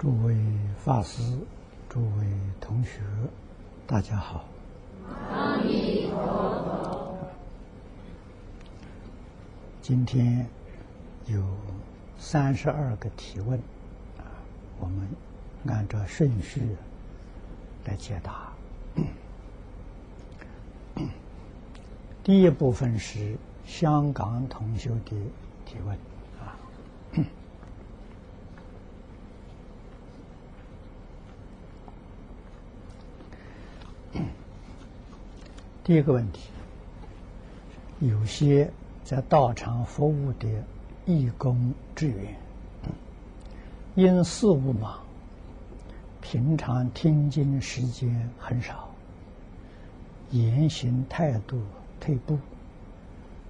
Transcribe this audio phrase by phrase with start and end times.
[0.00, 0.34] 诸位
[0.82, 1.20] 法师、
[1.86, 2.26] 诸位
[2.58, 3.02] 同学，
[3.86, 4.46] 大家好。
[5.30, 7.18] 阿弥陀佛。
[9.82, 10.46] 今天
[11.26, 11.44] 有
[12.18, 13.58] 三十二个提问，
[14.16, 14.24] 啊，
[14.78, 15.06] 我们
[15.66, 16.62] 按照顺序
[17.84, 18.50] 来解答。
[22.24, 23.36] 第一部分是
[23.66, 25.14] 香港同修的
[25.66, 25.94] 提问。
[35.90, 36.42] 第一个问题，
[37.98, 38.70] 有些
[39.02, 40.48] 在道场服务的
[41.04, 42.36] 义工职员，
[43.96, 45.00] 因事务忙，
[46.20, 48.88] 平常听经时间很少，
[50.30, 51.60] 言行态度
[51.98, 52.38] 退步，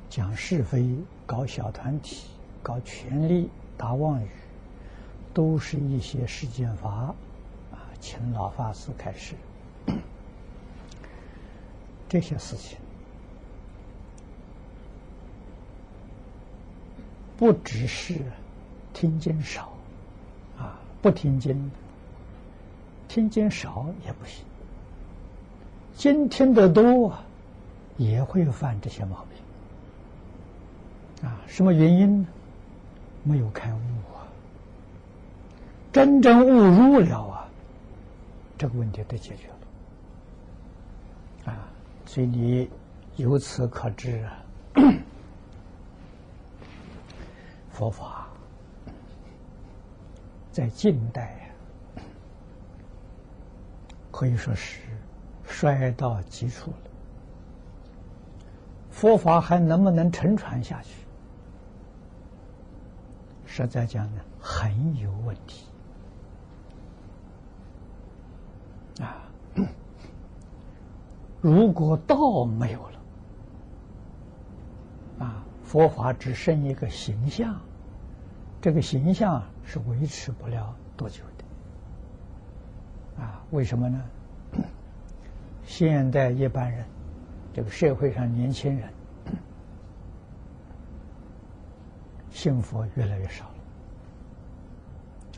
[0.08, 0.96] 讲是非、
[1.26, 2.26] 搞小团体、
[2.62, 4.28] 搞权力、打妄语，
[5.34, 7.14] 都是一些世间法
[7.70, 9.34] 啊，请老法师开始。
[12.10, 12.76] 这些事情
[17.38, 18.16] 不只是
[18.92, 19.72] 听经少
[20.58, 21.70] 啊，不听经，
[23.06, 24.44] 听经少也不行。
[25.94, 27.22] 经听得多啊，
[27.96, 29.24] 也会犯这些毛
[31.20, 31.40] 病啊。
[31.46, 32.28] 什么原因呢？
[33.22, 33.78] 没有开悟
[34.16, 34.26] 啊。
[35.92, 37.48] 真正悟入了啊，
[38.58, 39.59] 这个问题得解决了。
[42.12, 42.68] 所以你
[43.18, 44.42] 由此可知啊，
[47.70, 48.26] 佛法
[50.50, 51.48] 在近代
[54.10, 54.80] 可以说是
[55.44, 56.76] 衰到极处了。
[58.90, 60.90] 佛法还能不能承传下去？
[63.46, 65.64] 实在讲呢，很有问题
[69.00, 69.29] 啊。
[71.40, 73.00] 如果道没有了，
[75.24, 77.58] 啊，佛法只剩一个形象，
[78.60, 81.44] 这个形象是维持不了多久的，
[83.22, 84.04] 啊，为什么呢？
[85.64, 86.84] 现代一般人，
[87.54, 88.90] 这个社会上年轻人，
[92.30, 93.46] 信佛越来越少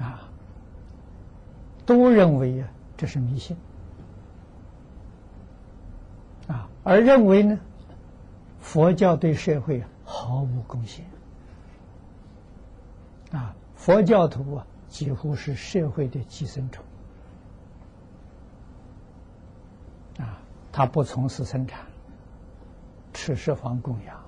[0.01, 0.29] 了，啊，
[1.87, 3.57] 都认为啊，这是迷信。
[6.49, 7.59] 啊，而认为呢，
[8.61, 11.05] 佛教对社会毫无贡献。
[13.31, 16.85] 啊，佛教徒啊，几乎是社会的寄生虫。
[20.19, 20.39] 啊，
[20.71, 21.87] 他不从事生产，
[23.15, 24.21] 吃食房供养，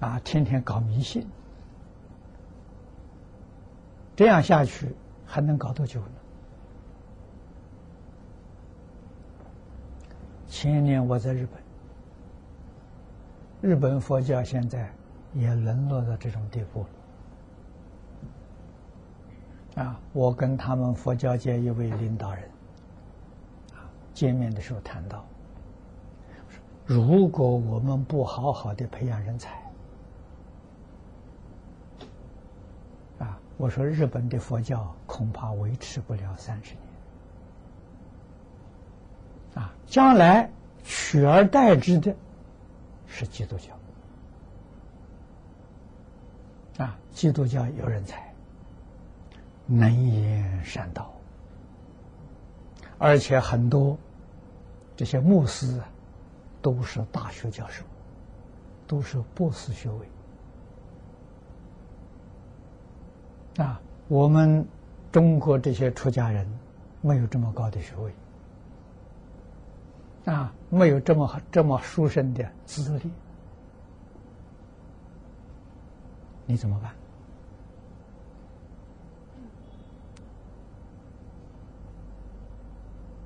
[0.00, 1.26] 啊，天天搞迷信，
[4.16, 4.94] 这样下去
[5.24, 6.19] 还能搞多久呢？
[10.60, 11.58] 前年我在日本，
[13.70, 14.92] 日本佛教现在
[15.32, 16.84] 也沦落到这种地步
[19.76, 19.82] 了。
[19.82, 22.44] 啊，我跟他们佛教界一位领导人
[23.72, 25.24] 啊见面的时候谈到，
[26.84, 29.62] 如果我们不好好的培养人才，
[33.18, 36.89] 啊，我说日本的佛教恐怕维持不了三十年。
[39.60, 40.50] 啊，将来
[40.82, 42.16] 取而代之的
[43.06, 43.74] 是基督教。
[46.82, 48.32] 啊，基督教有人才，
[49.66, 51.12] 能言善道，
[52.96, 53.98] 而且很多
[54.96, 55.86] 这些牧师啊
[56.62, 57.84] 都是大学教授，
[58.86, 60.08] 都是博士学位。
[63.62, 63.78] 啊，
[64.08, 64.66] 我们
[65.12, 66.50] 中国这些出家人
[67.02, 68.10] 没有这么高的学位。
[70.26, 73.10] 啊，没有这么这么殊胜的资历，
[76.46, 76.78] 你怎么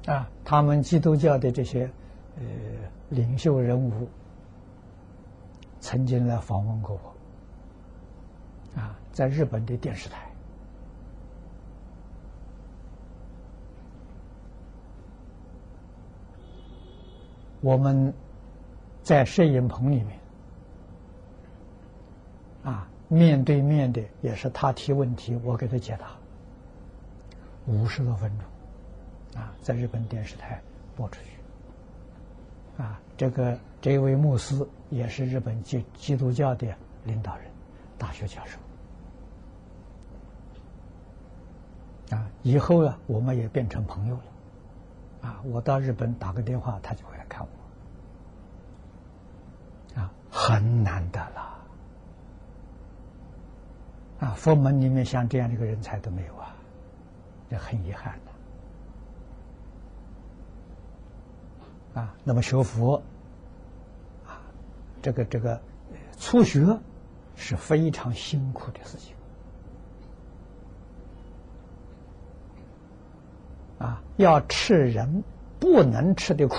[0.04, 0.16] 办？
[0.16, 1.90] 啊，他们基督教的这些
[2.36, 2.42] 呃
[3.08, 4.08] 领袖人物
[5.80, 6.98] 曾经来访问过
[8.76, 10.23] 我，啊，在日本的电视台。
[17.64, 18.12] 我们
[19.02, 20.18] 在摄影棚里面
[22.62, 26.08] 啊，面对面的也是他提问题，我给他解答，
[27.66, 30.60] 五十多分钟啊，在日本电视台
[30.94, 33.00] 播出去啊。
[33.16, 34.54] 这个这位牧师
[34.90, 36.66] 也是日本基基督教的
[37.04, 37.46] 领导人，
[37.96, 38.58] 大学教授
[42.14, 44.24] 啊，以后啊，我们也变成朋友了。
[45.24, 47.40] 啊，我到日本打个电话，他就会来看
[49.94, 50.00] 我。
[50.00, 51.64] 啊，很难得了。
[54.20, 56.54] 啊，佛门里面像这样的一个人才都没有啊，
[57.48, 58.18] 这很遗憾
[61.94, 62.00] 的。
[62.02, 63.02] 啊，那么学佛，
[64.26, 64.42] 啊，
[65.00, 65.58] 这个这个
[66.18, 66.78] 初学
[67.34, 69.13] 是非常辛苦的事情。
[73.84, 75.22] 啊，要吃人
[75.60, 76.56] 不能吃的苦，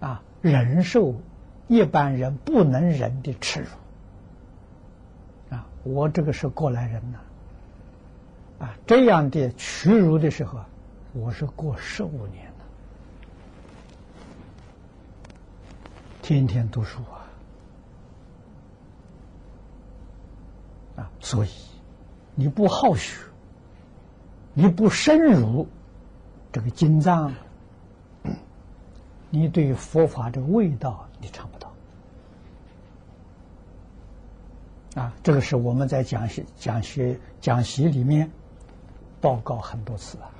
[0.00, 1.14] 啊，忍受
[1.68, 3.68] 一般人不能忍的耻辱。
[5.54, 7.18] 啊，我这个是过来人呐，
[8.64, 10.58] 啊，这样的屈辱的时候，
[11.12, 12.64] 我是过十五年了，
[16.20, 16.98] 天天读书
[20.96, 21.50] 啊，啊，所以
[22.34, 23.24] 你不好学。
[24.58, 25.68] 你不深入
[26.50, 27.34] 这个经藏，
[29.28, 31.70] 你对佛法的味道你尝不到。
[34.94, 38.30] 啊，这个是我们在讲习、讲学、讲习里面
[39.20, 40.32] 报告很多次啊。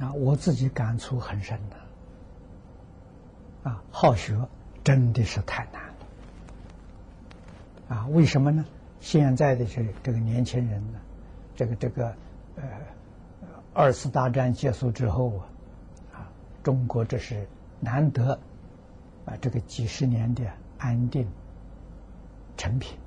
[0.00, 1.76] 啊，我自己感触很深的。
[3.70, 4.38] 啊，好学
[4.84, 5.94] 真的是太难了。
[7.96, 8.62] 啊，为什么呢？
[9.00, 10.98] 现在的这这个年轻人呢，
[11.56, 12.14] 这个这个
[12.56, 12.62] 呃，
[13.72, 15.48] 二次大战结束之后啊，
[16.12, 16.28] 啊，
[16.62, 17.48] 中国这是
[17.80, 18.38] 难得
[19.24, 20.44] 啊，这个几十年的
[20.78, 21.26] 安定
[22.56, 22.98] 成品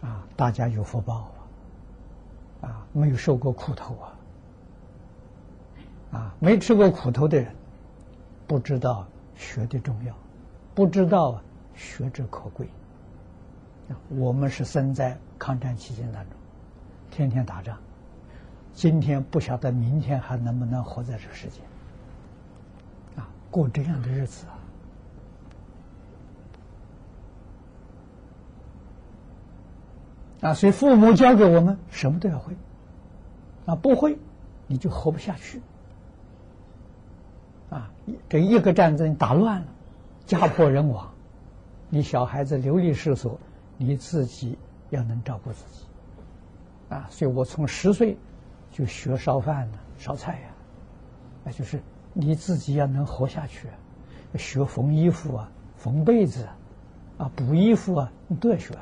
[0.00, 1.30] 啊，大家有福报
[2.60, 3.94] 啊，啊，没有受过苦头
[6.10, 7.54] 啊，啊，没吃过苦头的人
[8.48, 9.06] 不知道
[9.36, 10.12] 学的重要，
[10.74, 11.40] 不知道
[11.76, 12.66] 学之可贵。
[14.08, 16.32] 我们是生在抗战期间当中，
[17.10, 17.76] 天天打仗，
[18.72, 21.60] 今天不晓得明天还能不能活在这个世界，
[23.16, 24.46] 啊，过这样的日子
[30.42, 32.54] 啊，啊，所以父母教给我们什么都要会，
[33.66, 34.18] 啊，不会
[34.66, 35.60] 你就活不下去，
[37.70, 37.90] 啊，
[38.28, 39.66] 这一个战争打乱了，
[40.24, 41.10] 家破人亡，
[41.90, 43.38] 你小孩子流离失所。
[43.82, 44.56] 你自己
[44.90, 45.84] 要能照顾自己，
[46.94, 48.16] 啊，所以我从十岁
[48.70, 50.48] 就学烧饭了，烧菜呀，
[51.42, 51.82] 那就是
[52.12, 53.68] 你自己要能活下去，
[54.36, 56.46] 学缝衣服啊，缝被子，
[57.18, 58.72] 啊，补衣服啊，你都要学。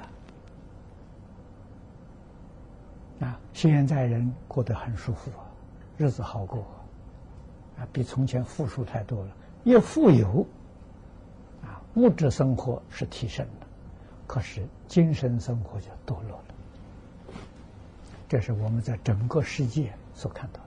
[3.21, 5.45] 啊，现在人过得很舒服啊，
[5.97, 6.61] 日子好过，
[7.79, 9.31] 啊，比从前富庶太多了，
[9.65, 10.47] 越富有，
[11.63, 13.67] 啊，物质生活是提升的。
[14.31, 17.35] 可是精神生活就堕落了，
[18.29, 20.61] 这是我们在整个世界所看到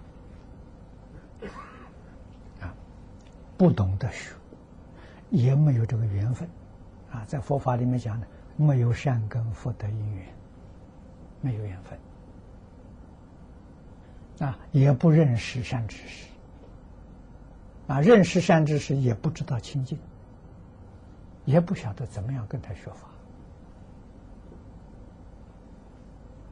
[1.39, 1.47] 的。
[2.65, 2.75] 啊，
[3.57, 4.33] 不懂得学，
[5.29, 6.45] 也没有这个缘分。
[7.09, 8.27] 啊，在佛法里面讲的，
[8.57, 10.27] 没有善根福德因缘，
[11.39, 11.97] 没有缘分。
[14.45, 16.27] 啊，也不认识善知识。
[17.87, 19.97] 啊，认识善知识也不知道清净，
[21.45, 23.07] 也不晓得怎么样跟他学法。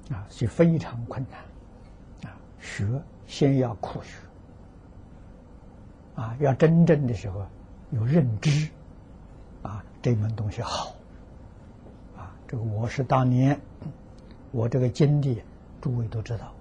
[0.10, 2.86] 啊，是非常困难，啊，学
[3.28, 4.18] 先要苦学，
[6.16, 7.46] 啊，要真正的时候
[7.92, 8.70] 有认知，
[9.62, 10.94] 啊，这门东西好，
[12.18, 13.58] 啊，这个我是当年
[14.52, 15.42] 我这个经历，
[15.80, 16.52] 诸位都知道，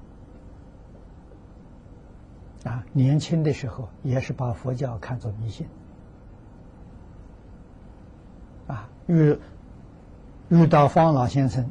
[2.70, 5.66] 啊，年轻的时候也是把佛教看作迷信，
[8.68, 9.36] 啊，遇
[10.50, 11.68] 遇到方老先生，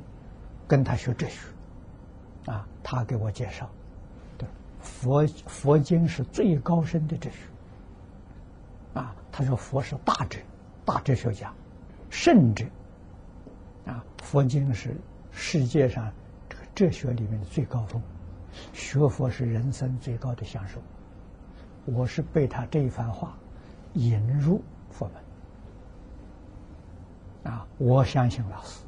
[0.68, 1.40] 跟他学哲学。
[2.92, 3.70] 他给我介绍，
[4.36, 4.48] 对，
[4.80, 7.38] 佛佛经是最高深的哲学。
[9.00, 10.40] 啊，他说佛是大哲，
[10.86, 11.54] 大哲学家，
[12.10, 12.66] 圣哲。
[13.86, 14.98] 啊，佛经是
[15.30, 16.12] 世界上
[16.50, 18.02] 这个哲学里面的最高峰，
[18.74, 20.82] 学佛是人生最高的享受。
[21.86, 23.38] 我是被他这一番话
[23.94, 25.08] 引入佛
[27.44, 27.54] 门。
[27.54, 28.80] 啊，我相信老师，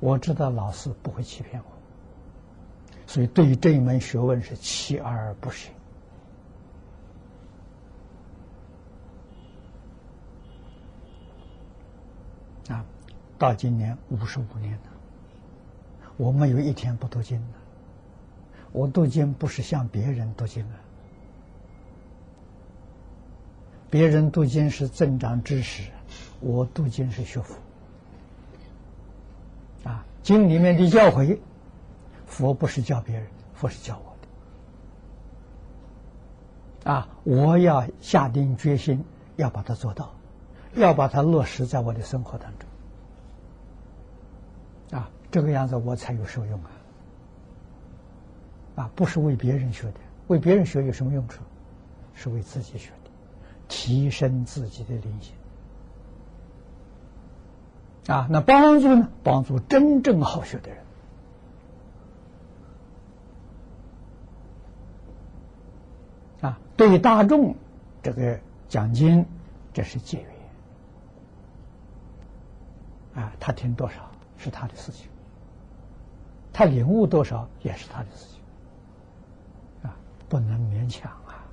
[0.00, 1.77] 我知道老师不会欺骗我。
[3.08, 5.70] 所以，对于这一门学问是锲而不舍
[12.68, 12.84] 啊！
[13.38, 14.82] 到今年五十五年了，
[16.18, 17.58] 我没有一天不读经的。
[18.72, 20.76] 我读经不是向别人读经啊，
[23.88, 25.90] 别人读经是增长知识，
[26.40, 27.56] 我读经是学佛
[29.84, 30.04] 啊。
[30.22, 31.38] 经里面的教诲，
[32.28, 34.16] 佛不是教别人，佛是教我
[36.84, 36.92] 的。
[36.92, 39.04] 啊，我要下定决心
[39.36, 40.10] 要把它做到，
[40.74, 42.68] 要把它落实在我的生活当中。
[45.00, 46.70] 啊，这个样子我才有受用啊！
[48.76, 51.42] 啊，不是为别人学的，为别人学有什么用处？
[52.14, 53.10] 是为自己学的，
[53.68, 55.34] 提升自己的灵性。
[58.14, 59.08] 啊，那帮助呢？
[59.22, 60.78] 帮助真正好学的人。
[66.40, 67.54] 啊，对大众
[68.02, 69.26] 这个讲经，
[69.74, 70.24] 这是戒
[73.14, 73.20] 约。
[73.20, 75.08] 啊，他听多少是他的事情，
[76.52, 78.40] 他领悟多少也是他的事情。
[79.90, 79.96] 啊，
[80.28, 81.44] 不能勉强啊。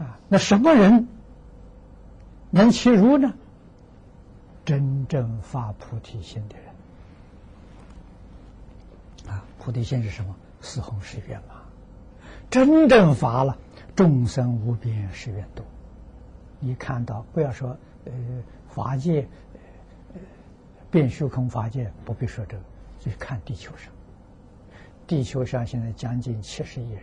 [0.00, 1.06] 啊，那什么人？
[2.50, 3.32] 能其如呢？
[4.64, 6.66] 真正发菩提心的人
[9.32, 10.34] 啊，菩提心是什么？
[10.64, 11.56] 四弘誓愿嘛。
[12.50, 13.58] 真正发了，
[13.94, 15.62] 众生无边誓愿度。
[16.58, 18.12] 你看到，不要说呃
[18.68, 19.28] 法界，
[20.14, 20.20] 呃
[20.90, 22.62] 变虚空法界，不必说这个，
[22.98, 23.92] 就看地球上。
[25.06, 27.02] 地球上现在将近七十亿人，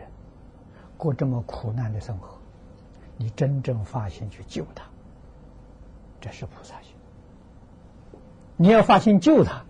[0.98, 2.40] 过这么苦难的生活，
[3.18, 4.84] 你真正发心去救他。
[6.20, 6.96] 这是菩萨心。
[8.58, 9.64] 你要发心救他，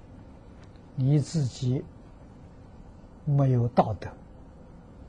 [0.95, 1.83] 你自己
[3.25, 4.09] 没有道德，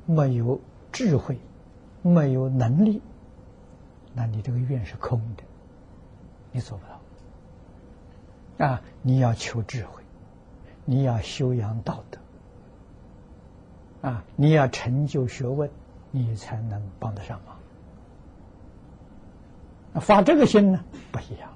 [0.07, 0.61] 没有
[0.93, 1.39] 智慧，
[2.03, 3.01] 没有能力，
[4.15, 5.45] 那你这个愿是空的，
[6.51, 6.93] 你做不到。
[8.67, 10.03] 啊，你要求智慧，
[10.85, 12.19] 你要修养道德，
[14.09, 15.71] 啊，你要成就学问，
[16.11, 17.57] 你才能帮得上忙。
[20.01, 21.51] 发这个心呢不一样，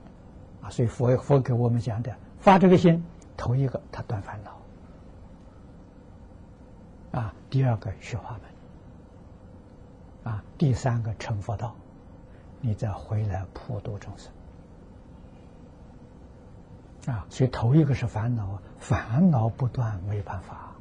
[0.62, 3.04] 啊，所以佛佛给我们讲的发这个心，
[3.36, 4.55] 头一个他断烦恼，
[7.18, 8.38] 啊，第二个学法
[10.22, 11.74] 门，啊，第三个成佛道，
[12.60, 14.30] 你再回来普度众生，
[17.14, 20.74] 啊，所以头一个是烦恼，烦恼不断没办法，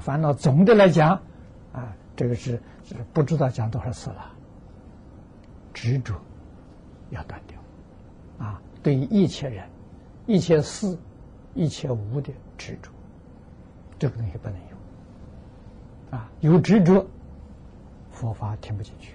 [0.00, 1.20] 烦恼总的来讲，
[1.72, 4.32] 啊，这个是是不知道讲多少次了，
[5.72, 6.14] 执着。
[7.12, 7.58] 要断掉，
[8.38, 8.62] 啊！
[8.84, 9.68] 对于一切人、
[10.28, 10.96] 一切事、
[11.54, 12.92] 一切物的执着，
[13.98, 14.56] 这个东西不能，
[16.10, 16.28] 啊！
[16.40, 17.06] 有执着，
[18.10, 19.14] 佛法听不进去，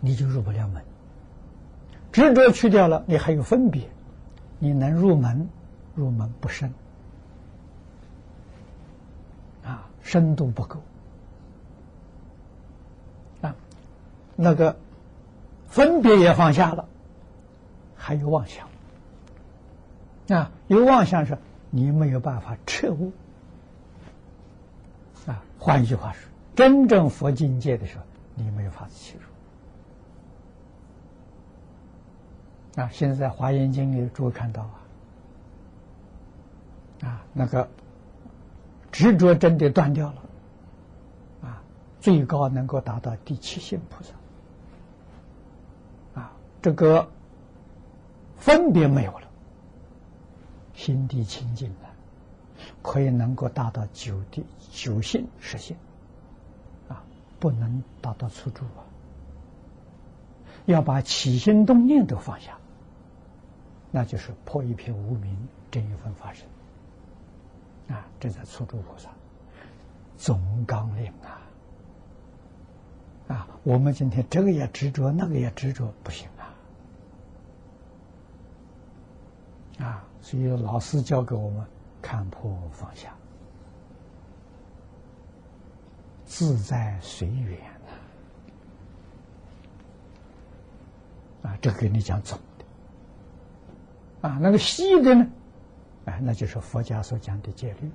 [0.00, 0.82] 你就入不了门。
[2.12, 3.88] 执着去掉了，你还有分别，
[4.58, 5.48] 你能入门，
[5.94, 6.72] 入门不深，
[9.64, 10.80] 啊，深度不够。
[13.42, 13.54] 啊
[14.36, 14.76] 那个
[15.68, 16.88] 分别也放下了，
[17.96, 18.68] 还有妄想
[20.36, 20.50] 啊！
[20.68, 21.38] 有妄想是，
[21.70, 23.12] 你没有办法彻悟。
[25.60, 29.24] 换一句话说，真正佛境界的时候，你没有法子切入
[32.82, 32.88] 啊。
[32.90, 34.62] 现在在《华严经》里，诸位看到
[37.02, 37.68] 啊，啊，那个
[38.90, 40.22] 执着真的断掉了
[41.42, 41.62] 啊，
[42.00, 44.14] 最高能够达到第七性菩萨。
[46.22, 47.06] 啊这个
[48.38, 49.28] 分别没有了，
[50.72, 51.89] 心地清净了，
[52.82, 55.76] 可以能够达到九地九性实现，
[56.88, 57.04] 啊，
[57.38, 58.84] 不能达到初住啊，
[60.66, 62.56] 要把起心动念都放下，
[63.90, 66.46] 那就是破一片无名，这一份法身，
[67.94, 69.10] 啊，这在初住菩萨
[70.16, 71.42] 总纲领啊，
[73.34, 76.54] 啊，我们今天这个也执着，那个也执着，不行啊。
[79.84, 81.66] 啊，所以老师教给我们
[82.00, 83.14] 看破放下，
[86.24, 87.58] 自在随缘
[91.42, 94.28] 呐啊，这个跟你讲总的。
[94.28, 95.26] 啊，那个细的呢？
[96.06, 97.90] 哎，那就是佛家所讲的戒律。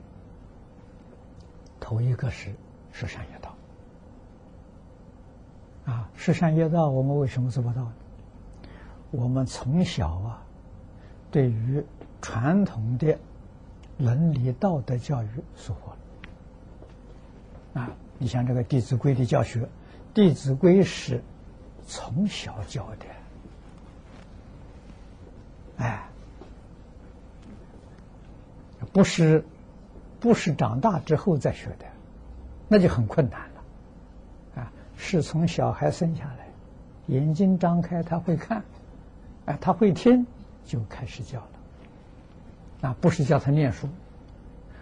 [1.80, 2.54] 头一个是
[2.92, 3.56] 十善业道。
[5.86, 7.94] 啊，十善业道，我们为什么做不到呢？
[9.12, 10.42] 我们从小啊。
[11.32, 11.84] 对于
[12.22, 13.20] 传统的
[13.98, 17.92] 伦理道德教育疏忽了啊！
[18.18, 19.62] 你像这个《弟子规》的教学，
[20.14, 21.22] 《弟子规》是
[21.88, 23.06] 从小教的，
[25.78, 26.10] 哎，
[28.92, 29.46] 不是
[30.20, 31.86] 不是长大之后再学的，
[32.68, 34.72] 那就很困难了啊！
[34.98, 36.48] 是从小孩生下来
[37.08, 38.64] 眼睛张开他会看，
[39.46, 40.26] 哎，他会听，
[40.66, 41.55] 就开始教了。
[42.86, 43.90] 啊，不是叫他念书，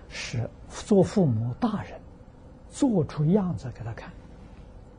[0.10, 1.94] 是做父母大人，
[2.70, 4.12] 做出样子给他看。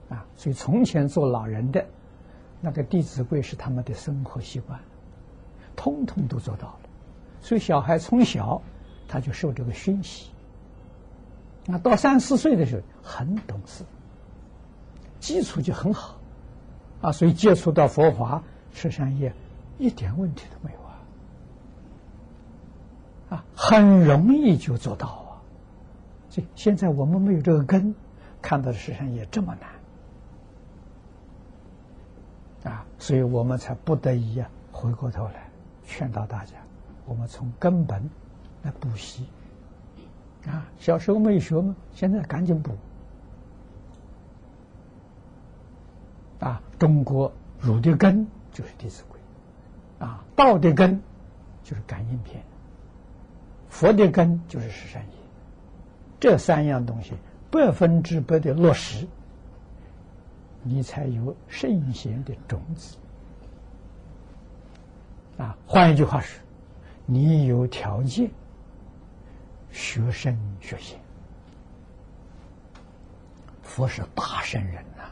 [0.08, 1.84] 啊，所以从前做老人的，
[2.62, 4.80] 那个《弟子规》是他们的生活习惯，
[5.76, 6.78] 通通都做到了。
[7.42, 8.62] 所以小孩从小
[9.06, 10.30] 他就受这个熏习，
[11.66, 13.84] 那到三四岁的时候很懂事，
[15.20, 16.18] 基础就很好，
[17.02, 18.42] 啊，所以接触到佛法、
[18.72, 19.34] 吃善业，
[19.78, 20.80] 一点问题都没有
[23.34, 25.42] 啊，很容易就做到啊。
[26.30, 27.94] 所以现在我们没有这个根，
[28.40, 29.56] 看到的十善业这么
[32.62, 32.72] 难。
[32.72, 35.50] 啊，所以我们才不得已啊，回过头来
[35.84, 36.52] 劝导大家，
[37.06, 38.08] 我们从根本
[38.62, 39.26] 来补习。
[40.46, 42.76] 啊，小时候没学嘛，现在赶紧补。
[46.40, 49.18] 啊，中国儒的根就是《弟子规》，
[50.04, 51.00] 啊，道的根
[51.62, 52.42] 就是《感应篇》，
[53.74, 55.08] 佛的根就是《十善业》，
[56.20, 57.12] 这三样东西
[57.50, 59.04] 百分之百的落实。
[60.62, 62.96] 你才有圣贤的种子
[65.38, 65.58] 啊！
[65.66, 66.40] 换一句话说，
[67.04, 68.30] 你有条件
[69.72, 70.96] 学圣学贤。
[73.60, 75.02] 佛是大圣人呐，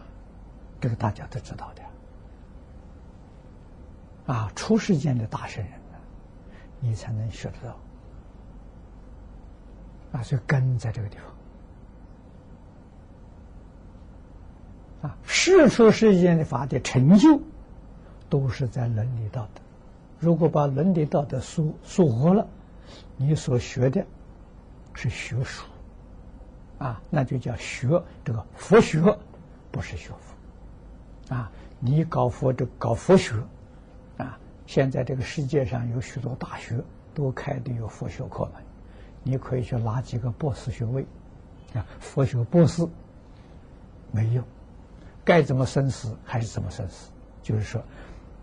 [0.80, 1.82] 这个大家都知道的
[4.32, 4.52] 啊！
[4.54, 5.98] 出世间的大圣人呢，
[6.78, 7.76] 你才能学得到
[10.12, 10.22] 啊！
[10.22, 11.16] 就根在这个地
[15.00, 15.10] 方。
[15.10, 17.40] 啊，世出世间的法的成就，
[18.28, 19.60] 都是在伦理道德。
[20.20, 22.46] 如果把伦理道德疏疏忽了，
[23.16, 24.06] 你所学的
[24.94, 25.66] 是学术，
[26.78, 29.00] 啊，那就叫学这个佛学，
[29.72, 31.34] 不是学佛。
[31.34, 33.34] 啊，你搞佛这搞佛学，
[34.18, 36.80] 啊，现在这个世界上有许多大学
[37.12, 38.62] 都开的有佛学课门，
[39.22, 41.06] 你可以去拿几个博士学位，
[41.74, 42.86] 啊，佛学博士
[44.10, 44.44] 没用。
[45.24, 47.10] 该怎么生死还是怎么生死？
[47.42, 47.82] 就是说，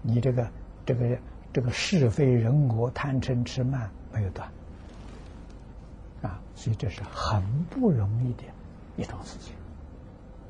[0.02, 0.50] 你这个
[0.86, 1.18] 这个
[1.52, 4.50] 这个是非人我贪嗔痴慢没有断
[6.22, 8.44] 啊，所以这是很不容易的
[8.96, 9.54] 一种事情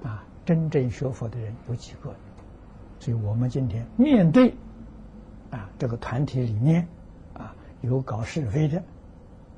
[0.07, 0.23] 啊。
[0.45, 2.13] 真正学佛的人有几个？
[2.99, 4.53] 所以我们今天面对
[5.51, 6.87] 啊这个团体里面
[7.33, 8.83] 啊有搞是非的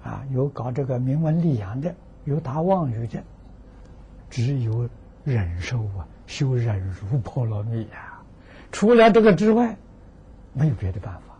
[0.04, 1.94] 啊有搞这个名闻利养的
[2.26, 3.22] 有打妄语的，
[4.30, 4.90] 只有
[5.24, 6.08] 忍受啊。
[6.28, 8.22] 修忍辱波罗蜜呀，
[8.72, 9.76] 除了这个之外，
[10.54, 11.36] 没有别的办法。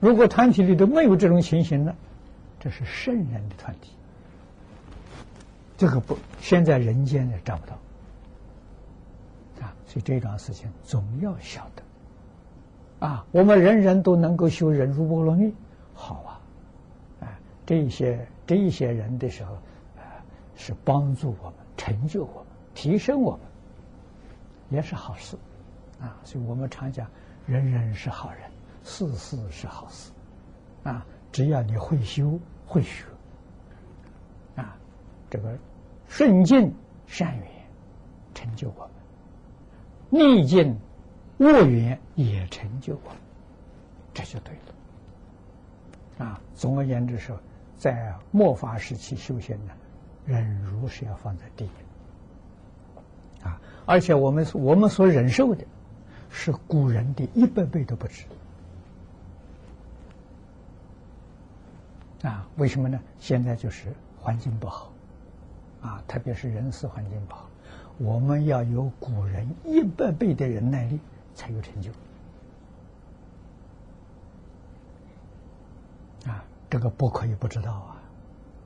[0.00, 1.94] 如果团体里头没有这种情形呢，
[2.58, 3.92] 这是圣人的团体，
[5.76, 7.74] 这个不现在人间也找不到
[9.64, 9.72] 啊。
[9.86, 13.24] 所以这段事情总要晓得啊。
[13.30, 15.54] 我们人人都能够修忍辱波罗蜜，
[15.94, 16.35] 好啊！
[17.66, 19.54] 啊，这些这一些人的时候，
[19.96, 20.22] 啊，
[20.54, 23.40] 是帮助我们、成就我们、提升我们。
[24.68, 25.36] 也是好事，
[26.00, 27.08] 啊，所以我们常讲，
[27.46, 28.50] 人人是好人，
[28.82, 30.10] 事事是好事，
[30.82, 33.04] 啊，只要你会修会学，
[34.56, 34.76] 啊，
[35.30, 35.56] 这个
[36.08, 36.74] 顺境
[37.06, 37.46] 善缘
[38.34, 38.90] 成就我
[40.10, 40.76] 们，逆境
[41.38, 43.18] 恶缘也成就我们，
[44.12, 47.38] 这就对了，啊，总而言之说，
[47.78, 49.72] 在末法时期修行呢，
[50.24, 51.70] 忍辱是要放在第一。
[53.42, 53.60] 啊！
[53.84, 55.64] 而且我们我们所忍受的，
[56.30, 58.24] 是古人的一百倍都不止。
[62.22, 62.98] 啊，为什么呢？
[63.20, 64.90] 现在就是环境不好，
[65.80, 67.48] 啊，特别是人事环境不好，
[67.98, 70.98] 我们要有古人一百倍的忍耐力，
[71.36, 71.90] 才有成就。
[76.28, 77.96] 啊，这个不可以不知道啊！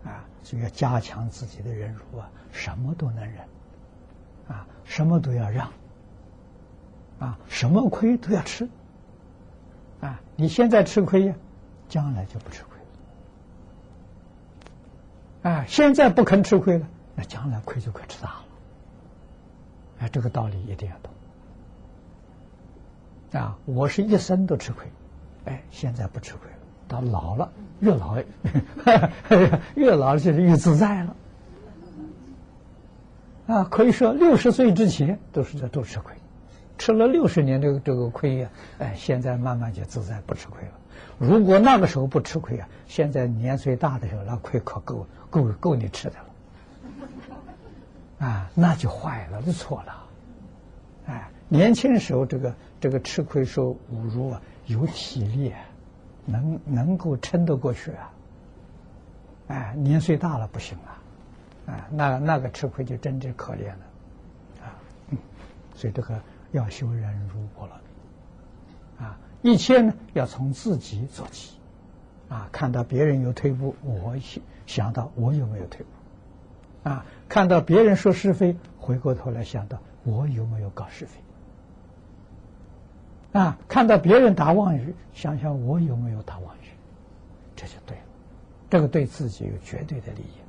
[0.04, 3.38] 啊，所以要加强自己的忍辱啊，什么都能忍。
[4.48, 5.70] 啊，什么都要让，
[7.20, 8.68] 啊，什么亏都要吃，
[10.00, 11.36] 啊，你现在吃亏呀，
[11.88, 12.76] 将来就不吃亏
[15.44, 18.44] 了，啊，现在不肯吃亏了，那将来亏就可吃大了，
[20.00, 21.12] 啊，这个道理一定要懂，
[23.40, 24.90] 啊，我是一生都吃亏，
[25.44, 26.58] 哎，现在不吃亏了，
[26.90, 28.18] 到老了越老
[29.76, 31.16] 越老就是越自在了。
[33.46, 36.14] 啊，可以说六十岁之前都是在都吃亏，
[36.78, 40.72] 吃了六十年这个这个亏呀，哎，现在慢慢就自在不吃亏了。
[41.18, 46.16] 如果那个时候不吃亏啊，现在年岁大的时候，那亏可够够够你吃的
[48.18, 48.26] 了。
[48.26, 50.04] 啊，那就坏了，就错了。
[51.06, 55.58] 哎，年轻时候这个这个吃亏受侮辱啊，有体力，啊
[56.30, 58.12] 能能够撑得过去啊。
[59.48, 64.78] 哎，年岁大了不行了，啊，那那个吃亏就真的可怜了，啊，
[65.74, 66.20] 所以这个
[66.52, 71.58] 要修忍辱波罗蜜，啊，一切呢要从自己做起，
[72.28, 81.18] 啊，看到别人有退步，我想想到我有没有退步，啊，看到别人说是非，回过头来想到我有没有搞是非，
[83.32, 86.68] 啊，看到别人打妄语，想想我有没有打妄语，
[87.54, 88.02] 这就对了。
[88.68, 90.40] 这个对自己有绝对的利益。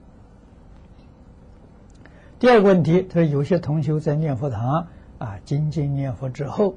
[2.39, 4.87] 第二个问题，他说有些同学在念佛堂
[5.19, 6.75] 啊，精进念佛之后，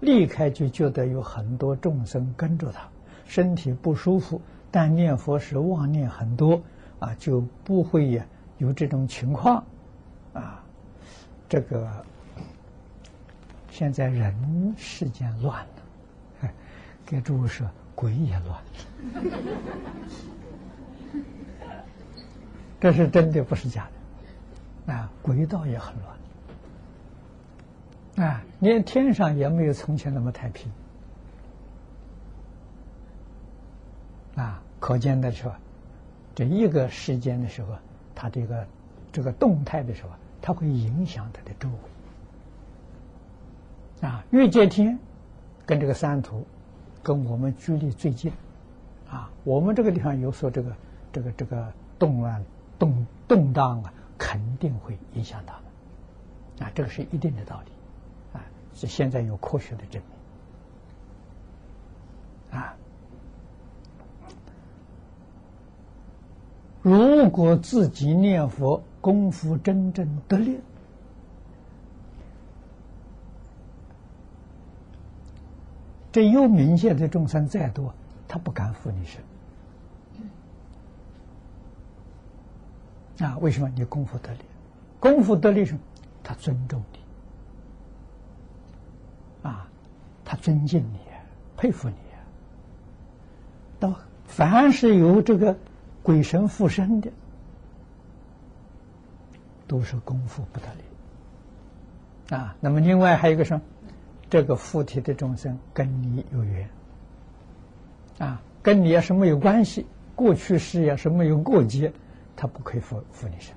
[0.00, 2.88] 离开就觉得有很多众生跟着他，
[3.26, 6.62] 身体不舒服，但念佛时妄念很多
[6.98, 9.62] 啊，就不会呀有这种情况
[10.32, 10.64] 啊。
[11.46, 11.86] 这个
[13.72, 16.50] 现在人世间乱了，
[17.06, 18.62] 给诸位说，鬼也乱了。
[22.78, 23.88] 这是真的，不是假
[24.86, 25.94] 的，啊，轨道也很
[28.16, 30.70] 乱，啊，连天上也没有从前那么太平，
[34.36, 35.50] 啊，可见的是？
[36.34, 37.74] 这一个时间的时候，
[38.14, 38.66] 它这个
[39.12, 40.10] 这个动态的时候，
[40.42, 41.76] 它会影响它的周围，
[44.02, 44.98] 啊，月界天
[45.64, 46.46] 跟这个三途
[47.02, 48.30] 跟我们距离最近，
[49.08, 50.76] 啊，我们这个地方有所这个
[51.10, 52.44] 这个这个动乱。
[52.78, 55.54] 动动荡啊，肯定会影响他
[56.58, 57.70] 们，啊，这个是一定的道理，
[58.36, 58.42] 啊，
[58.74, 60.02] 是现在有科学的证
[62.50, 62.74] 明，啊，
[66.82, 70.58] 如果自己念佛功夫真正得力，
[76.12, 77.92] 这有冥界的众生再多，
[78.28, 79.20] 他不敢负你身。
[83.26, 84.40] 啊，为什么你功夫得力？
[85.00, 85.74] 功夫得力是，
[86.22, 86.98] 他尊重你，
[89.48, 89.66] 啊，
[90.24, 90.98] 他尊敬你，
[91.56, 91.94] 佩服你。
[93.80, 93.94] 到
[94.26, 95.56] 凡是有这个
[96.02, 97.10] 鬼神附身的，
[99.66, 100.82] 都是功夫不得力。
[102.36, 103.62] 啊，那么另外还有一个什么？
[104.32, 106.66] 这个附体的众生跟你有缘，
[108.16, 111.92] 啊，跟你也是没有关系，过去世也是没有过节。
[112.34, 113.54] 他不可以负负你身，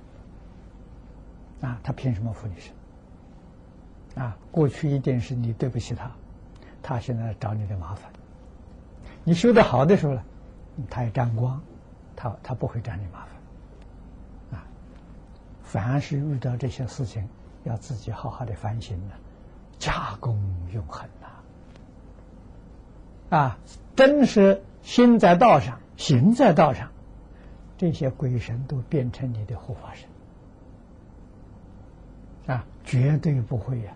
[1.62, 4.22] 啊，他凭什么负你身？
[4.22, 6.10] 啊，过去一定是你对不起他，
[6.82, 8.12] 他现在找你的麻烦。
[9.24, 10.22] 你修的好的时候呢，
[10.90, 11.58] 他也沾光，
[12.14, 14.60] 他他不会找你麻烦。
[14.60, 14.66] 啊，
[15.62, 17.26] 凡是遇到这些事情，
[17.64, 19.14] 要自己好好的反省呢，
[19.78, 20.38] 加功
[20.72, 21.26] 永恒呐。
[23.36, 23.58] 啊，
[23.94, 26.90] 真是心在道上，行在道上。
[27.78, 30.08] 这些鬼神都变成你的护法神
[32.54, 33.92] 啊，绝对不会呀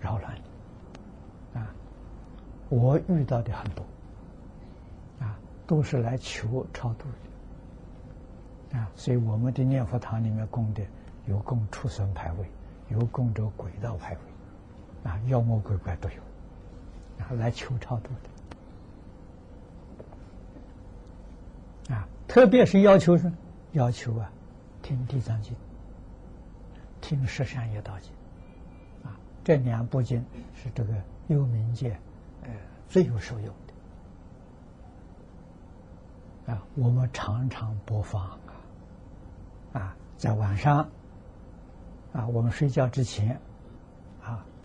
[0.00, 1.74] 扰乱你啊！
[2.70, 3.84] 我遇到的很多
[5.20, 7.04] 啊，都是来求超度
[8.72, 10.82] 的啊，所以我们的念佛堂里面供的
[11.26, 12.46] 有供畜生牌位，
[12.88, 14.20] 有供着鬼道牌位
[15.08, 16.16] 啊，妖魔鬼怪都有，
[17.16, 18.10] 然后来求超度
[21.88, 22.06] 的啊。
[22.28, 23.32] 特别是要求是
[23.72, 24.30] 要求啊，
[24.82, 25.54] 听《地藏经》，
[27.00, 28.12] 听《十善业道经》，
[29.08, 30.22] 啊，这两部经
[30.54, 30.92] 是这个
[31.28, 31.98] 幽冥界
[32.42, 32.50] 呃
[32.86, 33.54] 最有受用
[36.46, 36.62] 的啊。
[36.74, 38.38] 我们常常播放啊，
[39.72, 40.86] 啊，在晚上
[42.12, 43.40] 啊，我们睡觉之前，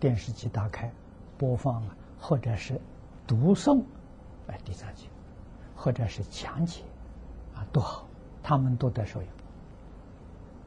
[0.04, 0.92] 电视机打开
[1.38, 2.78] 播放啊，或者是
[3.26, 3.82] 读诵
[4.48, 5.06] 哎《地藏经》，
[5.74, 6.82] 或者是讲解。
[7.54, 8.06] 啊，多好，
[8.42, 9.30] 他们都得受用。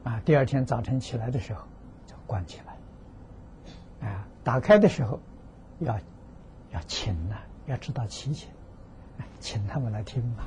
[0.02, 1.62] 啊，第二天早晨起来的时候
[2.04, 5.20] 就关起来，啊，打开的时候
[5.78, 5.96] 要
[6.72, 8.50] 要请呐，要知道提前，
[9.38, 10.42] 请他们来听嘛。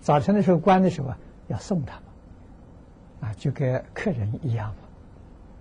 [0.00, 1.12] 早晨的时候关的时候
[1.48, 4.72] 要送他们，啊，就跟客人一样，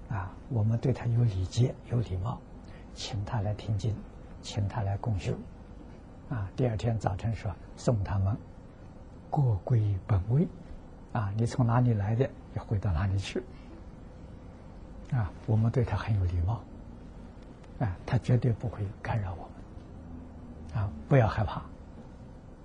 [0.10, 2.40] 啊，我们对他有礼节、有礼貌，
[2.94, 3.96] 请他来听经，
[4.42, 5.34] 请他来共修，
[6.30, 8.38] 啊，第二天早晨说送他们。
[9.30, 10.48] 过归本位，
[11.12, 13.42] 啊，你从哪里来的，要回到哪里去，
[15.12, 16.62] 啊，我们对他很有礼貌，
[17.80, 19.50] 啊，他绝对不会干扰我
[20.76, 21.64] 们，啊，不要害怕，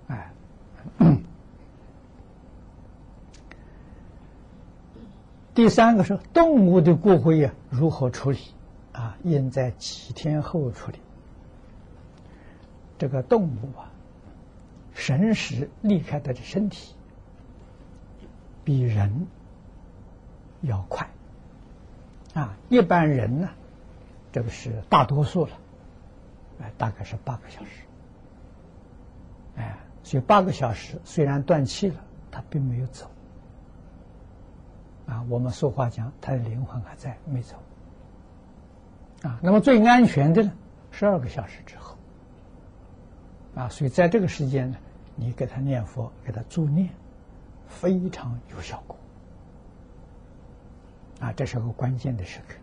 [0.09, 0.31] 哎，
[5.55, 8.39] 第三个是动物的骨灰呀，如何处理？
[8.93, 10.99] 啊，应在几天后处理。
[12.97, 13.91] 这个动物啊，
[14.93, 16.95] 神识离开它的身体，
[18.63, 19.27] 比人
[20.61, 21.09] 要快。
[22.33, 23.49] 啊，一般人呢，
[24.31, 25.51] 这个是大多数了，
[26.61, 27.69] 哎，大概是八个小时。
[29.55, 31.95] 哎，所以八个小时虽然断气了，
[32.31, 33.09] 他并没有走。
[35.09, 37.55] 啊，我们俗话讲，他的灵魂还在，没走。
[39.23, 40.51] 啊，那么最安全的呢，
[40.91, 41.97] 十二个小时之后。
[43.55, 44.77] 啊，所以在这个时间呢，
[45.15, 46.87] 你给他念佛，给他助念，
[47.67, 48.95] 非常有效果。
[51.19, 52.55] 啊，这是个关键的时刻，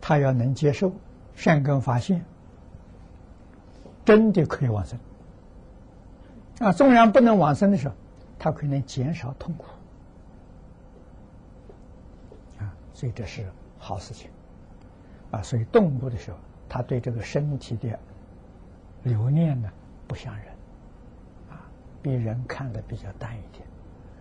[0.00, 0.90] 他要能接受
[1.36, 2.24] 善根发现，
[4.04, 4.98] 真的可以往生。
[6.58, 7.94] 啊，纵然不能往生的时候，
[8.38, 9.66] 他可能减少痛苦。
[12.58, 14.30] 啊，所以这是好事情。
[15.30, 16.36] 啊，所以动物的时候，
[16.68, 17.98] 他对这个身体的
[19.04, 19.70] 留念呢，
[20.06, 20.46] 不像人，
[21.48, 21.64] 啊，
[22.02, 23.66] 比人看的比较淡一点，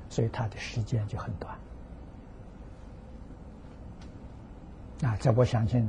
[0.08, 1.54] 所以他的时间就很短。
[5.04, 5.86] 啊，这我相信，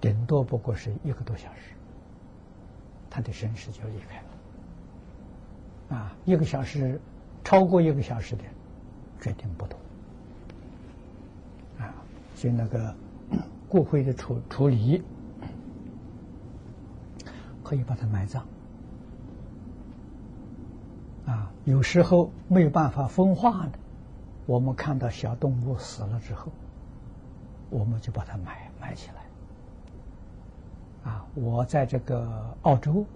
[0.00, 1.76] 顶多不过是一个多小时，
[3.08, 5.98] 他的身世就离开了。
[5.98, 7.00] 啊，一个小时，
[7.44, 8.42] 超过一个小时的，
[9.20, 9.78] 决定不同。
[12.42, 12.92] 啊，所以那个
[13.68, 15.00] 骨灰的处处理，
[17.62, 18.44] 可以把它埋葬。
[21.24, 23.78] 啊，有时候没有办法风化的，
[24.46, 26.50] 我们看到小动物死了之后。
[27.70, 31.10] 我们就把它埋埋起来。
[31.10, 33.06] 啊，我在这个澳洲，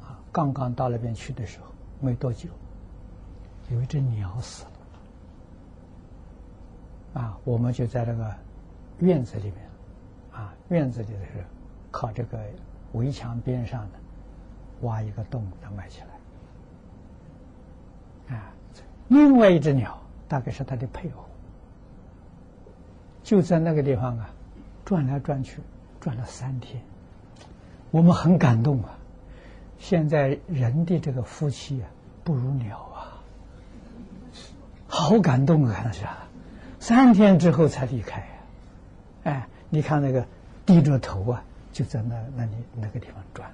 [0.00, 1.66] 啊，刚刚到那边去的时候，
[2.00, 2.48] 没多久，
[3.70, 4.70] 有一只鸟死了。
[7.20, 8.34] 啊，我们就在那个
[9.00, 9.56] 院子里面，
[10.32, 11.44] 啊，院子里的是
[11.90, 12.38] 靠这个
[12.92, 13.98] 围墙边上的，
[14.82, 16.02] 挖一个洞，把它埋起
[18.28, 18.36] 来。
[18.36, 18.52] 啊，
[19.08, 21.24] 另外一只鸟，大概是它的配偶。
[23.22, 24.30] 就在那个地方啊，
[24.84, 25.60] 转来转去，
[26.00, 26.82] 转了三天，
[27.90, 28.96] 我们很感动啊。
[29.78, 31.88] 现在人的这个夫妻啊，
[32.22, 33.22] 不如鸟啊，
[34.86, 35.80] 好感动啊！
[35.84, 36.28] 那是啊，
[36.78, 38.22] 三天之后才离开。
[39.24, 40.24] 哎，你看那个
[40.64, 43.52] 低着头啊，就在那那里那个地方转，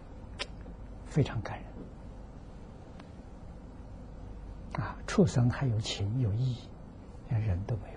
[1.07, 1.67] 非常感人
[4.85, 4.97] 啊。
[5.07, 6.59] 畜生还有情有意义，
[7.29, 7.97] 连人都没有。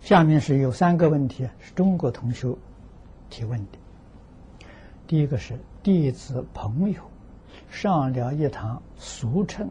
[0.00, 2.56] 下面是有三个问题是中国同学
[3.28, 3.78] 提问的。
[5.06, 7.02] 第一个是弟子朋友
[7.70, 9.70] 上了一堂俗称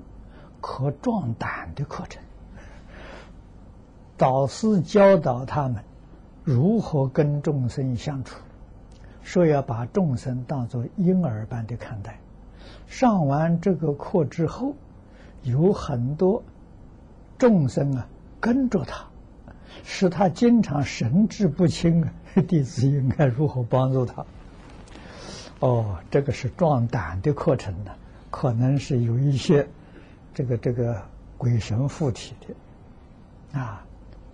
[0.62, 2.22] 可壮胆的课程，
[4.18, 5.84] 导师教导他们
[6.44, 8.40] 如何跟众生相处，
[9.22, 12.20] 说要把众生当作婴儿般的看待。
[12.88, 14.74] 上完这个课之后，
[15.44, 16.44] 有很多
[17.38, 18.08] 众生啊
[18.40, 19.06] 跟着他。
[19.84, 22.12] 使他经常神志不清啊！
[22.48, 24.26] 弟子应该如何帮助他？
[25.60, 27.92] 哦，这个是壮胆的课程呢，
[28.32, 29.68] 可能是有一些
[30.38, 31.02] 这个这个
[31.36, 33.84] 鬼神附体的啊，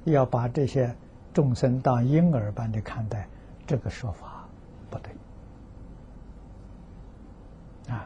[0.04, 0.94] 要把这些
[1.34, 3.26] 众生当婴儿般的看待，
[3.66, 4.46] 这个说法
[4.90, 5.16] 不对
[7.88, 8.06] 啊，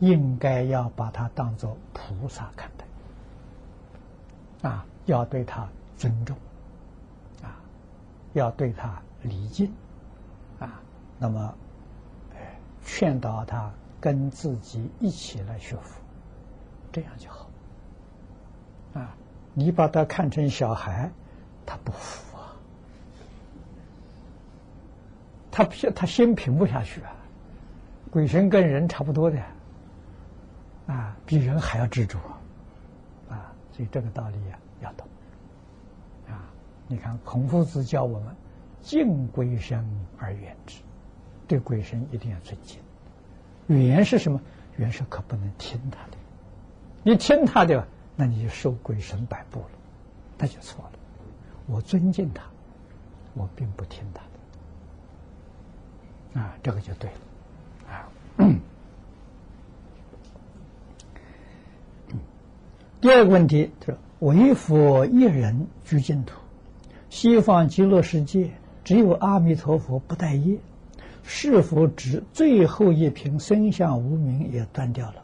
[0.00, 4.84] 应该要把它当做菩萨看待啊。
[5.06, 6.36] 要对他尊重，
[7.42, 7.56] 啊，
[8.34, 9.72] 要对他礼敬，
[10.58, 10.78] 啊，
[11.18, 11.54] 那么，
[12.84, 13.72] 劝导他
[14.04, 15.98] 跟自己一起来学佛，
[16.92, 17.48] 这样就好。
[18.92, 19.16] 啊，
[19.54, 21.10] 你把他看成小孩，
[21.64, 22.52] 他不服啊，
[25.50, 27.16] 他他心平不下去啊。
[28.10, 29.42] 鬼神跟人差不多的，
[30.86, 32.18] 啊，比人还要执着，
[33.30, 34.58] 啊，所以这个道理啊。
[34.82, 35.08] 要懂
[36.28, 36.44] 啊！
[36.88, 38.36] 你看，孔夫子教我们
[38.82, 39.82] 敬鬼神
[40.18, 40.82] 而远之，
[41.48, 42.78] 对鬼神一定要尊敬。
[43.66, 44.40] 语言是什么？
[44.76, 46.16] 远是可不能听他的。
[47.02, 49.70] 你听他的，那你就受鬼神摆布了，
[50.38, 50.92] 那就错了。
[51.66, 52.42] 我尊敬他，
[53.34, 54.22] 我并不听他
[56.34, 57.16] 的啊，这个就对了
[57.92, 58.08] 啊。
[63.00, 63.96] 第二个问题是。
[64.20, 66.38] 唯佛一人居净土，
[67.10, 68.52] 西方极乐世界
[68.84, 70.56] 只有阿弥陀佛不带业，
[71.24, 75.22] 是否指最后一瓶生相无名也断掉了？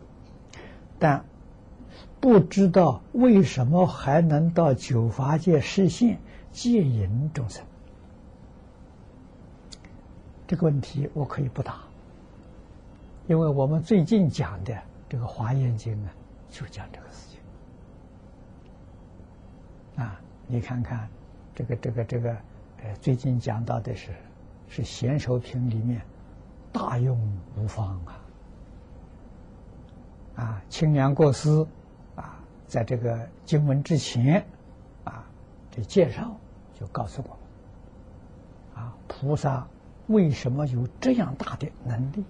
[0.98, 1.24] 但
[2.20, 6.18] 不知道为什么还能到九法界实现
[6.52, 7.64] 戒引众生。
[10.46, 11.76] 这个问题我可以不答，
[13.28, 14.76] 因为我们最近讲的
[15.08, 16.10] 这个《华严经》呢，
[16.50, 17.28] 就讲这个事
[19.96, 20.04] 情。
[20.04, 21.08] 啊，你看看
[21.54, 22.30] 这个这个这个，
[22.82, 24.10] 呃，最近讲到的是
[24.70, 26.00] 是贤首品里面
[26.72, 27.20] 大用
[27.58, 28.20] 无方啊，
[30.36, 31.66] 啊，清凉过思
[32.14, 34.46] 啊，在这个经文之前
[35.04, 35.26] 啊，
[35.70, 36.34] 这介绍
[36.72, 39.66] 就告诉我们啊，菩萨。
[40.06, 42.24] 为什么有这样大的能力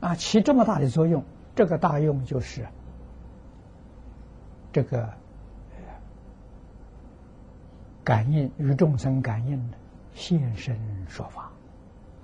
[0.00, 0.14] 啊？
[0.14, 1.22] 起这么大的作用？
[1.54, 2.66] 这个大用就是
[4.72, 5.12] 这个
[8.02, 9.76] 感应与众生感应的
[10.14, 11.50] 现身说法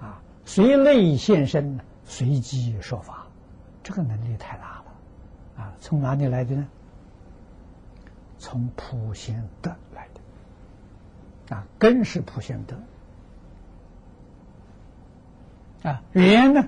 [0.00, 3.26] 啊，随类现身，随机说法，
[3.83, 5.72] 这个能力太大了啊！
[5.81, 6.66] 从哪里来的呢？
[8.38, 12.76] 从普贤德来的啊，根是普贤德。
[15.83, 16.66] 啊，缘呢？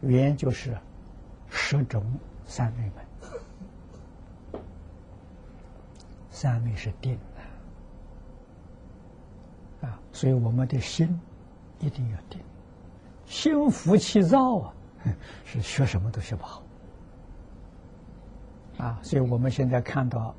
[0.00, 0.76] 缘就是
[1.48, 2.04] 十种
[2.46, 4.62] 三昧门，
[6.30, 7.18] 三昧是定
[9.84, 11.20] 啊，所以我们的心
[11.80, 12.40] 一定要定，
[13.26, 14.74] 心浮气躁啊，
[15.44, 16.62] 是学什么都学不好
[18.78, 18.98] 啊。
[19.02, 20.34] 所以我们现在看到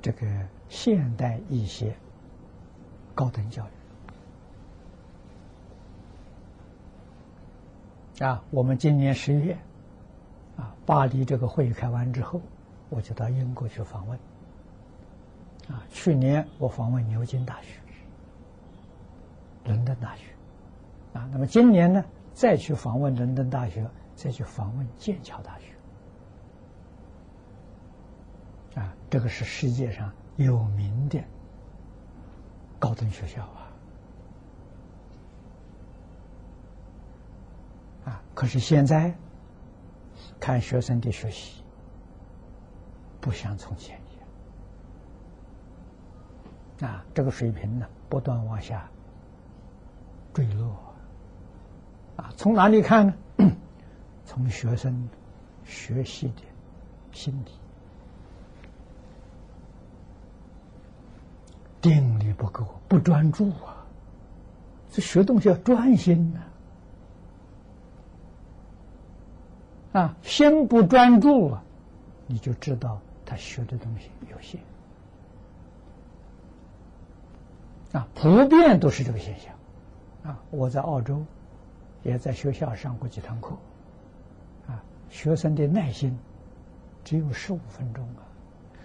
[0.00, 0.26] 这个
[0.68, 1.94] 现代一些
[3.14, 3.64] 高等教
[8.18, 8.24] 育。
[8.24, 9.56] 啊，我们今年十月，
[10.56, 12.40] 啊，巴黎这个会议开完之后，
[12.88, 14.18] 我就到英国去访问。
[15.68, 17.80] 啊，去年我访问牛津大学、
[19.64, 20.24] 伦敦大学，
[21.12, 25.66] 啊，那么今年呢，再去访问伦敦大学，再去访问剑桥大学。
[28.80, 31.22] 啊，这个是世界上有名的
[32.78, 33.68] 高等学校啊。
[38.04, 38.22] 啊！
[38.34, 39.14] 可是现在
[40.40, 41.62] 看学生的学习，
[43.20, 44.16] 不像从前一
[46.84, 46.90] 样。
[46.90, 48.90] 啊，这个水平呢，不断往下
[50.32, 50.66] 坠落。
[52.16, 53.14] 啊，从哪里看呢？
[54.26, 55.08] 从学生
[55.64, 56.42] 学习的
[57.12, 57.50] 心理，
[61.80, 63.84] 定力不够，不专注啊！
[64.90, 66.40] 这学东西要专心呐。
[70.00, 71.62] 啊，心不专注啊，
[72.26, 74.60] 你就知道他学的东西有限。
[77.92, 79.52] 啊，普遍都是这个现象。
[80.24, 81.24] 啊，我在澳洲，
[82.02, 83.56] 也在学校上过几堂课。
[84.66, 86.16] 啊，学生的耐心
[87.04, 88.22] 只有十五分钟啊，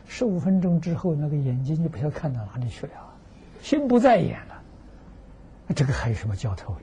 [0.06, 2.93] 十五分钟之后，那个眼睛就不晓得看到哪里去了，
[3.62, 4.63] 心不在焉了，
[5.76, 6.82] 这个还有什么教头呢？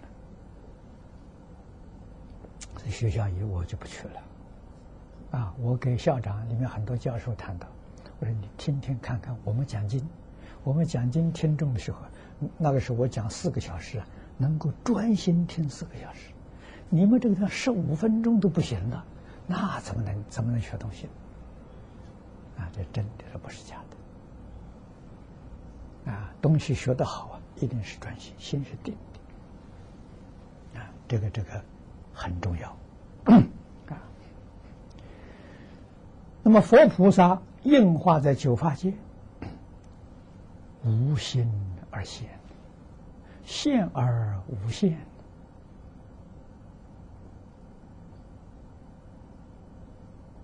[2.90, 7.66] 学校里我就不去了，啊，我给校长里面很多教授谈到，
[8.20, 10.06] 我说你听听看看我们讲经，
[10.62, 11.98] 我们讲经听众的时候，
[12.58, 14.02] 那个时候我讲四个小时，
[14.36, 16.30] 能够专心听四个小时，
[16.88, 19.02] 你们这个十五分钟都不行的，
[19.46, 21.08] 那怎么能怎么能学东西？
[22.58, 23.76] 啊，这真的是不是假
[26.04, 26.12] 的？
[26.12, 28.94] 啊，东西学得好啊，一定是专心，心是定
[30.74, 31.62] 的，啊，这个这个。
[32.16, 32.68] 很重要
[33.88, 33.98] 啊！
[36.44, 38.94] 那么佛菩萨应化在九法界，
[40.84, 41.50] 无心
[41.90, 42.28] 而现，
[43.44, 44.98] 现而无现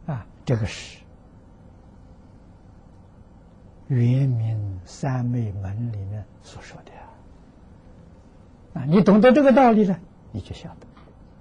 [0.07, 0.27] 啊！
[0.45, 1.01] 这个是
[3.89, 6.93] 圆明三昧门里面所说的
[8.81, 8.85] 啊！
[8.85, 9.99] 你懂得这个道理呢，
[10.31, 10.87] 你就晓得。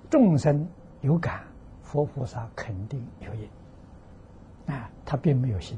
[0.09, 0.67] 众生
[1.01, 1.43] 有感，
[1.83, 3.47] 佛菩萨肯定有因。
[4.73, 5.77] 啊，他并没有心，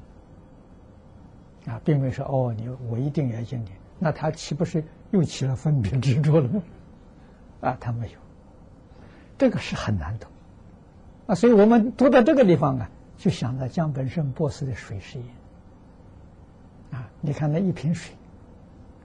[1.65, 6.49] 啊，并没说哦，你我一定要见你，那他岂不是又起了分别执着了？
[7.62, 8.18] 啊，他没有，
[9.38, 10.30] 这个是很难懂。
[11.28, 15.28] 啊，所以我们读到这个地方啊，就想到江本胜博士的水实验。
[16.91, 18.16] 啊，你看那一瓶水，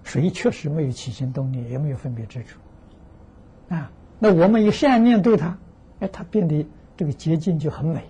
[0.03, 3.75] 水确实没有起心动念，也没有分别执着。
[3.77, 3.91] 啊。
[4.19, 5.59] 那我们以善念对他，
[6.01, 8.01] 哎，他变得这个结晶就很美；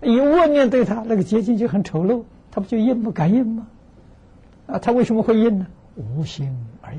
[0.00, 2.24] 以恶念对他，那个结晶就很丑陋。
[2.50, 3.66] 他不就应不感应吗？
[4.66, 5.66] 啊，他为什么会应呢？
[6.00, 6.98] 无心而已。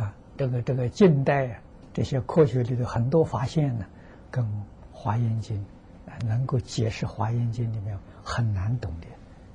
[0.00, 1.60] 啊，这个这个近代啊
[1.92, 3.84] 这些科学里的很多发现呢，
[4.30, 4.44] 跟
[4.92, 5.56] 《华严经》
[6.10, 9.06] 啊能够解释《华严经》里面很难懂的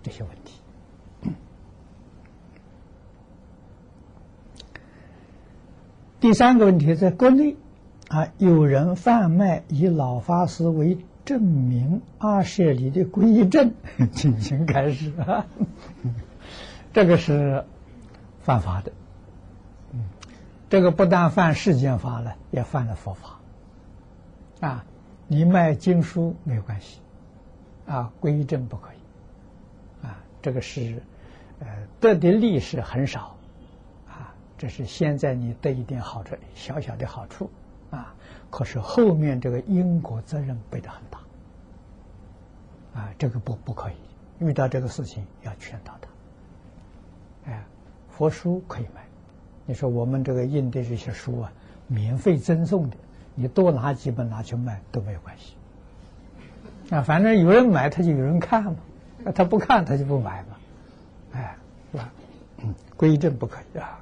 [0.04, 0.62] 这些问题。
[6.20, 7.56] 第三个问题，在国内
[8.08, 13.74] 啊，有人贩卖以老法师为证明阿舍里的皈依证
[14.14, 15.46] 进行开始啊，
[16.94, 17.66] 这个是
[18.42, 18.92] 犯法的。
[20.70, 23.40] 这个不但犯世间法了，也犯了佛法。
[24.60, 24.86] 啊，
[25.28, 27.00] 你卖经书没有关系，
[27.88, 30.06] 啊，归正不可以。
[30.06, 31.02] 啊，这个是
[31.60, 31.68] 呃
[32.00, 33.36] 得的利是很少。
[34.08, 37.65] 啊这是现在你得一点好处，小小的好处，啊，
[38.56, 41.20] 可是后面这个因果责任背得很大，
[42.98, 43.96] 啊，这个不不可以，
[44.40, 47.52] 遇到这个事情要劝导他。
[47.52, 47.66] 哎，
[48.10, 49.04] 佛书可以买，
[49.66, 51.52] 你说我们这个印的这些书啊，
[51.88, 52.96] 免费赠送的，
[53.34, 55.56] 你多拿几本拿去卖都没有关系，
[56.96, 58.78] 啊，反正有人买他就有人看嘛，
[59.36, 60.56] 他不看他就不买嘛，
[61.34, 61.58] 哎，
[61.92, 62.10] 是吧？
[62.60, 64.00] 嗯规正不可以啊。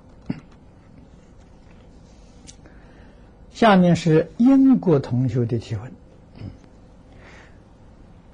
[3.64, 5.94] 下面是英国同学的提问。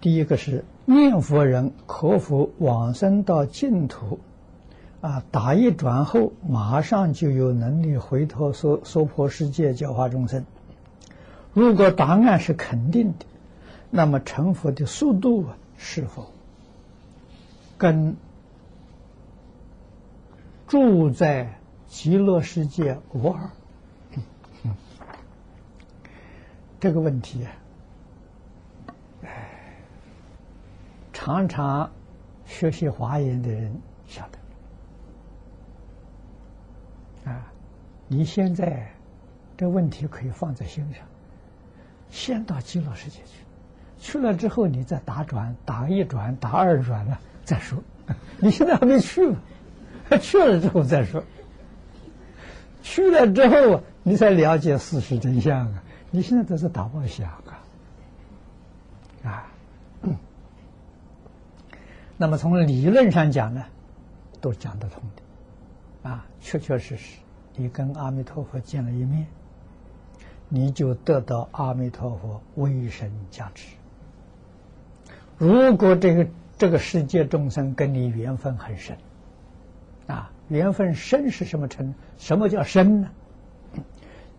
[0.02, 4.18] 第一个是念佛人可否往生到净土？
[5.02, 10.46] 啊，打一转后马上就有能力回头娑娑婆世界教化众生？
[11.54, 13.28] 如果答案是肯定的，
[13.92, 15.46] 那么成佛的速度
[15.78, 16.32] 是否
[17.78, 18.16] 跟
[20.68, 23.52] 住在极乐世界无二？
[26.80, 27.46] 这个问题，
[29.24, 29.50] 哎，
[31.12, 31.92] 常常
[32.46, 33.76] 学习华严的人
[34.08, 34.28] 晓
[37.26, 37.52] 得啊。
[38.08, 38.90] 你现在
[39.58, 41.04] 这问题可以放在心上，
[42.10, 43.44] 先到极乐世界去，
[44.00, 47.78] 去了之后你再打转，打一转，打二转了再说。
[48.40, 49.38] 你现在还没去嘛？
[50.22, 51.24] 去了之后再说。
[52.82, 55.84] 去了之后，你才了解事实真相啊。
[56.12, 57.62] 你现在都是打妄想啊，
[59.24, 59.52] 啊，
[62.18, 63.64] 那么从理论上讲呢，
[64.42, 67.20] 都讲得通的，啊，确确实实，
[67.56, 69.28] 你跟阿弥陀佛见了一面，
[70.48, 73.76] 你就得到阿弥陀佛威神加持。
[75.38, 78.98] 如果这个这个世界众生跟你缘分很深，
[80.08, 81.94] 啊，缘分深是什么程？
[82.18, 83.10] 什么叫深呢？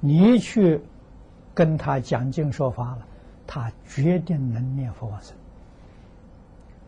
[0.01, 0.81] 你去。
[1.55, 3.07] 跟他讲经说法了，
[3.47, 5.35] 他决定能念佛往生，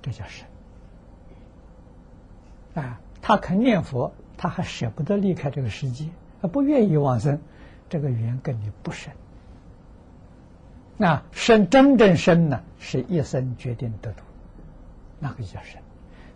[0.00, 0.46] 这叫神
[2.74, 3.00] 啊！
[3.20, 6.08] 他肯念佛，他还舍不得离开这个世界，
[6.40, 7.38] 他不愿意往生，
[7.88, 9.12] 这个缘跟你不深。
[10.96, 14.22] 那生真正生呢，是一生决定得度，
[15.18, 15.80] 那个叫生。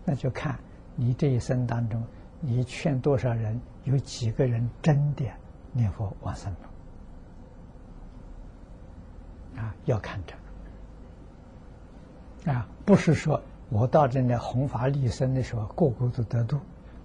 [0.05, 0.59] 那就看
[0.95, 2.03] 你这一生当中，
[2.41, 5.25] 你劝多少人，有几个人真的
[5.73, 6.59] 念佛往生了。
[9.57, 10.35] 啊，要看这
[12.45, 16.61] 个啊，不是说我到这里弘法利生的时候，个个都得度，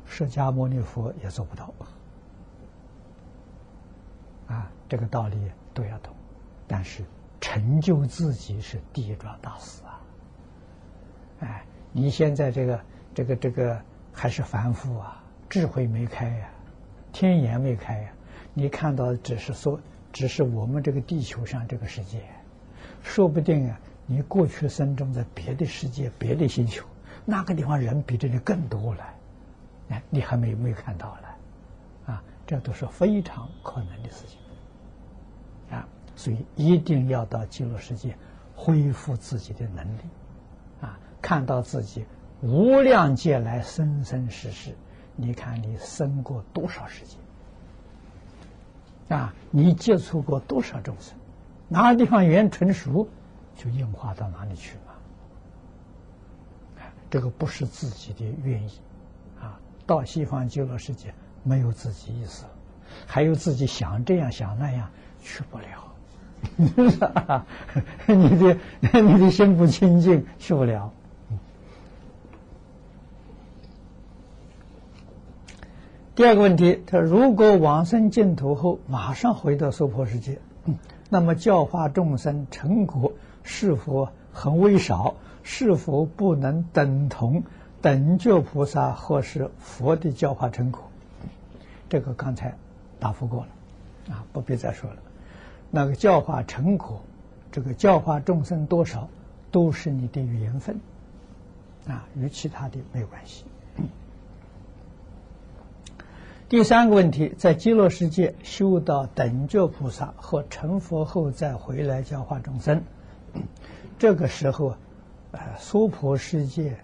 [0.06, 1.74] 释迦牟尼佛也做不到
[4.47, 4.70] 啊。
[4.88, 5.38] 这个道理
[5.74, 6.14] 都要懂，
[6.68, 7.06] 但是
[7.39, 10.02] 成就自己是第一桩大事啊。
[11.39, 12.82] 哎，你现在这个
[13.16, 13.82] 这个这个
[14.12, 16.49] 还是凡夫啊，智慧没开呀，
[17.14, 18.12] 天眼没开呀，
[18.54, 19.80] 你看到只是说，
[20.12, 22.22] 只是我们这个地球上这个世界。
[23.04, 26.86] 说不定啊，你过去生中在别的世界、别的星球，
[27.26, 29.04] 那个地方人比这里更多了，
[29.89, 34.38] 哎，你还没没有看到呢，啊，这都是非常可能的事情，
[35.78, 38.16] 啊，所以一定要到极乐世界
[38.56, 40.02] 恢复自己的能力，
[40.82, 42.06] 啊，看到自己
[42.41, 44.76] 无量劫来生生世世，
[45.16, 47.18] 你看你生过多少世界，
[49.16, 51.16] 啊，你接触过多少众生。
[51.74, 53.07] 哪个地方缘成熟，
[53.55, 54.91] 就硬化到哪里去嘛。
[57.09, 58.72] 这个不是自己的愿意，
[59.39, 61.13] 啊，到西方极乐世界
[61.43, 62.43] 没有自己意思，
[63.07, 64.89] 还有自己想这样想那样
[65.22, 65.95] 去不了，
[68.05, 68.57] 你的
[69.01, 70.91] 你的心不清净去不了。
[76.15, 80.41] 第二个问题，他如果往生净土后马上回到娑婆世界。
[81.14, 83.12] 那么教化众生成果
[83.43, 85.16] 是否很微少？
[85.43, 87.43] 是否不能等同
[87.82, 90.84] 等觉菩萨或是佛的教化成果？
[91.89, 92.55] 这个刚才
[92.97, 94.97] 答复过了，啊，不必再说了。
[95.70, 97.01] 那个教化成果
[97.51, 99.09] 这个教化众生多少，
[99.51, 100.80] 都是你的缘分，
[101.88, 103.43] 啊，与其他的没有关系。
[106.52, 112.84] 第三个问题，在极乐世界修到等觉菩萨和成佛后再回来教化众生，
[113.97, 114.76] 这个时候，
[115.32, 116.78] 呃，娑婆世界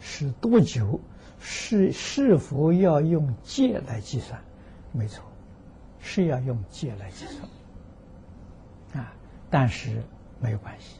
[0.00, 1.00] 是多久？
[1.38, 4.40] 是是否要用戒来计算？
[4.90, 5.22] 没错，
[5.98, 9.04] 是要用戒来计算。
[9.04, 9.12] 啊，
[9.50, 10.02] 但是
[10.40, 10.96] 没有关系。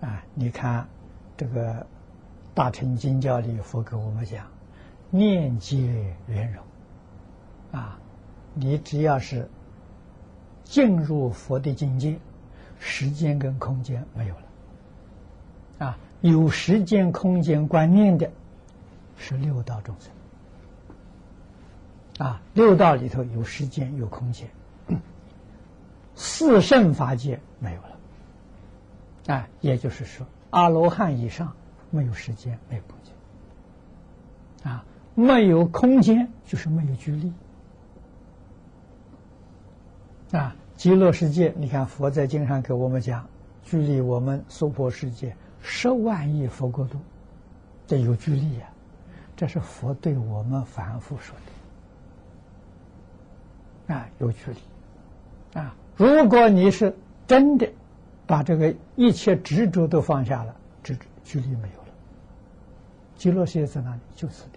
[0.00, 0.88] 啊，你看
[1.36, 1.86] 这个
[2.52, 4.44] 大乘经教里佛给我们讲，
[5.08, 6.60] 念戒圆融。
[7.72, 7.98] 啊，
[8.54, 9.48] 你只要是
[10.64, 12.18] 进入佛的境界，
[12.78, 14.42] 时间跟空间没有了。
[15.86, 18.30] 啊，有时间空间观念的，
[19.16, 20.10] 是六道众生。
[22.26, 24.48] 啊，六道里头有时间有空间，
[26.14, 29.34] 四圣法界没有了。
[29.34, 31.52] 啊，也就是说，阿罗汉以上
[31.90, 34.72] 没有时间，没有空间。
[34.72, 37.32] 啊，没有空间就是没有距离。
[40.36, 43.26] 啊，极乐世界，你看佛在经上给我们讲，
[43.62, 46.98] 距离我们娑婆世界十万亿佛国度，
[47.86, 48.68] 这有距离呀。
[49.34, 51.36] 这是佛对我们反复说
[53.86, 55.58] 的，啊，有距离。
[55.58, 56.94] 啊，如果你是
[57.26, 57.68] 真的
[58.26, 61.88] 把这个一切执着都放下了，执距离没有了。
[63.16, 64.00] 极乐世界在哪里？
[64.14, 64.55] 就此地。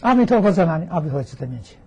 [0.00, 0.86] 阿弥陀佛在哪里？
[0.86, 1.78] 阿弥陀佛就在面前，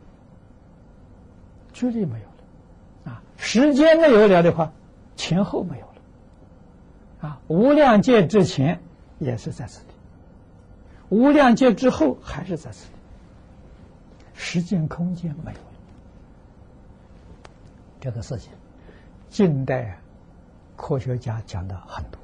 [1.72, 4.72] 距离没有了，啊，时间没有了的话，
[5.16, 8.82] 前后没有了，啊，无量界之前
[9.20, 9.94] 也是在此地，
[11.10, 12.94] 无量界之后还是在此地，
[14.34, 15.66] 时间空间没有了，
[18.00, 18.52] 这个事情，
[19.30, 20.00] 近代
[20.76, 22.20] 科学家讲的很多，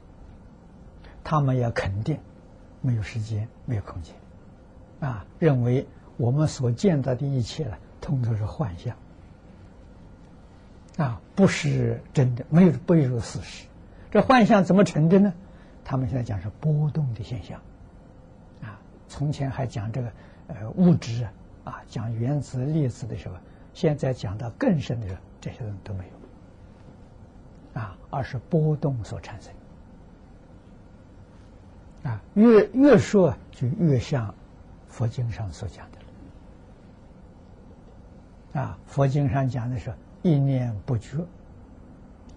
[1.23, 2.17] 他们也肯定
[2.81, 4.15] 没有时间，没有空间。
[5.05, 5.87] 啊，认为
[6.17, 8.97] 我们所见到的一切呢，通通是幻象，
[10.97, 13.67] 啊，不是真的，没有不有事实。
[14.09, 15.31] 这幻象怎么成真呢？
[15.83, 17.61] 他们现在讲是波动的现象，
[18.63, 20.11] 啊，从前还讲这个
[20.47, 21.27] 呃物质
[21.63, 23.35] 啊，讲原子粒子的时候，
[23.75, 26.03] 现在讲到更深的时候，这些人都没
[27.75, 29.53] 有，啊，而是波动所产生，
[32.11, 34.33] 啊，越越说就越像。
[34.95, 35.85] 佛经上所讲
[38.53, 41.17] 的啊，佛经上讲的是一念不觉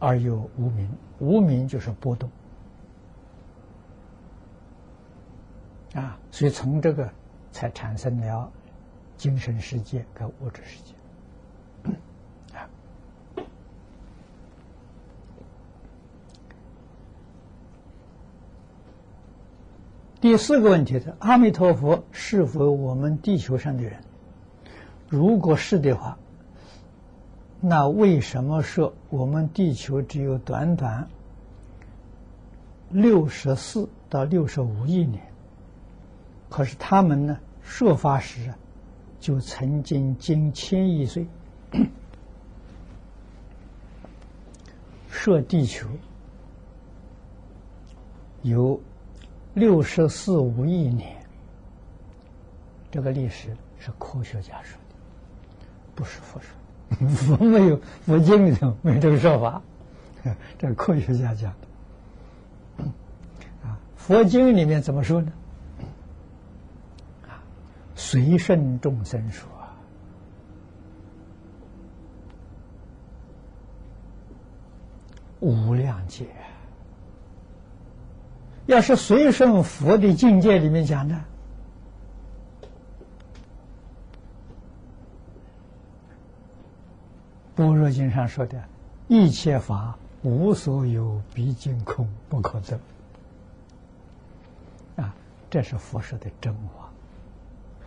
[0.00, 0.90] 而有无名，
[1.20, 2.28] 无名就是波动
[5.94, 7.08] 啊，所以从这个
[7.52, 8.50] 才产生了
[9.16, 10.97] 精神世界跟物质世界。
[20.20, 24.00] 第四个问题是：阿弥陀佛是否我们地球上的人？
[25.08, 26.18] 如果是的话，
[27.60, 31.08] 那为什么说我们地球只有短短
[32.90, 35.22] 六十四到六十五亿年？
[36.50, 38.58] 可是他们呢，设法时啊
[39.20, 41.24] 就曾经经千亿岁，
[45.08, 45.86] 设地球
[48.42, 48.80] 有。
[49.58, 51.16] 六十四五亿年，
[52.90, 54.94] 这个历史是科学家说的，
[55.94, 56.56] 不是佛说。
[57.36, 59.60] 佛 没有佛经里头没有这个说法，
[60.56, 62.84] 这是科学家讲的。
[63.62, 65.32] 啊，佛经里面怎么说呢？
[67.28, 67.42] 啊，
[67.94, 69.46] 随顺众生说，
[75.40, 76.26] 无量劫。
[78.68, 81.14] 要是随顺佛的境界里面讲的，
[87.56, 88.62] 《般若经》上说的
[89.08, 92.78] “一切法无所有，毕竟空，不可得”，
[95.02, 95.14] 啊，
[95.48, 96.90] 这是佛说的真话。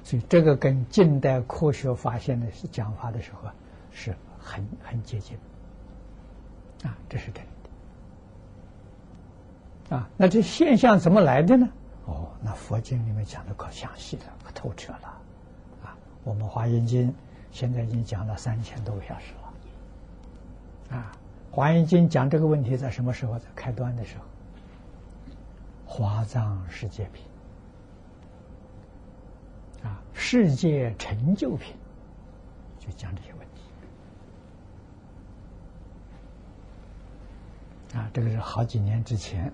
[0.03, 3.53] 所以，这个跟近代科学发现的讲法的时候啊，
[3.91, 5.37] 是很很接近。
[6.83, 7.60] 啊，这是真的。
[9.91, 11.69] 啊，那这现象怎么来的呢？
[12.05, 15.21] 哦，那佛经里面讲的可详细了，可透彻了，
[15.83, 17.13] 啊，我们华严经
[17.51, 21.11] 现在已经讲了三千多个小时了，啊，
[21.51, 23.37] 华严经讲这个问题在什么时候？
[23.37, 24.23] 在开端的时候，
[25.85, 27.25] 华藏世界品，
[29.83, 31.75] 啊，世界成就品，
[32.79, 33.45] 就讲这些问
[37.93, 39.51] 题，啊，这个是好几年之前。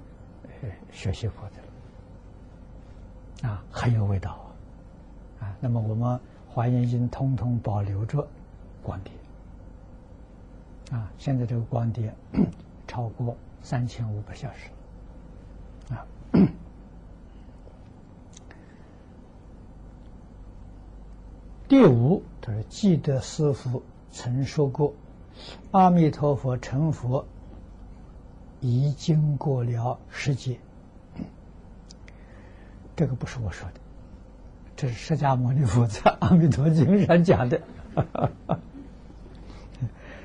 [0.91, 1.49] 学习过
[3.41, 4.39] 的，啊，很有味道
[5.39, 5.55] 啊。
[5.59, 8.27] 那么我们华严经通通保留着
[8.81, 9.11] 光碟，
[10.97, 12.13] 啊，现在这个光碟
[12.87, 14.69] 超过三千五百小时，
[15.93, 16.05] 啊。
[21.67, 24.93] 第五，他说记得师傅曾说过，
[25.71, 27.25] 阿弥陀佛成佛
[28.59, 30.57] 已经过了世界。
[32.95, 33.79] 这个不是我说的，
[34.75, 37.61] 这是释迦牟尼佛在《阿弥陀经》上讲的。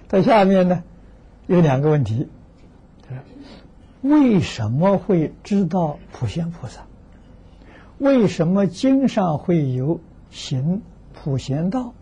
[0.08, 0.82] 在下面呢，
[1.46, 2.28] 有两个问题：
[4.00, 6.82] 为什么会知道普贤菩萨？
[7.98, 10.82] 为什么经上会有行？
[11.14, 11.92] 普贤道，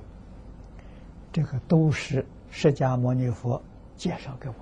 [1.33, 3.61] 这个都是释迦牟尼佛
[3.97, 4.55] 介绍给我。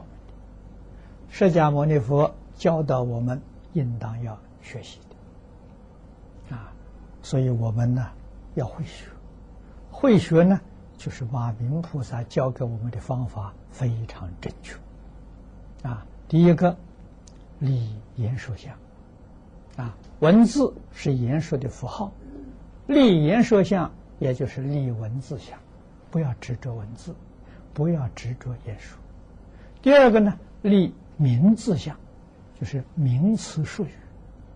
[1.30, 3.40] 释迦牟尼佛教导我们，
[3.72, 6.72] 应当要学习的啊。
[7.22, 8.08] 所以我们呢
[8.54, 9.06] 要会学，
[9.90, 10.60] 会学呢
[10.96, 14.76] 就是马明菩萨教给我们的方法非常正确
[15.82, 16.06] 啊。
[16.28, 16.76] 第一个，
[17.58, 18.74] 立言说相
[19.76, 22.12] 啊，文字是言说的符号，
[22.86, 23.90] 立言说相。
[24.20, 25.56] 也就是立文字相，
[26.10, 27.14] 不要执着文字，
[27.72, 28.98] 不要执着言说。
[29.80, 31.94] 第二个呢，立名字相，
[32.58, 33.90] 就是名词术语，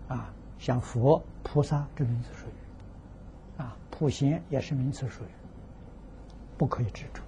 [0.07, 5.27] 啊，像佛、菩萨这名词术语，啊，普贤也是名词术语，
[6.57, 7.21] 不可以执着。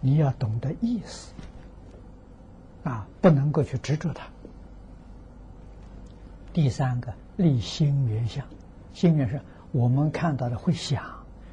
[0.00, 1.32] 你要懂得意思，
[2.82, 4.26] 啊，不能够去执着它。
[6.52, 8.44] 第三个，立心缘相，
[8.92, 9.40] 心缘是
[9.70, 11.04] 我们看到的会想。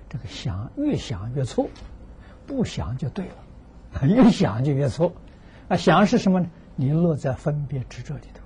[0.09, 1.67] 这个想越想越错，
[2.47, 3.35] 不想就对了，
[4.07, 5.13] 越想就越错。
[5.67, 6.49] 啊，想是什么呢？
[6.77, 8.39] 你落在分别执着里头。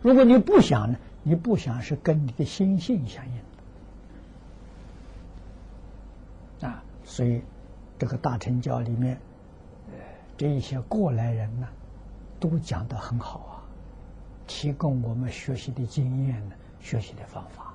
[0.00, 0.96] 如果你不想呢？
[1.26, 3.32] 你不想是跟你的心性相应
[6.60, 6.68] 的。
[6.68, 7.40] 啊，所以
[7.98, 9.18] 这个大乘教里面，
[10.36, 11.66] 这一些过来人呢，
[12.38, 13.64] 都讲的很好啊，
[14.46, 17.74] 提供我们学习的经验呢，学习的方法。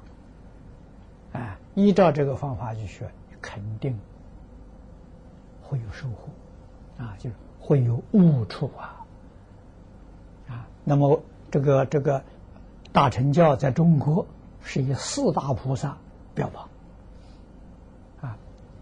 [1.33, 3.09] 啊，依照这个方法去学，
[3.41, 3.97] 肯定
[5.63, 8.98] 会有收获，啊，就是会有悟处，啊，
[10.84, 11.21] 那么
[11.51, 12.23] 这个这个
[12.91, 14.25] 大乘教在中国
[14.61, 15.97] 是以四大菩萨
[16.34, 16.69] 标榜，
[18.21, 18.38] 啊，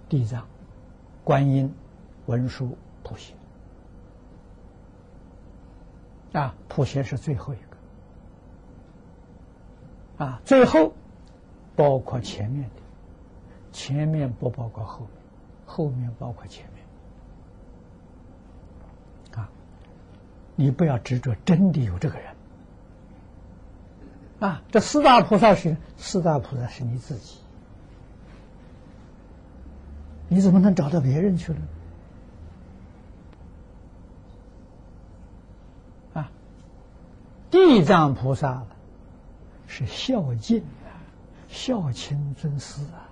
[0.10, 0.45] 地藏、
[1.24, 1.74] 观音、
[2.26, 3.36] 文殊、普贤，
[6.34, 7.58] 啊，普贤是最后一
[10.18, 10.93] 个，啊，最后。
[11.76, 12.82] 包括前面的，
[13.72, 15.10] 前面不包括后面，
[15.64, 16.84] 后面包括前面。
[19.39, 19.48] 啊，
[20.58, 22.28] 你不要执着，真的有这个人。
[24.39, 27.38] 啊，这四大菩萨是四大菩萨是你自己，
[30.28, 31.60] 你怎么能找到别人去了？
[36.16, 36.30] 啊，
[37.49, 38.66] 地藏菩萨
[39.68, 40.97] 是孝敬啊。
[41.47, 43.08] 孝亲尊师啊！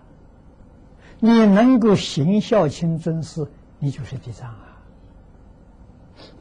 [1.19, 3.47] 你能够行孝亲尊师，
[3.79, 4.64] 你就是地藏啊。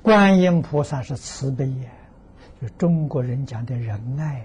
[0.04, 1.90] 观音菩萨是慈悲呀，
[2.60, 4.38] 就中国人讲的仁爱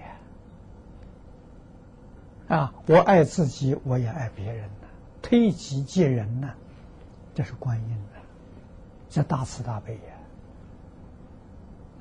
[2.48, 2.56] 呀。
[2.56, 4.86] 啊，我爱自己，我也爱别人呐，
[5.20, 6.54] 推己及人呐，
[7.34, 8.20] 这是观音的，
[9.10, 10.00] 这大慈大悲呀。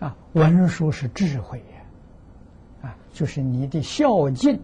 [0.07, 4.61] 啊，文殊是智慧呀，啊，就是你的孝敬。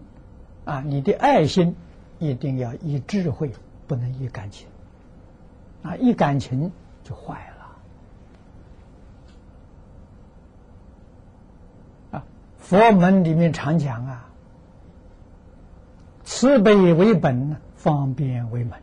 [0.64, 1.76] 啊，你的爱心
[2.18, 3.52] 一定要以智慧，
[3.86, 4.66] 不能以感情。
[5.82, 6.72] 啊，一感情
[7.04, 7.56] 就坏了。
[12.18, 12.24] 啊，
[12.68, 14.26] 佛门里面常讲啊，
[16.24, 18.80] 慈悲为本，方便为门。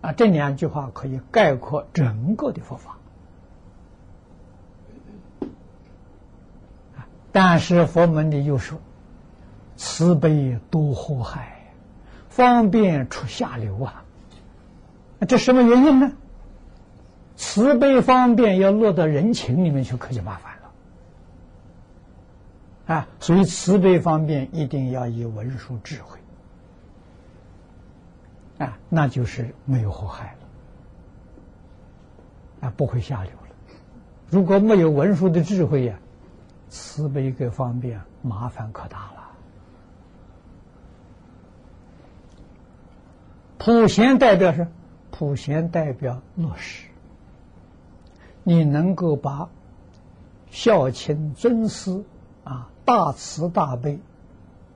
[0.00, 2.96] 啊，这两句话可以概括整个的佛法。
[7.32, 8.78] 但是佛门里又说。
[9.76, 11.72] 慈悲多祸害，
[12.28, 14.04] 方便出下流啊！
[15.28, 16.12] 这什么原因呢？
[17.36, 20.47] 慈悲方便要落到人情里面去，可就麻烦
[22.88, 23.06] 啊！
[23.20, 26.18] 所以慈悲方便一定要以文殊智慧
[28.58, 30.36] 啊，那就是没有祸害
[32.60, 33.38] 了啊，不会下流了。
[34.30, 35.98] 如果没有文殊的智慧呀，
[36.70, 39.28] 慈悲跟方便麻烦可大了。
[43.58, 44.66] 普贤代表是
[45.10, 46.88] 普贤代表落实，
[48.44, 49.50] 你能够把
[50.50, 52.02] 孝亲尊师，
[52.88, 54.00] 大慈大悲、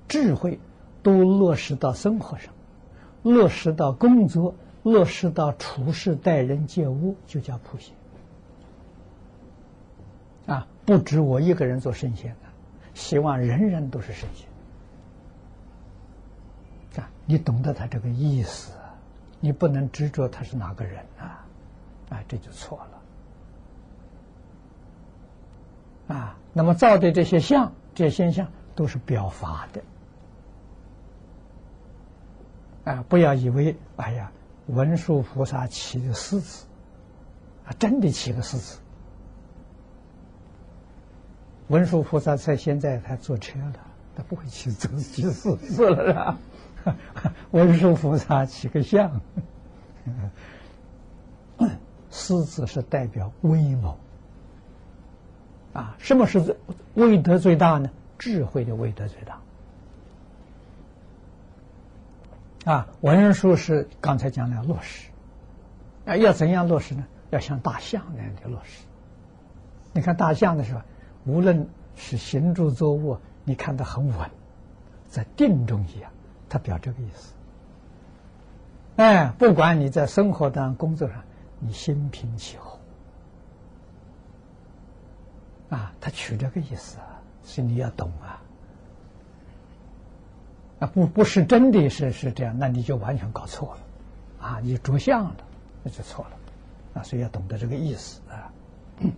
[0.06, 0.60] 智慧，
[1.02, 2.52] 都落实到生活上，
[3.22, 7.94] 落实到工作，落实到处事待人接物，就叫普贤。
[10.44, 12.48] 啊，不止我一个人做圣贤的，
[12.92, 14.46] 希望人人都是圣贤。
[17.02, 18.74] 啊，你懂得他这个意思，
[19.40, 21.46] 你不能执着他是哪个人啊，
[22.10, 22.76] 啊，这就错
[26.08, 26.14] 了。
[26.14, 29.82] 啊，那么造的这些相，这些现象都是表法的。
[32.84, 34.32] 啊，不要以为，哎呀，
[34.66, 36.66] 文殊菩萨起的狮子，
[37.64, 38.78] 啊，真的起个狮子。
[41.68, 43.72] 文殊菩萨在现在他坐车了，
[44.16, 46.38] 他不会骑走去四字了，是吧？
[47.52, 49.20] 文殊菩萨起个像，
[52.10, 53.96] 狮子是代表威猛
[55.72, 55.96] 啊。
[55.98, 56.56] 什么是
[56.94, 57.90] 威德最大呢？
[58.18, 59.40] 智慧的威德最大
[62.72, 62.88] 啊。
[63.00, 65.08] 文殊是刚才讲了落实
[66.06, 67.04] 啊，要怎样落实呢？
[67.30, 68.84] 要像大象那样的落实。
[69.92, 70.80] 你看大象的时候。
[71.24, 74.28] 无论是行住坐卧，你看它很稳，
[75.08, 76.10] 在定中一样，
[76.48, 77.32] 它表这个意思。
[78.96, 81.22] 哎，不管你在生活当中、工作上，
[81.60, 82.76] 你心平气和，
[85.72, 88.42] 啊，他取这个意思啊，所以你要懂啊。
[90.80, 93.80] 啊，不，不是真的是是这样，那你就完全搞错了，
[94.46, 95.36] 啊，你着相了，
[95.82, 96.32] 那就错了，
[97.00, 98.52] 啊，所以要懂得这个意思啊。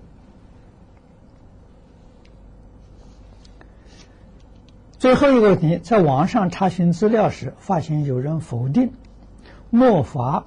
[4.97, 8.93] 最后一个问题，在网上查询资料时，发现有人否定
[9.71, 10.47] “末法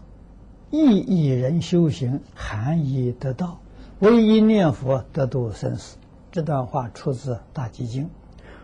[0.72, 3.60] 意义人修行含义得道，
[4.00, 5.98] 唯一念佛得度生死”。
[6.32, 8.06] 这段话出自《大基经》，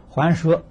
[0.09, 0.61] 还说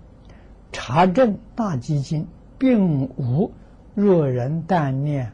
[0.70, 2.22] 查证《大基经》
[2.58, 3.52] 并无
[3.94, 5.32] “若人但念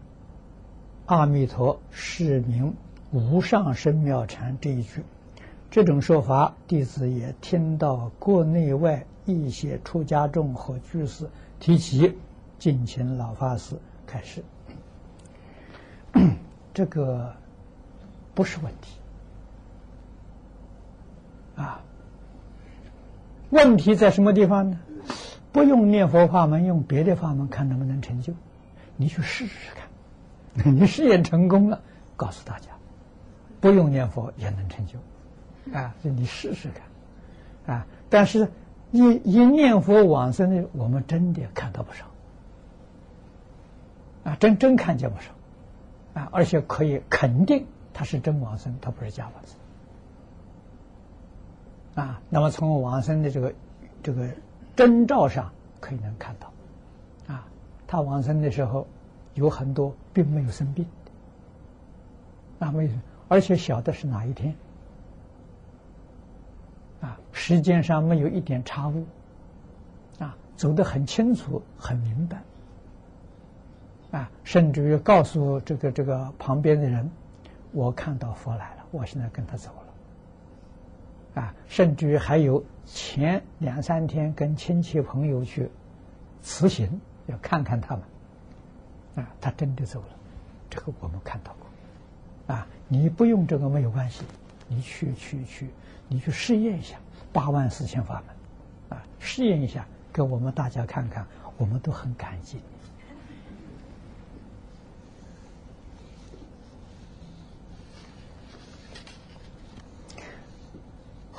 [1.06, 2.74] 阿弥陀，是名
[3.12, 5.02] 无上生妙禅”这一句。
[5.70, 9.06] 这种说法，弟子也听到国内外。
[9.26, 11.28] 一些出家众和居士
[11.60, 12.16] 提起，
[12.58, 13.76] 敬请老法师
[14.06, 14.42] 开始。
[16.72, 17.34] 这个
[18.34, 18.97] 不是问题
[21.58, 21.82] 啊。
[23.50, 24.80] 问题在什么地方呢？
[25.52, 28.32] 不用念佛法门，用别的法门看能不能成就？
[28.96, 31.82] 你去试试看， 你试验成功了，
[32.16, 32.68] 告诉大家，
[33.60, 34.98] 不用念佛也能成就
[35.76, 35.94] 啊！
[36.02, 36.68] 你试试
[37.66, 37.86] 看啊！
[38.08, 38.48] 但是。
[38.90, 42.06] 一一念佛往生的，我们真的看到不少，
[44.24, 45.28] 啊，真真看见不少，
[46.18, 49.57] 啊，而且可以肯定他是真往生，他不是假往生，
[52.00, 53.54] 啊，那么从往生的这个
[54.02, 54.28] 这个
[54.76, 56.52] 征兆上可以能看到，
[57.34, 57.44] 啊，
[57.86, 58.86] 他往生的时候
[59.34, 60.86] 有很多并没有生病，
[62.60, 63.02] 啊，为什么？
[63.26, 64.54] 而且晓得是哪一天。
[67.00, 69.04] 啊，时间上没有一点差误，
[70.18, 77.08] 啊，走得很清楚、很明白，啊，甚至于告诉这个这个旁边的人，
[77.70, 79.87] 我看到佛来了，我现在跟他走了，
[81.38, 85.70] 啊，甚至于还有前两三天跟亲戚朋友去
[86.42, 88.04] 辞行，要看看他们，
[89.24, 90.08] 啊，他真的走了，
[90.68, 94.24] 这个我们看到过，啊，你不用这个没有关系，
[94.66, 95.68] 你去去去。
[96.10, 96.96] 你去试验一下
[97.34, 101.26] 八万四千法门，啊，试验一下，给我们大家看看，
[101.58, 102.60] 我们都很感激。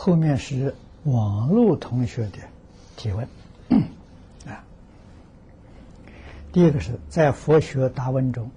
[0.02, 0.74] 后面是
[1.04, 2.38] 网络同学的
[2.96, 3.28] 提问，
[4.48, 4.64] 啊，
[6.54, 8.50] 第一个是在佛学答问中，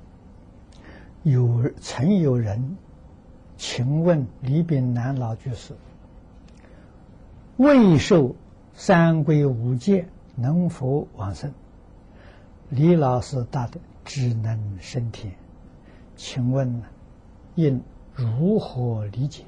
[1.25, 2.77] 有曾有人
[3.57, 5.75] 请问李炳南老居士。
[7.57, 8.37] 未受
[8.73, 11.53] 三规五戒，能否往生？
[12.69, 15.35] 李老师答的只能升天。
[16.15, 16.85] 请问
[17.57, 17.83] 应
[18.15, 19.43] 如何理解？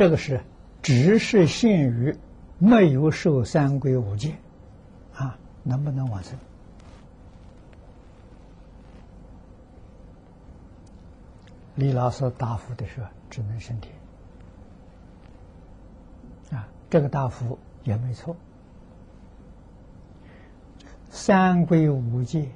[0.00, 0.40] 这个是
[0.80, 2.16] 只是限于
[2.58, 4.34] 没有受三规五戒
[5.14, 6.38] 啊，能不能往生？
[11.74, 13.06] 李老师答复的是。
[13.28, 13.94] 只能升天
[16.58, 16.66] 啊！
[16.88, 18.34] 这个答复也没错。
[21.10, 22.48] 三规五戒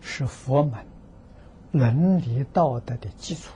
[0.00, 0.84] 是佛门
[1.70, 3.52] 伦理道德的基础，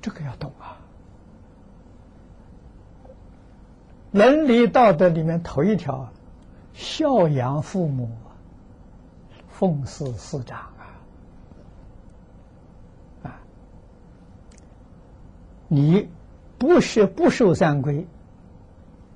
[0.00, 0.76] 这个要懂啊。
[4.12, 6.10] 伦理道德里面头一条，
[6.72, 8.10] 孝养父母，
[9.48, 10.82] 奉事师长啊，
[13.22, 13.38] 啊，
[15.68, 16.08] 你
[16.58, 18.04] 不是不守三规，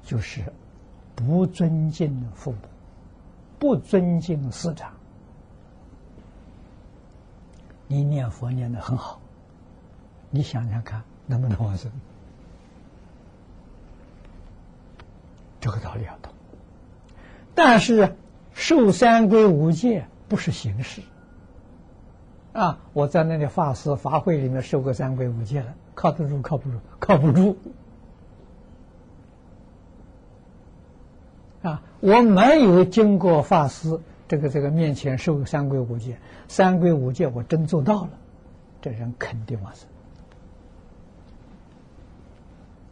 [0.05, 0.45] 就是
[1.17, 2.59] 不尊敬父母，
[3.59, 4.93] 不尊敬师长。
[7.89, 9.21] 你念佛念的很好，
[10.35, 11.93] 你想想看，能不能往生？
[15.61, 16.33] 这个道理要懂，
[17.55, 18.17] 但是
[18.53, 21.03] 受三规五戒不是形式
[22.53, 22.81] 啊！
[22.93, 26.79] 我在那里法师法会里面受过三规五戒了，靠得住靠不住？
[26.99, 27.57] 靠不住
[31.63, 31.81] 啊！
[32.01, 36.19] 我没有经过法师这个这个面前受三规五戒，
[36.49, 38.11] 三规五戒我真做到了，
[38.83, 39.87] 这人肯定往生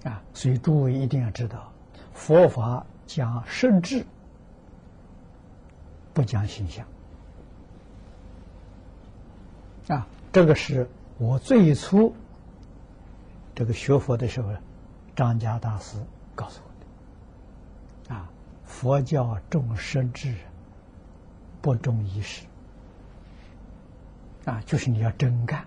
[0.05, 0.23] 啊！
[0.35, 1.73] 所以诸位一定要知道。
[2.13, 4.05] 佛法讲实质，
[6.13, 6.87] 不讲形象。
[9.89, 10.89] 啊，这个是
[11.19, 12.15] 我最初
[13.55, 14.53] 这个学佛的时候，
[15.15, 15.97] 张家大师
[16.35, 18.15] 告诉我的。
[18.15, 18.31] 啊，
[18.65, 20.35] 佛教重实质，
[21.61, 22.45] 不重仪式。
[24.45, 25.65] 啊，就是你要真干。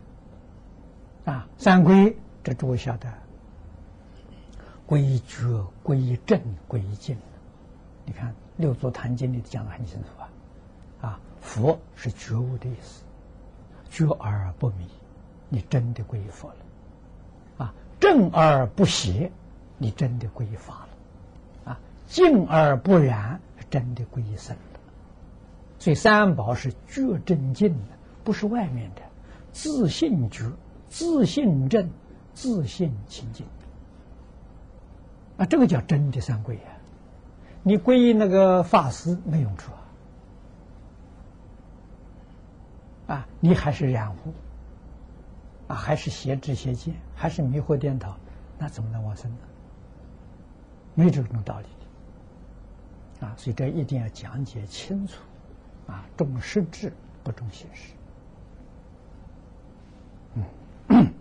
[1.26, 3.25] 啊，三规，这诸位晓得。
[4.86, 7.18] 归觉、归正、归净，
[8.06, 10.30] 你看《六祖坛经》里讲的很清楚啊！
[11.02, 13.04] 啊，佛是觉悟的意思，
[13.90, 14.88] 觉而不迷，
[15.50, 19.32] 你真的归佛了；啊，正而不邪，
[19.80, 20.88] 你真的归法
[21.66, 23.40] 了；啊，净而不染，
[23.72, 24.80] 真的归生了。
[25.80, 29.02] 所以三宝是觉正净的，不是外面的，
[29.52, 30.44] 自信觉、
[30.90, 31.90] 自信正、
[32.36, 33.46] 自信清净。
[35.38, 36.60] 啊，这个叫真的三皈呀！
[37.62, 39.72] 你皈依那个法师没用处
[43.08, 43.16] 啊！
[43.16, 44.34] 啊，你还是染污，
[45.68, 48.18] 啊，还是邪知邪见，还是迷惑颠倒，
[48.58, 49.38] 那怎么能往生呢？
[50.94, 51.66] 没这种道理
[53.26, 53.34] 啊！
[53.36, 55.20] 所以这一定要讲解清楚
[55.88, 57.94] 啊，重实质不重形式。
[60.36, 61.14] 嗯。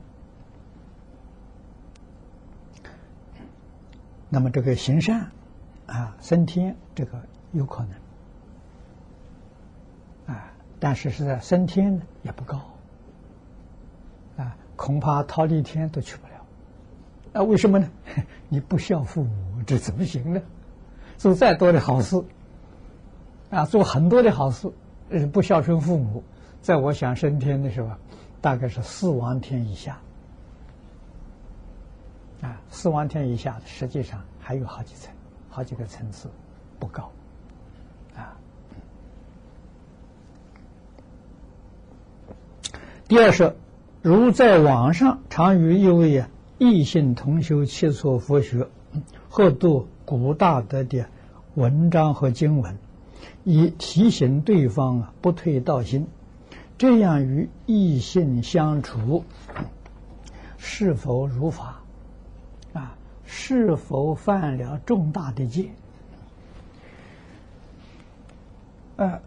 [4.35, 5.30] 那么这个行善
[5.87, 7.22] 啊，升天这个
[7.53, 7.85] 有可
[10.26, 12.61] 能啊，但是是在升天呢也不高
[14.37, 16.32] 啊，恐怕逃离天都去不了。
[17.35, 17.89] 啊，为什么呢？
[18.51, 20.43] 你不孝父母，这怎么行呢？
[21.16, 22.20] 做再多的好事
[23.51, 24.68] 啊，做很多的好事，
[25.32, 26.24] 不孝顺父母，
[26.61, 27.89] 在我想升天的时候，
[28.41, 29.97] 大概是四王天以下。
[32.45, 35.11] 啊，四王天以下，实际上还有好几层，
[35.49, 36.28] 好几个层次，
[36.78, 37.11] 不高，
[38.14, 38.36] 啊。
[43.09, 43.57] 第二是，
[44.03, 46.26] 如在网上常与一位
[46.59, 48.68] 异性同修切磋佛学，
[49.30, 51.07] 或读古大德的
[51.55, 52.76] 文章和经文，
[53.42, 56.09] 以提醒对方啊不退道心，
[56.76, 59.24] 这样与异性相处，
[60.59, 61.80] 是否如法？
[63.27, 65.70] 是否犯了重大的戒？
[68.97, 69.20] 啊，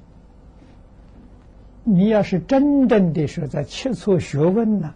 [1.83, 4.93] 你要是真正的是在切磋学问呢，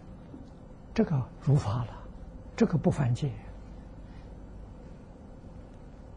[0.94, 1.88] 这个如法了，
[2.56, 3.28] 这个不犯戒。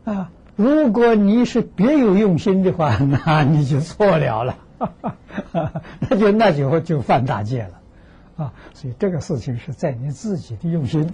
[0.05, 4.57] 啊，如果你是别有用心的话， 那你就错了了，
[5.99, 7.81] 那就那就就犯大戒了，
[8.45, 11.13] 啊，所以这个事情是在你自己的用心。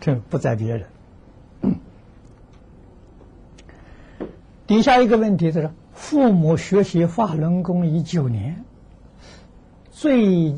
[0.00, 0.86] 这不在别人。
[4.66, 8.64] 底下一个问题就是：父母学习法轮功已九年，
[9.90, 10.56] 最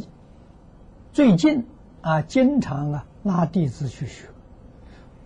[1.13, 1.67] 最近
[2.01, 4.25] 啊，经常啊拉弟子去学，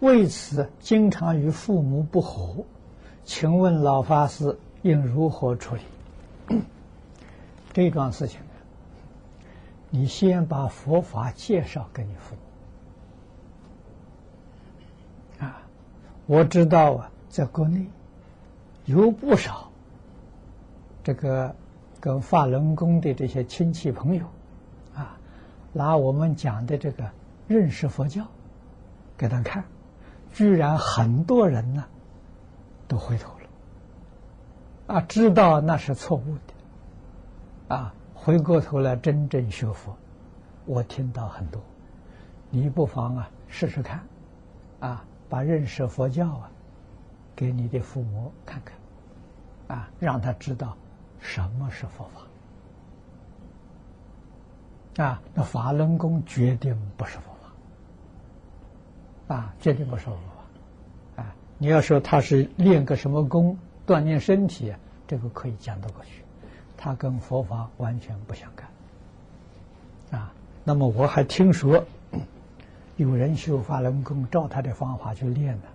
[0.00, 2.64] 为此经常与父母不和，
[3.24, 6.62] 请问老法师应如何处理？
[7.72, 9.46] 这桩事情呢，
[9.90, 12.41] 你先把佛法介绍给你父母。
[16.32, 17.86] 我知道啊，在国内
[18.86, 19.70] 有不少
[21.04, 21.54] 这个
[22.00, 24.24] 跟法轮功的这些亲戚朋友
[24.94, 25.18] 啊，
[25.74, 27.04] 拿我们讲的这个
[27.46, 28.26] 认识佛教
[29.14, 29.62] 给他看，
[30.32, 31.84] 居然很多人呢
[32.88, 34.94] 都回头了。
[34.94, 39.94] 啊，知道那是错误的啊，回过头来真正学佛，
[40.64, 41.60] 我听到很多，
[42.48, 44.00] 你不妨啊试试看，
[44.80, 46.50] 啊，把认识佛教啊，
[47.34, 48.76] 给你的父母看看，
[49.78, 50.76] 啊，让他知道
[51.20, 52.06] 什么是佛
[54.94, 57.34] 法，啊，那法轮功绝对不是佛
[59.26, 60.12] 法，啊，绝对不是佛
[61.16, 63.56] 法，啊，你要说他是练个什么功
[63.86, 64.70] 锻炼身体，
[65.06, 66.22] 这个可以讲得过去。
[66.76, 70.30] 他跟佛法完全不相干，啊，
[70.62, 71.82] 那么我还听说
[73.02, 75.68] 有人修法轮功，照他的方法去练的，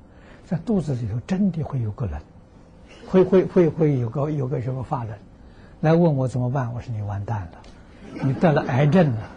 [0.45, 2.19] 在肚子里头真的会有个人，
[3.07, 5.17] 会会会会有个有个什么法轮，
[5.81, 6.73] 来问我怎么办？
[6.73, 9.29] 我说你完蛋了，你得了癌症了，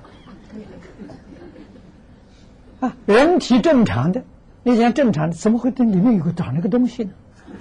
[2.81, 4.23] 啊，人体正常的，
[4.63, 7.13] 你想正常的，怎么会对里面有个长那个东西呢？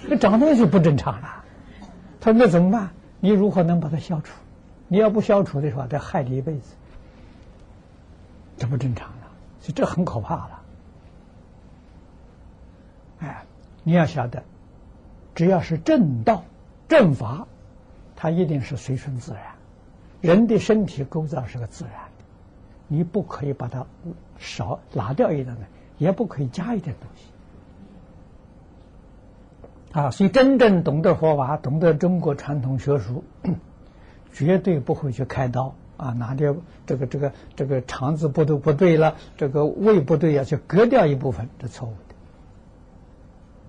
[0.07, 1.43] 那长东西就不正常了，
[2.21, 2.89] 他说那怎么办？
[3.19, 4.33] 你如何能把它消除？
[4.87, 6.75] 你要不消除的话，得害你一辈子，
[8.57, 9.09] 这不正常
[9.71, 10.61] 这很可怕了。
[13.19, 13.43] 哎，
[13.83, 14.43] 你要晓得，
[15.35, 16.43] 只要是正道、
[16.87, 17.47] 正法，
[18.15, 19.41] 它一定是随顺自然。
[20.21, 22.23] 人的身体构造是个自然的，
[22.87, 23.85] 你不可以把它
[24.37, 25.61] 少拿掉一点的，
[25.97, 27.23] 也不可以加一点东西。
[29.91, 33.23] 啊，所以真正懂得佛法、懂得中国传统学术，
[34.31, 36.11] 绝对不会去开刀啊！
[36.13, 41.93] 拿掉这个、这个、这个肠子不都不对了，这个胃不对，要去割掉一部分，这错误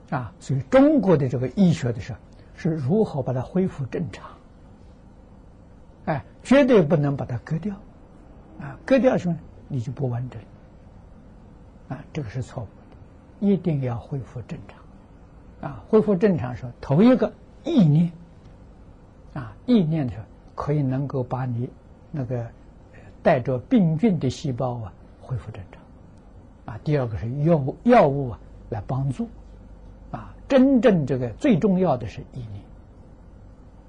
[0.08, 0.16] 的。
[0.16, 2.18] 啊，所以中国的这个医学的时候，
[2.54, 4.30] 是如何把它恢复正常？
[6.04, 7.74] 哎，绝对不能把它割掉，
[8.60, 10.40] 啊，割掉什么你就不完整。
[11.88, 12.66] 啊，这个是错误
[13.40, 15.68] 的，一定要恢复正常。
[15.68, 17.32] 啊，恢复正常的时候，头一个
[17.64, 18.12] 意念，
[19.34, 20.24] 啊，意念的时候
[20.54, 21.68] 可以能够把你
[22.10, 22.50] 那个
[23.22, 29.28] 带着病菌的细胞啊恢复正常，啊，第二个是药物药物啊来帮助，
[30.10, 32.64] 啊，真正这个最重要的是意念，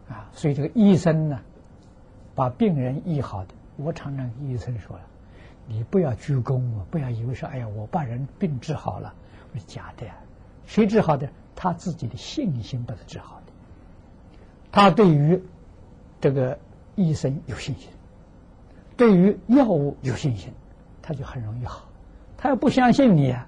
[0.10, 1.40] 啊，所以这个医生呢，
[2.36, 5.04] 把病人医好的，我常常跟医生说了，
[5.68, 9.14] 你不要鞠躬啊，不要以为说，哎呀，我把人病治好了，
[9.54, 10.16] 我说假的呀，
[10.66, 11.30] 谁治好的？
[11.54, 13.52] 他自己的信心把他治好的，
[14.72, 15.44] 他对于
[16.20, 16.58] 这个
[16.96, 17.90] 医生有信心，
[18.98, 20.54] 对于药物有信心，
[21.02, 21.88] 他就很容易好。
[22.38, 23.48] 他要不相信你啊，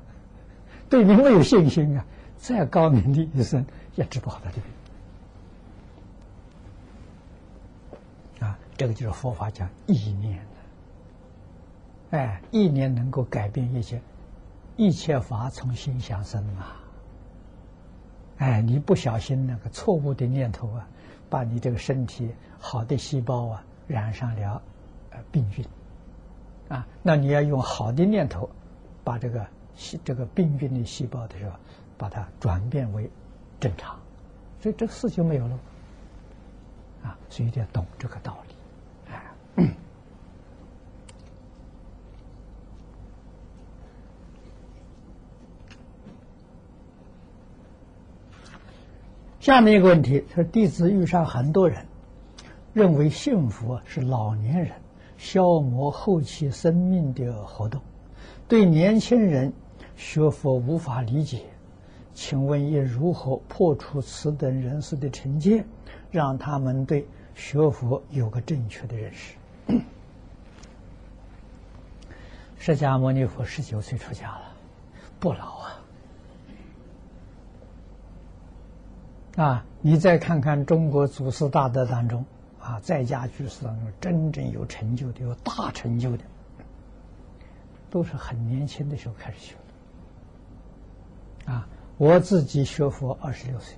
[0.89, 2.05] 对你没有信心啊，
[2.37, 3.65] 再高明的医生
[3.95, 4.57] 也治不好他的
[8.39, 8.47] 病。
[8.47, 10.37] 啊，这个就是佛法讲意念
[12.11, 14.01] 的，哎，意念能够改变一切，
[14.75, 16.79] 一切法从心想生啊。
[18.37, 20.87] 哎，你不小心那个错误的念头啊，
[21.29, 22.29] 把你这个身体
[22.59, 24.61] 好的细胞啊染上了
[25.32, 25.66] 病菌，
[26.70, 28.49] 啊，那你要用好的念头，
[29.03, 29.45] 把这个
[29.76, 31.51] 细这个病菌的细胞的时候，
[31.97, 33.09] 把它转变为
[33.59, 33.99] 正常，
[34.59, 35.59] 所以这个事就没有了，
[37.03, 38.55] 啊，所以一定要懂这个道理，
[39.11, 39.24] 哎。
[49.39, 51.86] 下面一个问题他说：弟子遇上很多人
[52.72, 54.82] 认为幸福是老年人。
[55.24, 57.82] 消磨后期生命的活动，
[58.45, 59.53] 对年轻人
[59.95, 61.43] 学佛无法理解，
[62.13, 65.65] 请问应如何破除此等人士的成见，
[66.11, 69.36] 让他们对学佛有个正确的认识？
[72.59, 74.53] 释迦牟尼佛十九岁出家了，
[75.21, 75.80] 不老啊。
[79.38, 82.26] 啊，你再看看中国祖师大德当中，
[82.64, 86.24] 啊，在家居士当中真正有成就的、有大成就的，
[87.89, 89.55] 都是很年轻的时候开始学
[91.45, 91.51] 的。
[91.51, 93.76] 啊，我自己学佛二十六岁，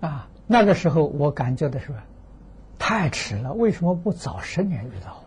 [0.00, 1.92] 啊，那个时候我感觉的是，
[2.78, 5.22] 太迟了，为什么不早十年遇到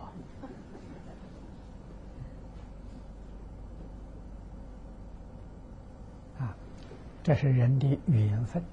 [6.40, 6.58] 啊？
[7.22, 8.64] 这是人的缘分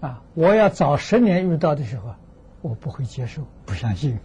[0.00, 0.22] 啊！
[0.34, 2.14] 我要早十年遇到的时候，
[2.62, 4.18] 我不会接受，不相信，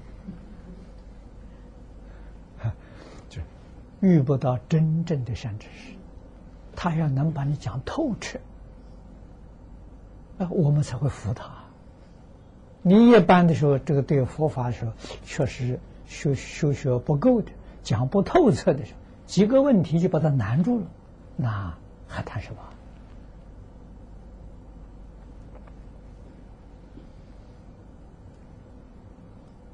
[3.28, 3.42] 就
[4.00, 5.94] 遇不到真正的善知识，
[6.76, 8.40] 他要能把你讲透彻，
[10.38, 11.50] 啊，我们才会服他。
[12.82, 14.92] 你一般的时候，这个对佛法的时候，
[15.26, 17.52] 确实修修学不够的，
[17.84, 19.00] 讲不透彻的时候。
[19.26, 20.86] 几个问题就把他难住了，
[21.36, 21.76] 那
[22.08, 22.62] 还谈什么？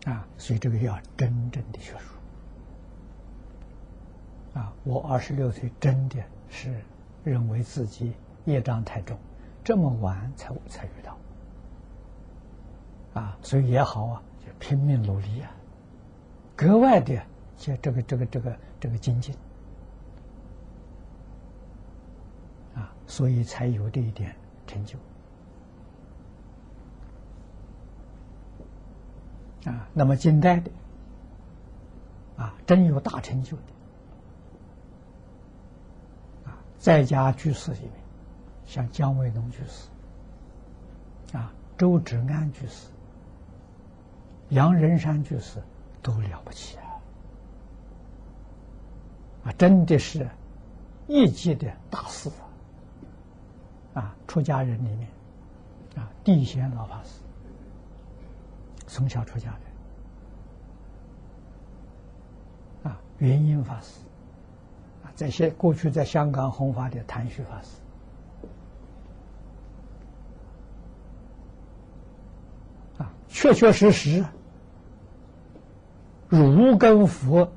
[0.06, 2.16] 啊，所以这个要真正的学术。
[4.60, 6.18] 啊，我二十六岁真的
[6.50, 6.82] 是
[7.24, 8.14] 认为自己
[8.46, 9.18] 业障太重，
[9.64, 11.18] 这么晚才才遇到。
[13.14, 15.52] 啊，所以也好啊，就拼命努力啊，
[16.56, 17.22] 格外的
[17.58, 19.36] 这这个这个这个这个精进。
[22.74, 24.36] 啊，所以才有这一点
[24.66, 24.98] 成就。
[29.66, 30.72] 啊，那么近代的，
[32.38, 33.64] 啊，真有大成就的，
[36.46, 37.92] 啊，在家居士里面，
[38.66, 42.88] 像姜维农居士，啊，周芷安居士，
[44.50, 45.62] 杨仁山居士，
[46.02, 46.84] 都了不起啊！
[49.46, 50.28] 啊，真的是
[51.08, 52.30] 一级的大师
[53.94, 54.16] 啊！
[54.28, 55.08] 出家人里面，
[55.96, 57.21] 啊，地仙老法师。
[58.92, 59.50] 从小出家
[62.84, 62.90] 的。
[62.90, 64.02] 啊，元音法师。
[65.02, 67.70] 啊，在现过去在香港弘法的谭旭法师。
[73.02, 74.26] 啊，确确实实
[76.28, 77.50] 儒跟佛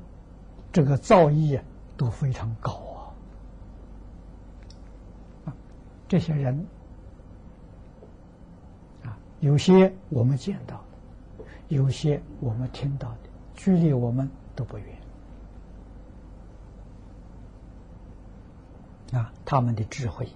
[0.71, 1.59] 这个造诣
[1.97, 2.71] 都非常高
[5.45, 5.53] 啊，
[6.07, 6.65] 这些人
[9.03, 10.81] 啊，有些我们见到。
[11.67, 14.87] 有些我们听到的，距离我们都不远
[19.13, 19.33] 啊！
[19.43, 20.27] 他们的智慧、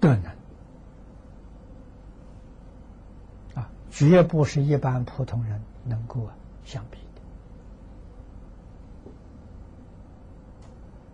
[0.00, 0.24] 德能
[3.54, 6.28] 啊，绝不是一般普通人能够
[6.64, 6.98] 相比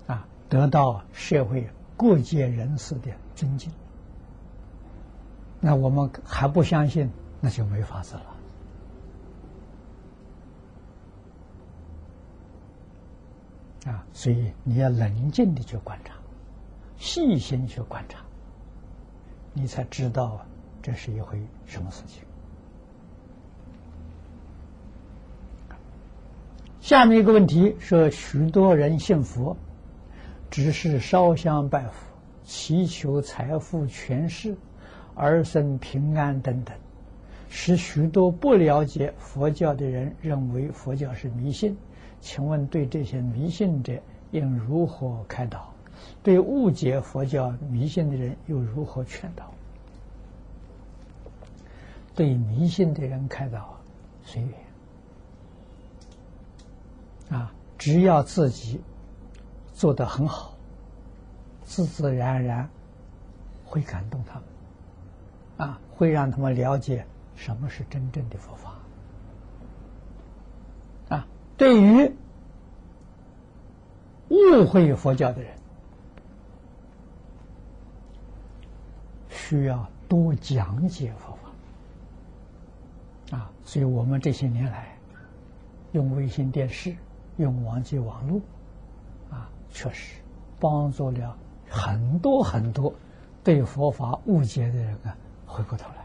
[0.06, 0.26] 的啊！
[0.48, 3.72] 得到社会各界人士的尊敬，
[5.60, 8.31] 那我们还不相信，那就没法子了。
[13.86, 16.14] 啊，所以你要冷静的去观察，
[16.98, 18.20] 细心去观察，
[19.52, 20.46] 你才知道
[20.80, 22.22] 这是一回什么事情。
[26.80, 29.56] 下面一个问题说，许多人信佛，
[30.48, 31.92] 只是烧香拜佛，
[32.44, 34.56] 祈求财富、权势、
[35.14, 36.76] 儿孙平安等等，
[37.48, 41.76] 使许多不了解佛教的人认为佛教是迷信。
[42.22, 44.00] 请问对这些迷信者
[44.30, 45.70] 应如何开导？
[46.22, 49.52] 对误解佛教迷信的人又如何劝导？
[52.14, 53.76] 对迷信的人开导，
[54.24, 54.52] 随缘
[57.38, 58.80] 啊，只要自己
[59.74, 60.54] 做得很好，
[61.64, 62.68] 自自然然
[63.64, 64.44] 会感动他们，
[65.68, 67.04] 啊，会让他们了解
[67.34, 68.71] 什么是真正的佛法。
[71.56, 72.12] 对于
[74.28, 75.54] 误会佛教的人，
[79.28, 81.38] 需要多讲解佛
[83.30, 83.50] 法啊！
[83.64, 84.96] 所以我们这些年来
[85.92, 86.96] 用卫星电视、
[87.36, 88.40] 用网际网络
[89.30, 90.16] 啊，确实
[90.58, 91.36] 帮助了
[91.68, 92.92] 很多很多
[93.44, 95.16] 对佛法误解的人啊，
[95.46, 96.01] 回过头来。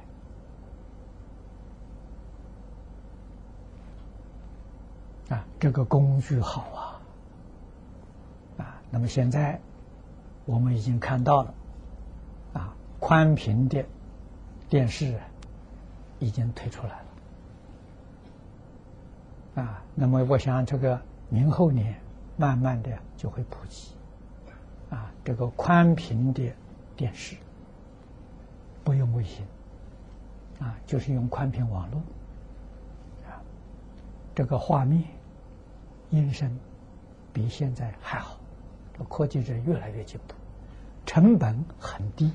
[5.29, 8.63] 啊，这个工具好啊！
[8.63, 9.59] 啊，那么现在
[10.45, 11.53] 我们已经看到了，
[12.53, 13.83] 啊，宽屏的
[14.69, 15.19] 电视
[16.19, 17.03] 已经推出来
[19.55, 21.99] 了，啊，那么我想这个明后年
[22.37, 23.91] 慢慢的就会普及，
[24.89, 26.53] 啊，这个宽屏的
[26.95, 27.35] 电视
[28.85, 29.45] 不用卫星，
[30.61, 31.99] 啊，就是用宽屏网络，
[33.29, 33.43] 啊，
[34.33, 35.03] 这个画面。
[36.09, 36.57] 音声
[37.33, 38.37] 比现在还好，
[39.09, 40.33] 科技是越来越进步，
[41.05, 42.31] 成本很低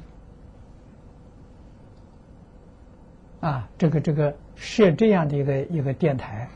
[3.40, 3.68] 啊！
[3.78, 6.48] 这个这个设这样的一个一个电台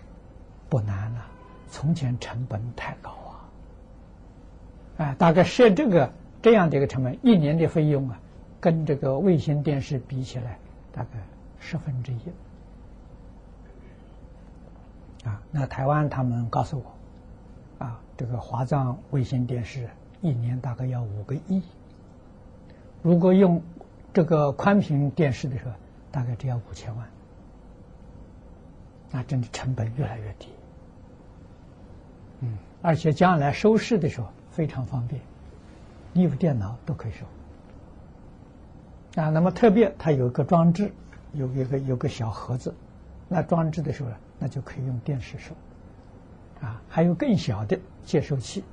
[0.68, 1.26] 不难了，
[1.68, 3.48] 从前成本太高啊！
[4.98, 6.12] 啊，大概设这个
[6.43, 8.20] 这样的一个成本，一年的费用啊，
[8.60, 10.59] 跟这个卫星电视比起来，
[10.93, 11.10] 大概
[11.59, 12.20] 十分之一
[15.26, 15.43] 啊！
[15.51, 16.95] 那台湾他们告诉我。
[17.78, 19.88] 啊，这个华藏卫星电视
[20.20, 21.62] 一年大概要五个亿，
[23.02, 23.62] 如果用
[24.14, 25.72] 这个宽屏电视的时候，
[26.10, 27.06] 大概只要五千万，
[29.10, 30.48] 那真的成本越来越低。
[32.40, 35.20] 嗯，而且将来收视的时候非常方便，
[36.14, 37.26] 你有电脑都可以收。
[39.20, 40.92] 啊，那么特别它有一个装置，
[41.34, 42.74] 有一个有个小盒子，
[43.28, 45.54] 那装置的时候呢，那就可以用电视收。
[46.60, 48.64] 啊，还有更小的接收器，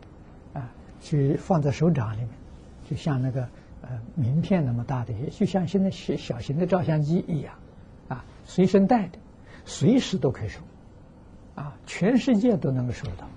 [0.53, 2.29] 啊，去放在手掌里面，
[2.89, 3.47] 就像那个
[3.81, 7.53] 呃名片那么大的，就像现在小小型的照相机一样，
[8.07, 9.19] 啊，随身带的，
[9.65, 10.61] 随时都可以收，
[11.55, 13.27] 啊，全世界都能够收到，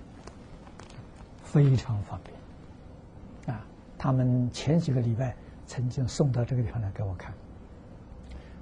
[1.43, 3.65] 非常方便，啊，
[3.97, 7.33] 他们前几个礼拜曾经送到这个地方来给我看，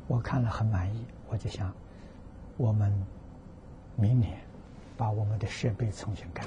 [0.07, 1.71] 我看了很满意，我就想，
[2.57, 2.91] 我们
[3.95, 4.44] 明年。
[4.97, 6.43] 把我们的设备重新改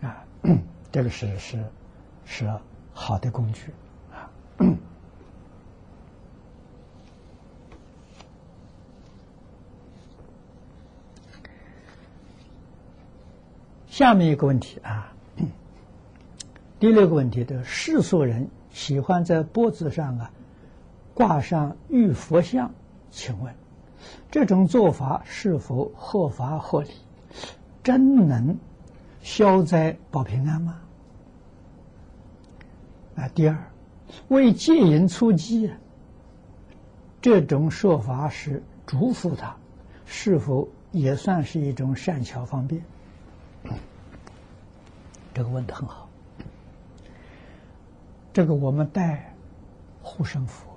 [0.00, 0.24] 造，啊，
[0.90, 1.64] 这个是是
[2.24, 2.52] 是
[2.92, 3.72] 好的工具
[4.10, 4.30] 啊。
[13.88, 15.12] 下面一个问题啊，
[16.80, 20.30] 第六个问题的世俗人喜欢在脖子上啊
[21.14, 22.72] 挂上玉佛像，
[23.10, 23.54] 请问？
[24.30, 26.90] 这种做法是否合法合理？
[27.82, 28.56] 真能
[29.22, 30.80] 消灾保平安吗？
[33.16, 33.56] 啊，第二，
[34.28, 35.70] 为戒淫出击，
[37.20, 39.54] 这种说法是嘱咐他，
[40.06, 42.82] 是否也算是一种善巧方便？
[45.34, 46.08] 这个问的很好。
[48.32, 49.34] 这个我们带
[50.02, 50.71] 护身符。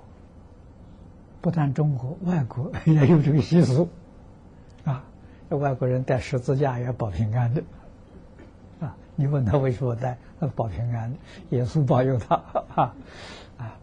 [1.46, 3.88] 不但中国，外国 也有这个习俗，
[4.84, 5.04] 啊，
[5.50, 7.62] 外国人带十字架也保平安的，
[8.80, 10.18] 啊，你问他为什么带，
[10.56, 11.16] 保平安的，
[11.50, 12.34] 耶稣保佑他，
[12.74, 12.94] 啊，
[13.58, 13.78] 啊，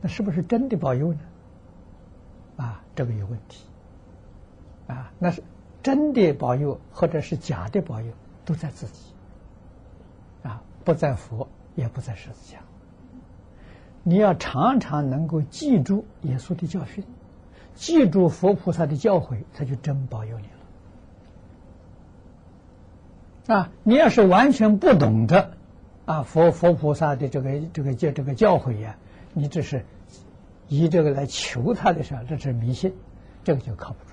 [0.00, 1.18] 那是不是真的保佑呢？
[2.56, 3.64] 啊，这个有问题，
[4.86, 5.42] 啊，那是
[5.82, 8.12] 真的保佑，或者是假的保佑，
[8.44, 9.12] 都在自己，
[10.44, 12.60] 啊，不在佛，也不在十字架。
[14.04, 17.04] 你要常常能够记住耶稣的教训，
[17.74, 20.46] 记住佛菩萨的教诲，他就真保佑你
[23.46, 23.56] 了。
[23.56, 25.52] 啊，你要是完全不懂得
[26.04, 28.96] 啊佛佛菩萨的这个这个教这个教诲呀，
[29.34, 29.84] 你这是
[30.68, 32.92] 以这个来求他的时候，这是迷信，
[33.44, 34.10] 这个就靠不住。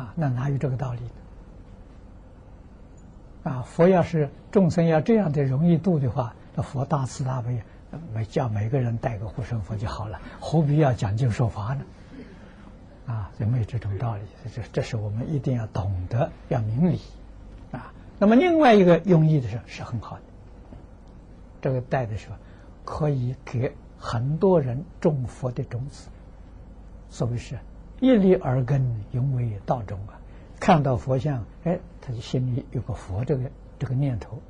[0.00, 1.00] 啊，那哪有这个道理
[3.44, 3.50] 呢？
[3.50, 7.62] 啊，佛要是众生要这样的容易度的话，那佛大慈大悲。
[8.14, 11.84] 每叫每个人带个护身符就好了，何必要讲经说法呢？
[13.06, 14.22] 啊，就没有这种道理。
[14.52, 17.00] 这这是我们一定要懂得，要明理
[17.70, 17.92] 啊。
[18.18, 20.22] 那么另外一个用意的是是很好的，
[21.60, 22.36] 这个带的时候
[22.84, 26.08] 可以给很多人种佛的种子。
[27.10, 27.56] 所谓是
[28.00, 28.82] 一粒耳根，
[29.12, 30.18] 永为道种啊。
[30.58, 34.40] 看到佛像，哎，他就心里有个佛这个这个念头，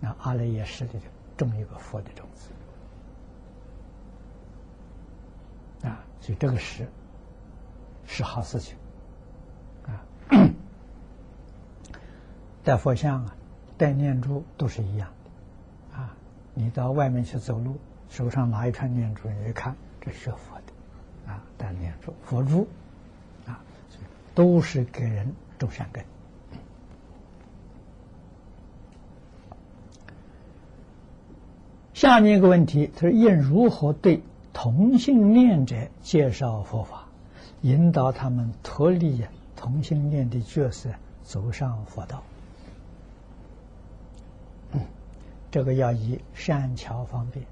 [0.00, 2.50] 那阿赖耶识里就种一个佛的种子。
[5.82, 6.88] 啊，所以这个是
[8.06, 8.76] 是好事情
[9.86, 10.04] 啊！
[12.62, 13.34] 带佛像啊，
[13.76, 16.16] 带念珠都是一样的啊。
[16.54, 17.78] 你到外面去走路，
[18.08, 22.68] 手上拿一串念珠，你一看，这是佛的啊，带念珠、佛珠
[23.46, 23.60] 啊，
[24.34, 26.04] 都是给人种善根。
[31.94, 34.22] 下面一个问题，他说应如何对？
[34.52, 37.06] 同性恋者介绍佛法，
[37.62, 39.24] 引导他们脱离
[39.56, 40.90] 同性恋的角色，
[41.24, 42.22] 走上佛道。
[45.50, 47.44] 这个要以善巧方便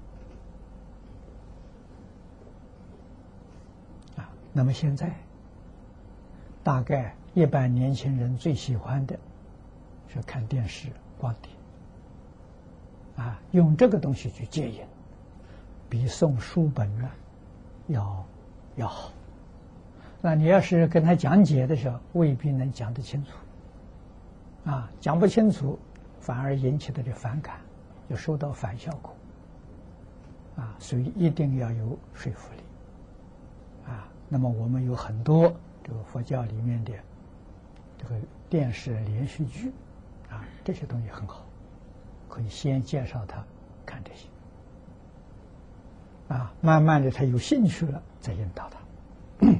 [4.15, 4.29] 啊。
[4.53, 5.13] 那么现在，
[6.63, 9.19] 大概一般年轻人最喜欢的
[10.11, 10.87] 是看电视、
[11.19, 11.51] 光碟
[13.23, 14.81] 啊，用这个东西去戒瘾。
[15.91, 17.09] 比送书本呢
[17.87, 18.25] 要
[18.77, 19.11] 要好。
[20.21, 23.31] 那你要是跟他讲解的时候，未必能讲得清楚。
[24.63, 25.77] 啊，讲不清楚，
[26.21, 27.59] 反而引起他的反感，
[28.09, 29.13] 就收到反效果。
[30.55, 32.61] 啊，所以一定要有说服力。
[33.91, 35.53] 啊，那么我们有很多
[35.83, 36.93] 这个佛教里面的
[37.97, 38.15] 这个
[38.49, 39.73] 电视连续剧，
[40.29, 41.43] 啊，这些东西很好，
[42.29, 43.43] 可以先介绍他
[43.85, 44.27] 看这些。
[46.31, 49.47] 啊，慢慢的他有兴趣了，再引导他。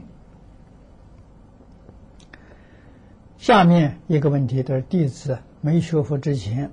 [3.38, 6.72] 下面一个问题的弟子没学佛之前，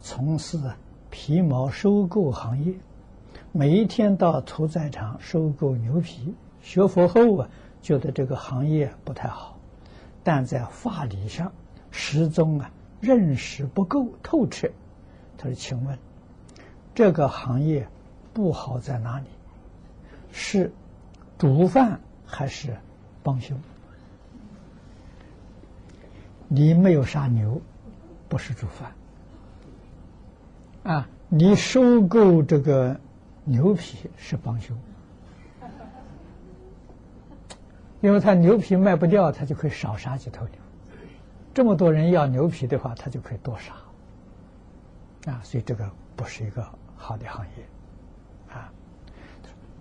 [0.00, 0.58] 从事
[1.10, 2.74] 皮毛收购行业，
[3.52, 6.34] 每一天到屠宰场收购牛皮。
[6.60, 7.48] 学佛后啊，
[7.80, 9.56] 觉得这个行业不太好，
[10.24, 11.52] 但在法理上
[11.92, 14.68] 始终啊认识不够透彻。
[15.38, 15.96] 他说：“请问，
[16.96, 17.86] 这个行业
[18.32, 19.26] 不好在哪里？”
[20.38, 20.70] 是
[21.38, 22.76] 煮饭还是
[23.22, 23.58] 帮凶？
[26.46, 27.62] 你没有杀牛，
[28.28, 28.92] 不是煮饭
[30.84, 31.08] 啊！
[31.30, 33.00] 你收购这个
[33.44, 34.76] 牛皮是帮凶，
[38.02, 40.54] 因为他牛皮卖不掉，他就可以少杀几头牛。
[41.54, 45.40] 这么多人要牛皮的话，他就可以多杀啊！
[45.42, 47.52] 所以这个不是一个好的行业。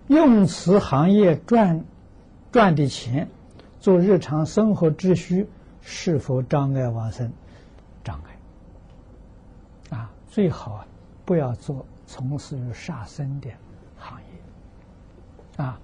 [0.08, 1.84] 用词行业赚
[2.52, 3.28] 赚的钱
[3.80, 5.48] 做日常生活之需。
[5.88, 7.32] 是否障碍往生？
[8.04, 10.88] 障碍啊，最好啊，
[11.26, 13.52] 不要做从事于杀生的
[13.96, 15.80] 行业啊，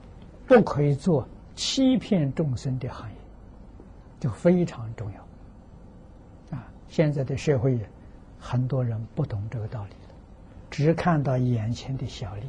[0.47, 3.15] 不可以做欺骗众生的行业，
[4.19, 6.65] 就非常重要啊。
[6.87, 7.79] 现在的社会
[8.39, 9.91] 很多人不懂这个道理
[10.71, 12.47] 只看到眼前的小利，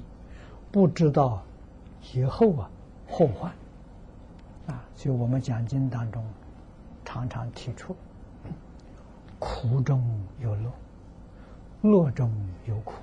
[0.71, 1.43] 不知道
[2.15, 2.71] 以后啊
[3.09, 3.51] 后患
[4.67, 4.85] 啊。
[4.95, 6.25] 所以我们讲经当中。
[7.05, 7.95] 常常提出，
[9.39, 10.03] 苦中
[10.39, 10.73] 有乐，
[11.83, 12.33] 乐中
[12.65, 12.95] 有苦。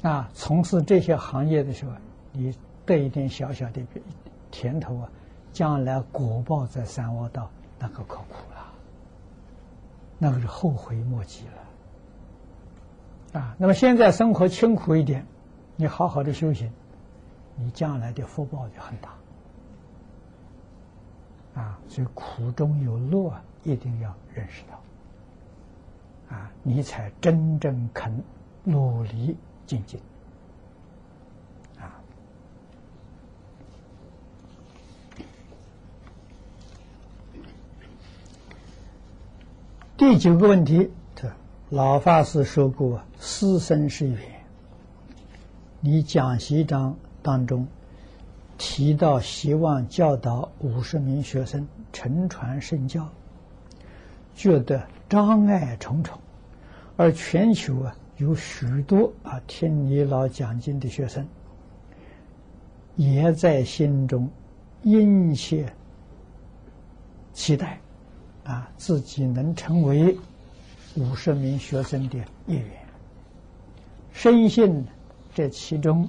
[0.00, 1.90] 啊，从事这些行业的时候，
[2.32, 2.56] 你
[2.86, 3.82] 得一点小小的
[4.50, 5.10] 甜头啊，
[5.52, 8.72] 将来果报在三恶道，那可可苦了，
[10.18, 11.44] 那个是后悔莫及
[13.32, 13.40] 了。
[13.40, 15.26] 啊，那么现在生活清苦一点，
[15.76, 16.72] 你好好的修行，
[17.54, 19.14] 你将来的福报就很大。
[21.54, 23.32] 啊，所以苦中有乐，
[23.62, 28.22] 一定要认识到，啊，你才真正肯
[28.64, 29.36] 努力
[29.66, 30.00] 精进，
[31.78, 32.00] 啊。
[39.96, 40.90] 第九个问题，
[41.70, 44.35] 老法师说过，师生是缘。
[45.88, 47.68] 你讲习章当中。
[48.58, 53.06] 提到希望教导五十名学生承传圣教，
[54.34, 56.18] 觉得障碍重重，
[56.96, 61.28] 而全球啊有许多啊听你老讲经的学生，
[62.96, 64.28] 也在心中
[64.82, 65.72] 殷切
[67.32, 67.78] 期待
[68.42, 70.18] 啊自己能成为
[70.96, 72.66] 五十名学生的一员，
[74.12, 74.86] 深信
[75.36, 76.08] 这其中。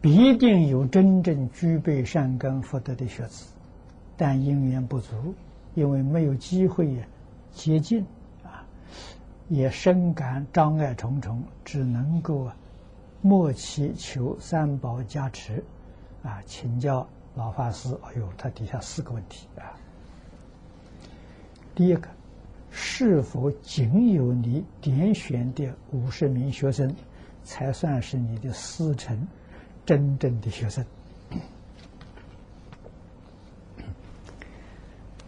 [0.00, 3.46] 必定有真正具备善根福德的学子，
[4.16, 5.32] 但因缘不足，
[5.74, 6.98] 因为没有机会
[7.52, 8.04] 接近
[8.42, 8.66] 啊，
[9.48, 12.56] 也深感障碍重重，只能够啊
[13.22, 15.64] 默祈求三宝加持
[16.24, 17.96] 啊，请教老法师。
[18.02, 19.72] 哎呦，他底下四个问题啊。
[21.74, 22.08] 第一个，
[22.76, 26.92] 是否仅有你点选的五十名学生
[27.44, 29.16] 才算是你的师承？
[29.86, 30.82] 真正的学生，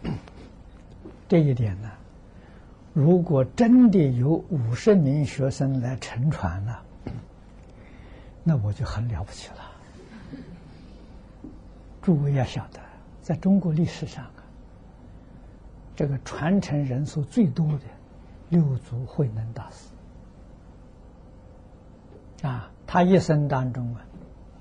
[1.29, 1.91] 这一点呢，
[2.91, 6.83] 如果真的有五十名学生来乘船了，
[8.43, 9.71] 那我就很了不起了。
[12.01, 12.79] 诸位要晓得，
[13.21, 14.25] 在中国历史上，
[15.97, 17.81] 这个传承人数最多的
[18.47, 19.89] 六祖慧能大师
[22.47, 24.01] 啊，他一生当中啊。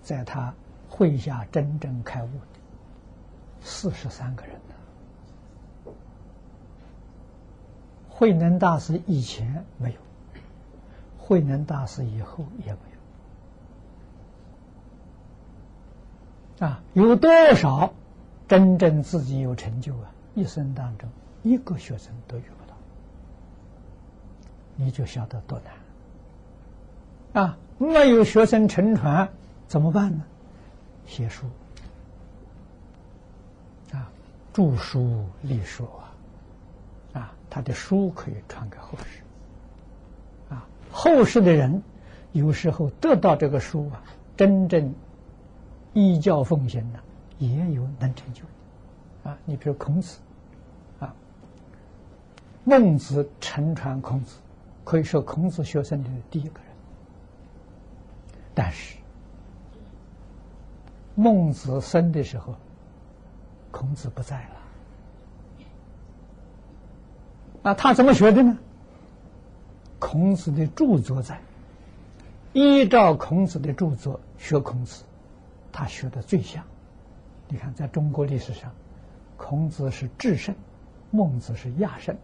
[0.03, 0.55] 在他
[0.89, 2.61] 会下真正开悟的
[3.61, 5.93] 四十三个人呢。
[8.09, 9.99] 慧能大师以前没有，
[11.19, 12.79] 慧能大师以后也没
[16.61, 16.67] 有。
[16.69, 17.93] 啊，有多少
[18.47, 20.13] 真正自己有成就啊？
[20.37, 21.11] 一生当中
[21.47, 22.77] 一个学生都遇不到，
[24.75, 25.61] 你就晓得多
[27.35, 27.45] 难。
[27.45, 29.29] 啊，没有学生乘船。
[29.69, 30.25] 怎么办呢？
[31.07, 31.47] 写书
[33.93, 34.11] 啊，
[34.53, 35.87] 著书立说
[37.13, 39.23] 啊，啊，他的书可以传给后世
[40.53, 40.67] 啊。
[40.91, 41.81] 后世的人
[42.33, 44.03] 有时候得到这个书啊，
[44.37, 44.93] 真正
[45.95, 46.99] 依教奉行的，
[47.39, 49.39] 也有能成就的啊。
[49.45, 50.19] 你比如孔子，
[52.69, 54.39] 孟子承传孔子，
[54.83, 56.73] 可以说孔子学生的第一个人，
[58.55, 58.97] 但是。
[61.15, 62.57] 孟子生的时候，
[63.71, 64.37] 孔子不在
[67.63, 67.71] 了。
[67.71, 68.59] 啊，他怎么学的呢？
[69.99, 71.41] 孔子的著作在，
[72.53, 75.05] 依照孔子的著作学孔子，
[75.73, 76.65] 他学的最像。
[77.49, 78.73] 你看，在中国历史上，
[79.37, 80.55] 孔子是至圣，
[81.13, 82.15] 孟子是亚圣，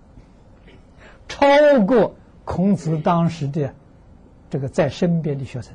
[1.28, 1.46] 超
[1.86, 3.74] 过孔子当时的
[4.50, 5.74] 这个在身边的学生，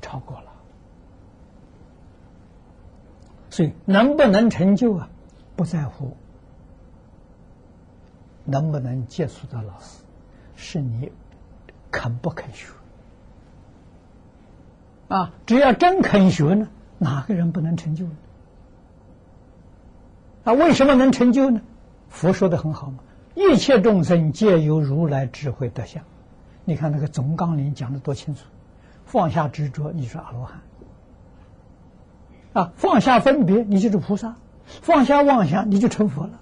[0.00, 0.44] 超过了。
[3.50, 5.08] 所以能不能成就啊，
[5.56, 6.16] 不在乎
[8.44, 10.02] 能不能接触到老师，
[10.54, 11.10] 是你
[11.90, 12.68] 肯不肯学
[15.08, 15.32] 啊？
[15.46, 16.68] 只要真肯学呢，
[16.98, 18.16] 哪个人不能成就呢？
[20.44, 21.60] 啊，为什么能成就呢？
[22.08, 22.98] 佛说的很好嘛，
[23.38, 26.02] 一切众生皆由如来智慧德相。
[26.64, 28.40] 你看那个总纲领讲的多清楚，
[29.06, 30.60] 放下执着，你是阿罗汉。
[32.52, 34.34] 啊，放下分别，你就是菩萨；
[34.66, 36.40] 放下妄想，你就成佛了。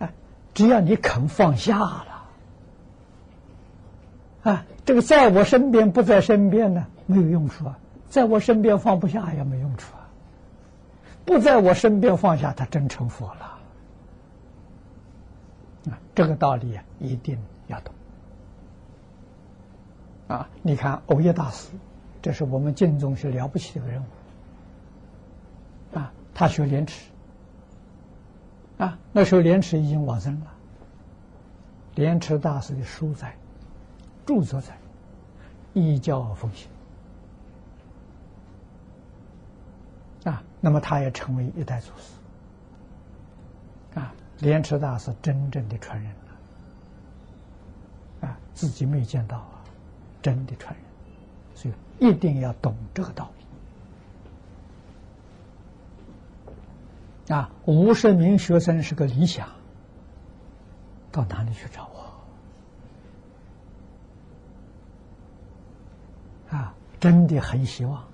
[0.00, 0.12] 哎，
[0.52, 2.24] 只要你肯放下了，
[4.42, 7.78] 啊，这个在我身边不在身边呢，没有用处啊；
[8.10, 10.04] 在我身边放不下也没用处啊。
[11.24, 13.57] 不在我身边放下，他真成佛了。
[16.18, 17.38] 这个道理啊，一定
[17.68, 17.94] 要懂。
[20.26, 21.70] 啊，你看欧耶大师，
[22.20, 25.96] 这是我们晋宗是了不起的人物。
[25.96, 27.08] 啊，他学莲池，
[28.78, 30.46] 啊，那时候莲池已经往生了。
[31.94, 33.36] 莲池大师的书在，
[34.26, 34.76] 著作在，
[35.72, 36.68] 依教奉行。
[40.24, 42.17] 啊，那么他也成为一代祖师。
[44.40, 46.10] 莲池大师真正的传人
[48.20, 49.64] 了，啊，自己没见到啊，
[50.22, 50.84] 真的传人，
[51.54, 53.30] 所以一定要懂这个道
[57.28, 57.34] 理。
[57.34, 59.48] 啊，五十名学生是个理想，
[61.10, 61.90] 到哪里去找
[66.50, 66.56] 啊？
[66.56, 68.04] 啊，真的很希望，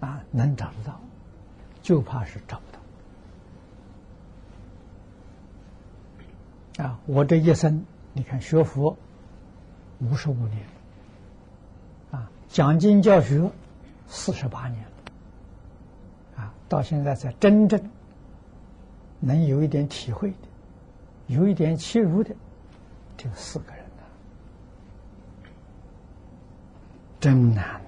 [0.00, 1.00] 啊，能找得到，
[1.82, 2.78] 就怕是找不到。
[6.78, 8.96] 啊，我这一生，你看学佛
[10.00, 10.66] 五十五年，
[12.10, 13.50] 啊，讲经教学
[14.06, 14.84] 四十八年，
[16.36, 17.80] 啊，到现在才真正。
[19.18, 20.36] 能有一点体会的，
[21.26, 22.36] 有一点切入的，
[23.16, 24.04] 就四个人了，
[27.18, 27.80] 真难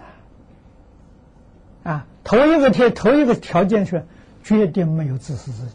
[1.84, 1.90] 呐！
[1.90, 4.06] 啊，头一个条，头一个条件是
[4.42, 5.72] 决定没有自私自利，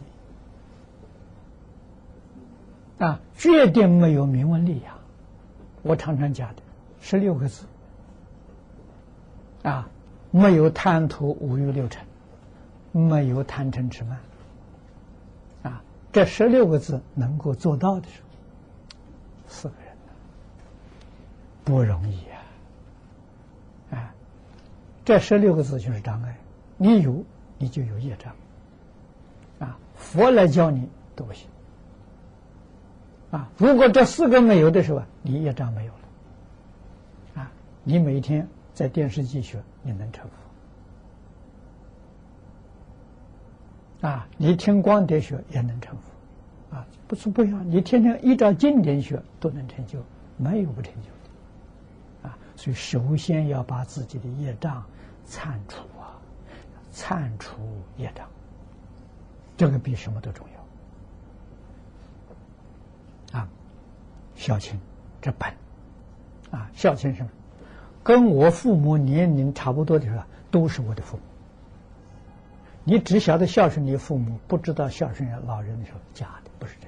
[3.06, 4.98] 啊，决定没有名闻利养。
[5.82, 6.62] 我常常讲的
[7.02, 7.66] 十六个字，
[9.64, 9.90] 啊，
[10.32, 12.06] 没有贪图五欲六尘，
[12.94, 14.18] 没有贪嗔痴慢。
[15.64, 15.84] 啊
[16.14, 18.30] 这十六个字能够做到的时候，
[19.50, 19.94] 四个人
[21.66, 22.24] 不容易
[23.92, 23.98] 啊！
[23.98, 24.16] 啊，
[25.04, 26.38] 这十六个字就是障碍，
[26.78, 27.26] 你有
[27.58, 28.34] 你就有业障
[29.60, 29.78] 啊！
[29.96, 31.50] 佛来教你都不行
[33.34, 33.50] 啊！
[33.58, 37.52] 如果这四个没有的时候，你业障没有了啊！
[37.84, 40.30] 你每天在电视机学，你能成
[44.02, 44.28] 佛啊！
[44.38, 46.78] 你听光碟学也能成佛。
[46.78, 50.00] 啊，不是不一样，你天天依照经典学都能成就，
[50.38, 51.10] 没有不成就。
[52.28, 54.84] 啊，所以首先要把自己的业障
[55.26, 56.22] 铲除啊，
[56.92, 57.58] 铲除
[57.98, 58.28] 业障，
[59.58, 60.54] 这个比什么都重要。
[63.40, 63.48] 啊，
[64.36, 64.80] 孝亲
[65.22, 65.54] 这本，
[66.52, 67.30] 啊，孝亲什么？
[68.04, 71.24] 跟我父母年龄差不多的时候，都是我的父母。
[72.84, 76.52] 你只晓得孝顺你父母，不知道孝顺老人的时候，假的。
[76.60, 76.84] 不是真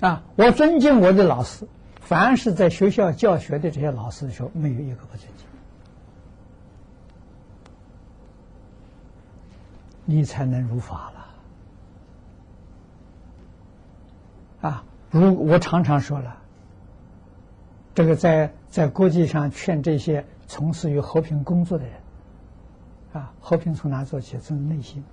[0.00, 0.22] 的啊！
[0.34, 1.68] 我尊敬我的老师，
[2.00, 5.46] 凡是在学校教学的这些老师的时候，没有一个不尊敬。
[10.04, 11.21] 你才能如法了
[14.62, 14.84] 啊！
[15.10, 16.38] 如我常常说了，
[17.94, 21.94] 这个在在国际上劝这些从事于和平工作的人
[23.12, 24.38] 啊，和平从哪做起？
[24.38, 25.04] 从内心。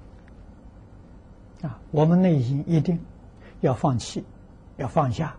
[1.61, 2.97] 啊，我们内心一定
[3.59, 4.23] 要放弃，
[4.77, 5.35] 要放下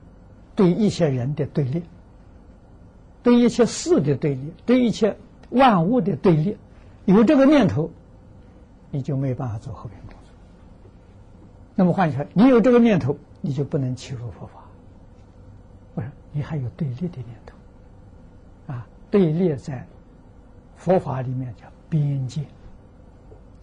[0.55, 1.83] 对一些人的对立，
[3.23, 5.17] 对一切事的对立，对一切
[5.49, 6.59] 万物的对立。
[7.07, 7.91] 有这个念头，
[8.91, 10.35] 你就没有办法做和平工作。
[11.75, 14.65] 那么换句话，你有这个念头，你就不能欺入佛法。
[15.95, 17.57] 不是，你还有对立的念头。
[18.73, 19.87] 啊，对立在
[20.77, 22.43] 佛法里面叫边界。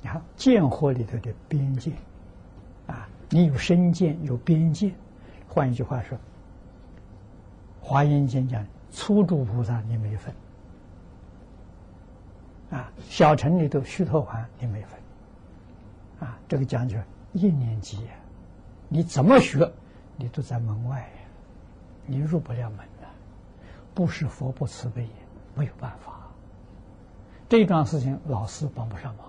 [0.01, 1.91] 你看见火里头的边界。
[2.87, 4.93] 啊，你有身见，有边界。
[5.49, 6.17] 换一句话说，
[7.81, 10.35] 《华严经》讲初住菩萨你没分，
[12.69, 14.99] 啊，小乘里头须陀洹你没分，
[16.19, 16.97] 啊，这个讲究
[17.33, 18.07] 一年级，
[18.89, 19.72] 你怎么学，
[20.15, 21.07] 你都在门外呀，
[22.05, 23.07] 你入不了门的，
[23.93, 25.07] 不是佛不慈悲，
[25.55, 26.14] 没有办法。
[27.49, 29.26] 这桩事情老师帮不上忙。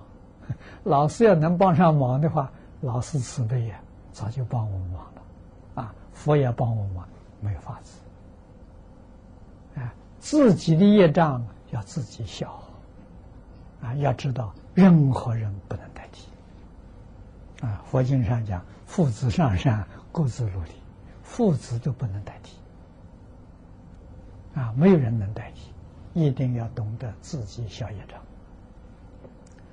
[0.85, 3.81] 老师要能帮上忙的话，老师慈悲呀，
[4.13, 5.83] 早就帮我们忙了。
[5.83, 7.09] 啊，佛也帮我们忙，
[7.41, 7.99] 没有法子。
[9.81, 12.59] 啊，自己的业障要自己消。
[13.83, 16.29] 啊，要知道任何人不能代替。
[17.65, 20.71] 啊，佛经上讲，父子上善，各自努力，
[21.23, 22.57] 父子都不能代替。
[24.55, 25.71] 啊，没有人能代替，
[26.15, 28.19] 一定要懂得自己消业障。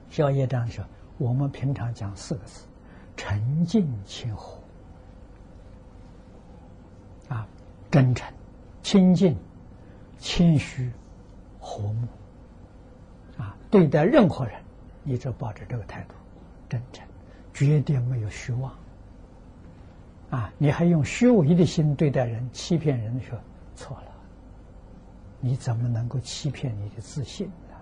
[0.10, 0.84] 消业障是，
[1.18, 2.66] 我们平常讲四个字：
[3.16, 4.60] 沉静清和。
[7.30, 7.48] 啊，
[7.90, 8.32] 真诚、
[8.84, 9.36] 清净、
[10.20, 10.92] 谦虚、
[11.60, 12.08] 和睦。
[13.38, 14.62] 啊，对待任何人，
[15.04, 16.14] 你就抱着这个态度，
[16.68, 17.08] 真诚，
[17.54, 18.72] 绝对没有虚妄。
[20.32, 23.38] 啊，你还用虚伪的心对待人，欺骗人的时候，
[23.76, 24.08] 错了。
[25.40, 27.76] 你怎么能够欺骗你的自信呢？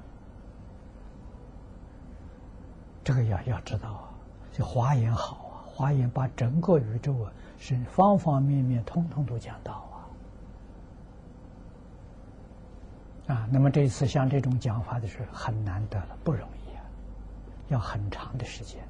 [3.04, 4.10] 这个要要知道啊，
[4.52, 9.74] 这华严好啊，华严把整个宇宙啊，是方方面面通通都讲到
[13.28, 13.34] 啊。
[13.34, 16.84] 啊，那么这一次像这种讲法的是很难得了，不容易啊，
[17.70, 18.82] 要很长的时间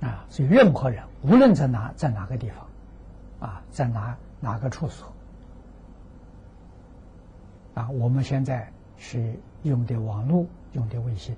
[0.00, 0.24] 啊。
[0.30, 5.12] 所以任何人，无论在哪，在哪个地方，啊，在哪哪个处所。
[7.74, 11.36] 啊，我们现在是用的网络，用的微信，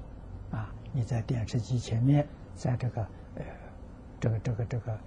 [0.50, 3.02] 啊，你在电视机前面，在这个
[3.34, 3.44] 呃，
[4.18, 4.98] 这个这个这个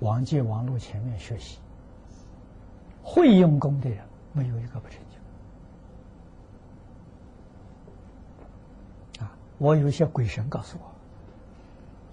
[0.00, 1.58] 网际网络前面学习，
[3.04, 4.98] 会用功的人没有一个不成
[9.18, 9.24] 就。
[9.24, 10.76] 啊，我有一些鬼神告诉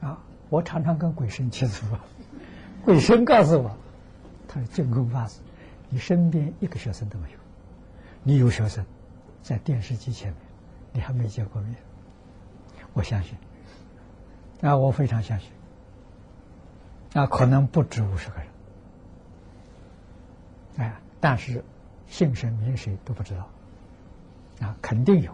[0.03, 1.85] 我，啊，我常常跟鬼神接触，
[2.83, 3.77] 鬼神告诉我，
[4.47, 5.39] 他说：“净空法师，
[5.89, 7.37] 你身边一个学生都没有。”
[8.23, 8.85] 你有学生
[9.41, 10.41] 在电视机前面，
[10.91, 11.75] 你还没见过面，
[12.93, 13.37] 我相信，
[14.61, 15.49] 啊，我非常相信，
[17.13, 18.47] 啊，可能不止五十个人，
[20.77, 21.63] 哎，但是
[22.07, 23.47] 姓谁名谁都不知道，
[24.67, 25.33] 啊，肯定有，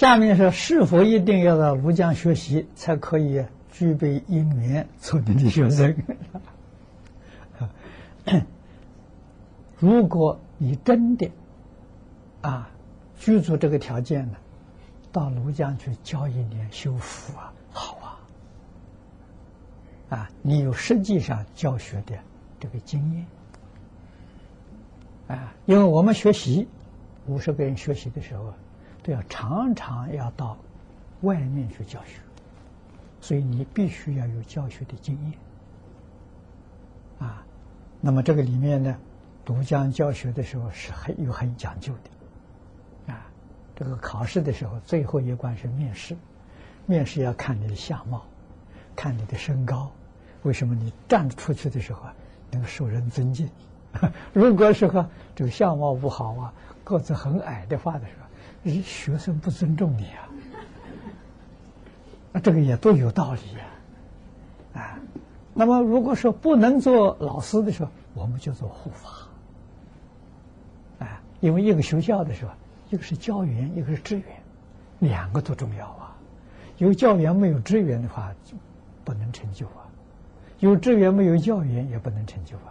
[0.00, 5.94] 下面是是否一定要到庐江学习才可以具备因缘做你的学生？
[9.78, 11.30] 如果你真的
[12.40, 12.70] 啊
[13.18, 14.38] 居住这个条件呢，
[15.12, 17.98] 到庐江去教一年修福啊，好
[20.08, 20.16] 啊！
[20.16, 22.16] 啊，你有实际上教学的
[22.58, 23.26] 这个经验
[25.36, 26.66] 啊，因为我们学习
[27.26, 28.54] 五十个人学习的时候，
[29.12, 30.56] 要常常要到
[31.22, 32.20] 外面去教学，
[33.20, 35.38] 所以你必须要有教学的经验
[37.18, 37.44] 啊。
[38.00, 38.96] 那么这个里面呢？
[39.46, 43.26] 庐江教学的时候是很有很讲究的，啊，
[43.74, 46.16] 这个考试的时候最后一关是面试，
[46.86, 48.22] 面试要看你的相貌，
[48.94, 49.90] 看你的身高，
[50.42, 52.14] 为什么你站出去的时候啊
[52.52, 53.48] 能受人尊敬？
[54.32, 55.04] 如果是和
[55.34, 56.54] 这个相貌不好啊，
[56.84, 58.19] 个子很矮的话的时候，
[58.82, 60.28] 学生不尊重你啊，
[62.32, 64.98] 那这个也都有道理呀，啊，
[65.54, 69.08] 那么如果说不能做老师的时候，我们就做护法。
[71.40, 72.52] 因为一个学校的时候，
[72.90, 74.26] 一个是教员，一个是支援，
[74.98, 76.14] 两个都重要啊。
[76.76, 78.54] 有教员没有支援的话，就
[79.04, 79.88] 不能成就啊；
[80.58, 82.68] 有支援没有教员也不能成就啊。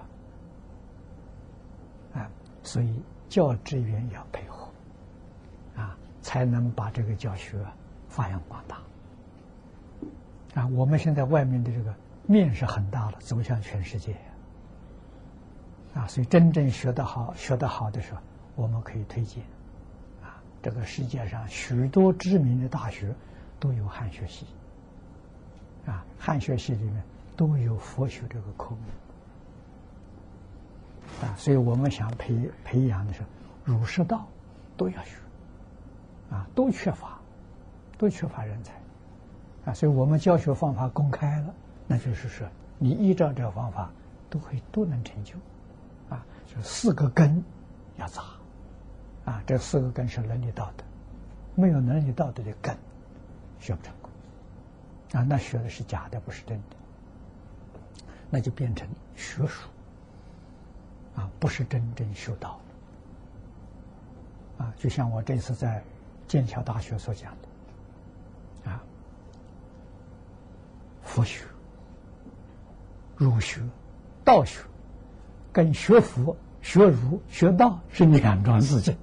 [2.13, 2.29] 啊，
[2.61, 2.93] 所以
[3.27, 4.58] 教职员要配合，
[6.29, 7.57] 才能把这个教学
[8.07, 8.77] 发扬光大。
[10.61, 11.91] 啊，我们现在外面的这个
[12.27, 14.15] 面是很大了，走向全世界。
[15.95, 18.21] 啊，所以真正学得好、学得好的时候。
[18.55, 19.43] 我们可以推荐，
[20.21, 23.11] 啊，这个世界上许多知名的大学
[23.59, 24.45] 都有汉学系，
[25.87, 27.01] 啊，汉学系里面
[27.35, 28.77] 都有佛学这个科目，
[31.25, 33.23] 啊，所以我们想培培养的是，
[33.63, 34.27] 儒释道
[34.77, 35.15] 都要学，
[36.31, 37.19] 啊，都缺乏，
[37.97, 38.73] 都缺乏人才，
[39.65, 41.53] 啊，所以我们教学方法公开了，
[41.87, 42.47] 那就是说，
[42.77, 43.89] 你依照这个方法，
[44.29, 45.35] 都可以都能成就，
[46.09, 47.43] 啊，就四个根
[47.97, 48.23] 要扎。
[49.25, 50.83] 啊，这四个根是伦理道德，
[51.53, 52.75] 没有伦理道德的根，
[53.59, 54.09] 学不成功。
[55.13, 56.75] 啊，那学的是假的，不是真的，
[58.31, 59.69] 那就变成学术，
[61.15, 62.59] 啊，不是真正修道。
[64.57, 65.83] 啊，就像我这次在
[66.29, 68.81] 剑桥大学所讲的，啊，
[71.01, 71.43] 佛学、
[73.17, 73.59] 儒学、
[74.23, 74.61] 道学
[75.51, 78.95] 跟学佛、学儒、学道是两桩事情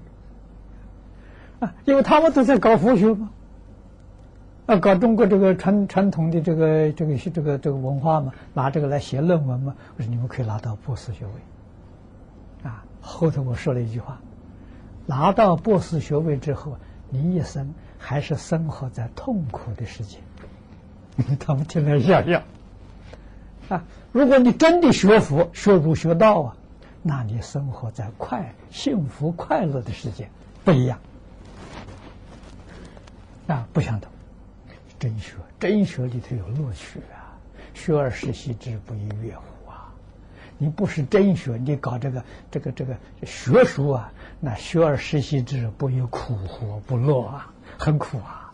[1.58, 3.30] 啊，因为他们都在搞佛学嘛，
[4.66, 9.74] 啊，搞中国这个传传统的这个这个这个这个文化嘛，拿这个来写论文嘛。
[9.96, 12.84] 我说你们可以拿到博士学位啊。
[13.00, 14.20] 后头我说了一句话：
[15.06, 16.76] 拿到博士学位之后，
[17.10, 20.18] 你一生还是生活在痛苦的世界。
[21.40, 22.42] 他们听了笑笑。
[23.68, 26.56] 啊，如果你真的学佛、学儒、学道啊，
[27.02, 30.28] 那你生活在快、幸福、快乐的世界
[30.64, 30.98] 不一样。
[33.46, 34.10] 啊，不相同。
[34.98, 37.36] 真学，真学里头有乐趣啊！
[37.74, 39.92] 学而时习之，不亦乐乎啊！
[40.58, 46.80] 你不是真学，你搞这个、这个、这个学术啊，那学而时习之，不亦苦乎？
[46.80, 48.52] 不乐啊，很苦啊！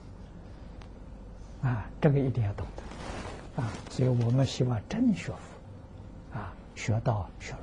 [1.63, 3.63] 啊，这个一定要懂得。
[3.63, 7.59] 啊，所以我们希望真学佛，啊，学道学儒。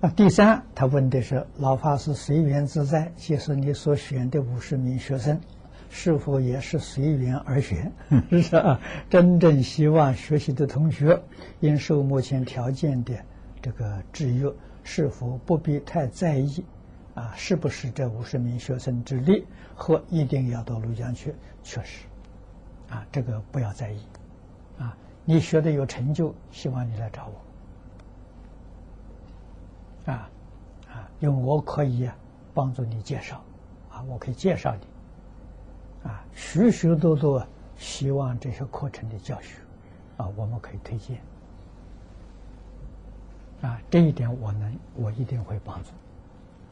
[0.00, 5.40] 啊，第三，他问的是老法师随缘自在，即是你所选的五十名学生，
[5.90, 7.90] 是否也是随缘而学？
[8.42, 11.22] 是啊，真正希望学习的同学，
[11.60, 13.14] 因受目前条件的
[13.62, 14.52] 这个制约，
[14.84, 16.64] 是否不必太在意？
[17.14, 19.44] 啊，是不是这五十名学生之力
[19.74, 21.34] 和一定要到庐江去？
[21.64, 22.04] 确实，
[22.88, 24.00] 啊，这个不要在意。
[24.78, 27.30] 啊，你学的有成就，希望你来找
[30.06, 30.12] 我。
[30.12, 30.30] 啊，
[30.88, 32.08] 啊，因为我可以
[32.54, 33.42] 帮助你介绍，
[33.90, 34.86] 啊，我可以介绍你。
[36.04, 37.46] 啊，许许多多
[37.76, 39.56] 希望这些课程的教学，
[40.16, 41.20] 啊，我们可以推荐。
[43.60, 45.90] 啊，这一点我能，我一定会帮助。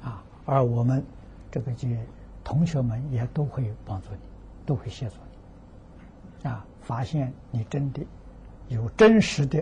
[0.06, 0.22] 啊。
[0.44, 1.04] 而我们
[1.50, 1.98] 这个些
[2.44, 4.18] 同学们也都会帮助你，
[4.64, 5.16] 都会协助
[6.42, 8.06] 你，啊，发现你真的
[8.68, 9.60] 有真实的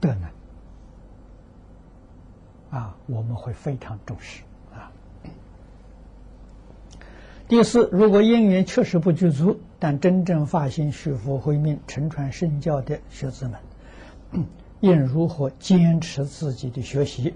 [0.00, 0.30] 德能，
[2.80, 4.42] 啊，我们会非常重视。
[7.46, 13.60] 第四，如果因缘确实不具足，但真正发心续佛慧命、承传圣教的学子们，
[14.80, 17.34] 应如何坚持自己的学习，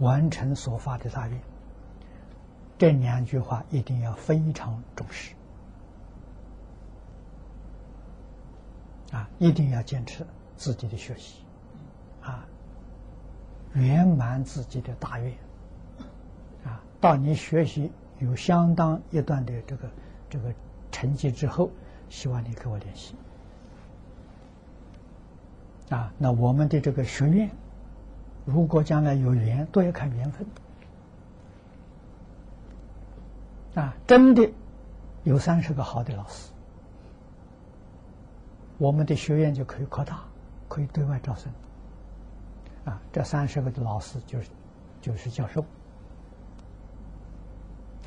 [0.00, 1.40] 完成所发的大愿？
[2.78, 5.34] 这两句话一定要非常重视
[9.12, 9.28] 啊！
[9.38, 11.42] 一定要坚持自己的学习
[12.22, 12.44] 啊，
[13.74, 15.32] 圆满自己的大愿
[16.64, 16.82] 啊！
[17.00, 19.90] 到你学习有相当一段的这个
[20.28, 20.52] 这个
[20.90, 21.70] 成绩之后，
[22.08, 23.14] 希望你跟我联系
[25.90, 26.12] 啊！
[26.18, 27.50] 那我们的这个学院，
[28.44, 30.46] 如果将来有缘，都要看缘分。
[33.74, 34.50] 啊，真的
[35.22, 36.50] 有三十个好的老师，
[38.78, 40.20] 我们的学院就可以扩大，
[40.68, 41.52] 可以对外招生。
[42.84, 44.48] 啊，这三十个的老师就是
[45.00, 45.64] 就是教授。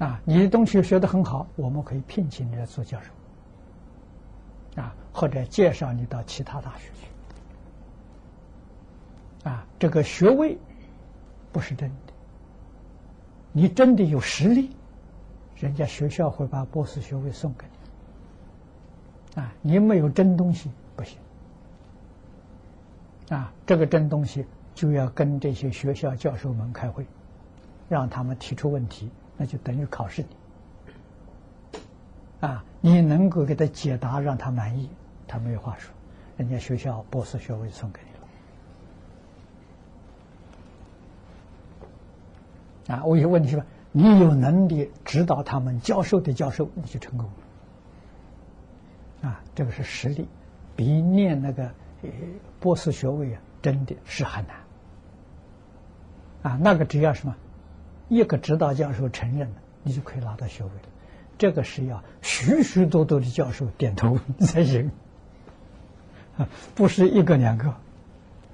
[0.03, 4.81] 啊，你的东西学的很好，我们可以聘请你来做教授。
[4.81, 7.07] 啊，或者介绍你到其他大学去。
[9.47, 10.57] 啊，这个学位
[11.51, 12.13] 不是真的，
[13.51, 14.71] 你真的有实力。
[15.55, 17.67] 人家学校会把博士学位送给
[19.35, 21.19] 你，啊，你没有真东西不行，
[23.29, 27.05] 啊，这个真东西就要跟这些学校教授们开会，
[27.87, 29.11] 让他们提出问题，
[29.41, 30.27] 那就等于考试你，
[32.41, 34.87] 啊，你能够给他解答，让他满意，
[35.27, 35.91] 他没有话说，
[36.37, 37.99] 人家学校博士学位送给
[42.85, 43.65] 你了，啊，我有问题吧？
[43.91, 47.25] 你有能力指导他们教授的教授，你就成功
[49.23, 49.27] 了。
[49.27, 50.27] 啊，这个是实力，
[50.75, 51.63] 比念那个
[52.03, 52.09] 呃
[52.59, 54.55] 博士学位啊，真的是很难。
[56.43, 57.35] 啊，那个只要什么，
[58.11, 60.89] 一个指导教授承认了，你就可以拿到学位了。
[61.37, 64.91] 这个是要许许多多的教授点头 才行，
[66.37, 67.73] 啊， 不是一个两个。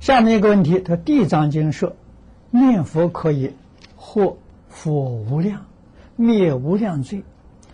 [0.00, 1.94] 下面一个问题，他《地藏经》说，
[2.50, 3.52] 念佛可以
[3.94, 4.38] 获
[4.70, 5.66] 佛无量，
[6.16, 7.24] 灭无量罪。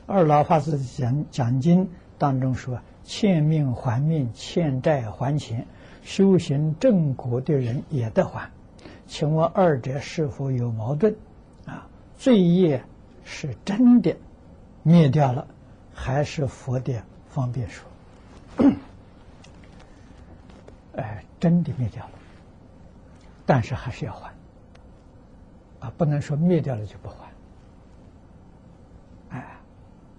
[0.07, 1.89] 二老法师讲讲经
[2.19, 5.67] 当中说，欠命还命，欠债还钱，
[6.03, 8.51] 修行正果的人也得还。
[9.07, 11.15] 请问二者是否有矛盾？
[11.67, 11.87] 啊，
[12.17, 12.83] 罪业
[13.25, 14.17] 是真的
[14.83, 15.47] 灭掉了，
[15.93, 17.87] 还是佛的方便说？
[20.97, 22.13] 哎，真的灭掉了。
[23.45, 24.33] 但是还是要还。
[25.81, 27.17] 啊，不能说灭掉了就不还。
[29.37, 29.59] 哎，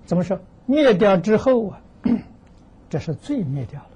[0.05, 0.39] 怎么说？
[0.67, 1.81] 灭掉之后啊，
[2.95, 3.89] 这是罪灭掉了，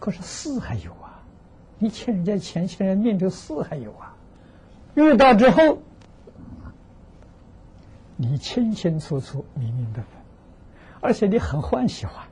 [0.00, 1.22] 可是事还有啊。
[1.78, 4.16] 你欠人家钱，欠人家命，这事还有啊。
[4.96, 5.78] 遇到之后，
[8.16, 10.06] 你清清楚楚、明明白白，
[11.00, 12.26] 而且你很欢喜还，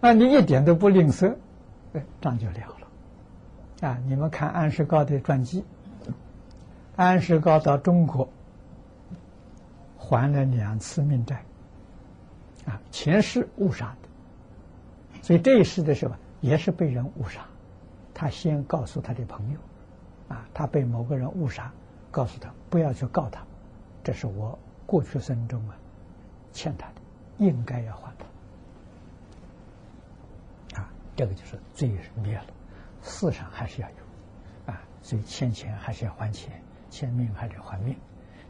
[0.00, 1.34] 啊，你一点都不吝啬，
[1.94, 3.88] 哎，账就了了。
[3.88, 5.64] 啊，你们看安世高的传记。
[6.94, 8.28] 安世高到中国
[9.96, 11.42] 还了两次命债，
[12.64, 13.96] 啊，前世误杀，
[15.22, 17.44] 所以这一世的时候也是被人误杀。
[18.14, 19.58] 他先告诉他的朋友，
[20.28, 21.72] 啊，他被某个人误杀，
[22.10, 23.42] 告诉他不要去告他，
[24.02, 25.76] 这是我过去生中啊
[26.52, 26.94] 欠他的，
[27.38, 28.12] 应该要还
[30.72, 30.80] 他。
[30.80, 32.46] 啊，这个就是罪灭了，
[33.02, 36.60] 世上还是要有，啊，所以欠钱还是要还钱。
[36.90, 37.94] 欠命还得还命，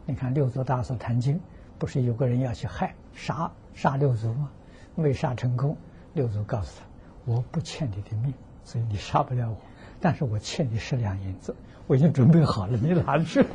[0.05, 1.37] 你看六祖大师谈经，
[1.77, 4.49] 不是有个人要去害杀杀六祖吗？
[4.95, 5.75] 没杀成功，
[6.13, 6.85] 六祖告诉他
[7.25, 8.33] ：“我不欠你的命，
[8.63, 9.57] 所以你杀不了我，
[9.99, 11.55] 但是我欠你十两银子，
[11.87, 13.45] 我已经准备好了，你拿去。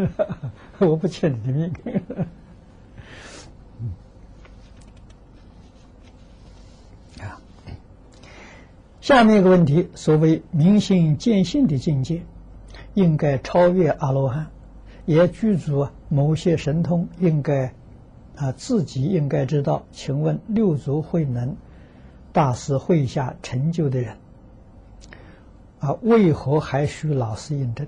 [0.78, 1.72] 我不欠你的命。
[9.00, 12.22] 下面一个问题：所谓明心见性的境界，
[12.94, 14.46] 应该超越阿罗汉，
[15.04, 17.74] 也具足某些神通，应该
[18.40, 19.82] 啊自己应该知道。
[19.92, 21.56] 请问六祖慧能
[22.32, 24.16] 大师会下成就的人
[25.80, 27.86] 啊，为何还需老师印证？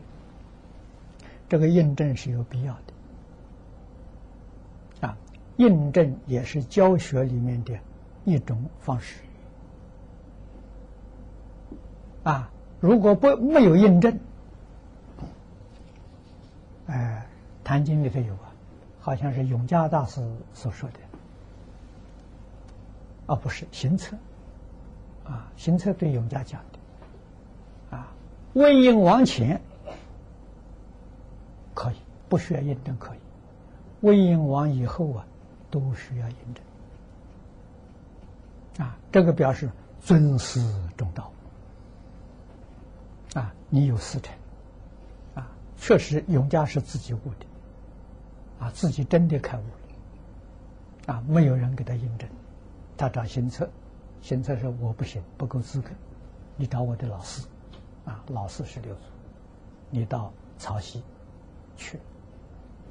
[1.48, 2.74] 这个印证是有必要
[5.00, 5.16] 的啊，
[5.56, 7.78] 印证也是教学里面的
[8.24, 9.20] 一种方式。
[12.24, 14.20] 啊，如果不没有印证，
[16.86, 17.26] 哎，
[17.66, 18.51] 《坛经》里头有啊，
[19.02, 20.98] 好像是永嘉大师所说的，
[23.26, 24.16] 啊，不是行测，
[25.24, 28.14] 啊，行测对永嘉讲的，啊，
[28.54, 29.60] 问印王前。
[31.74, 31.96] 可以
[32.28, 33.18] 不需要印证可以，
[34.02, 35.26] 问印王以后啊，
[35.70, 36.36] 都需要印
[38.76, 39.70] 证，啊，这个表示
[40.00, 40.60] 尊师
[40.96, 41.32] 重道。
[43.34, 44.34] 啊，你有四成，
[45.34, 47.46] 啊，确实永嘉是自己悟的，
[48.62, 52.28] 啊，自己真的开悟了，啊，没有人给他印证，
[52.96, 53.68] 他找行测，
[54.20, 55.90] 行测说我不行，不够资格，
[56.56, 57.44] 你找我的老师，
[58.04, 59.00] 啊，老师是六祖，
[59.90, 61.02] 你到曹溪
[61.76, 61.98] 去，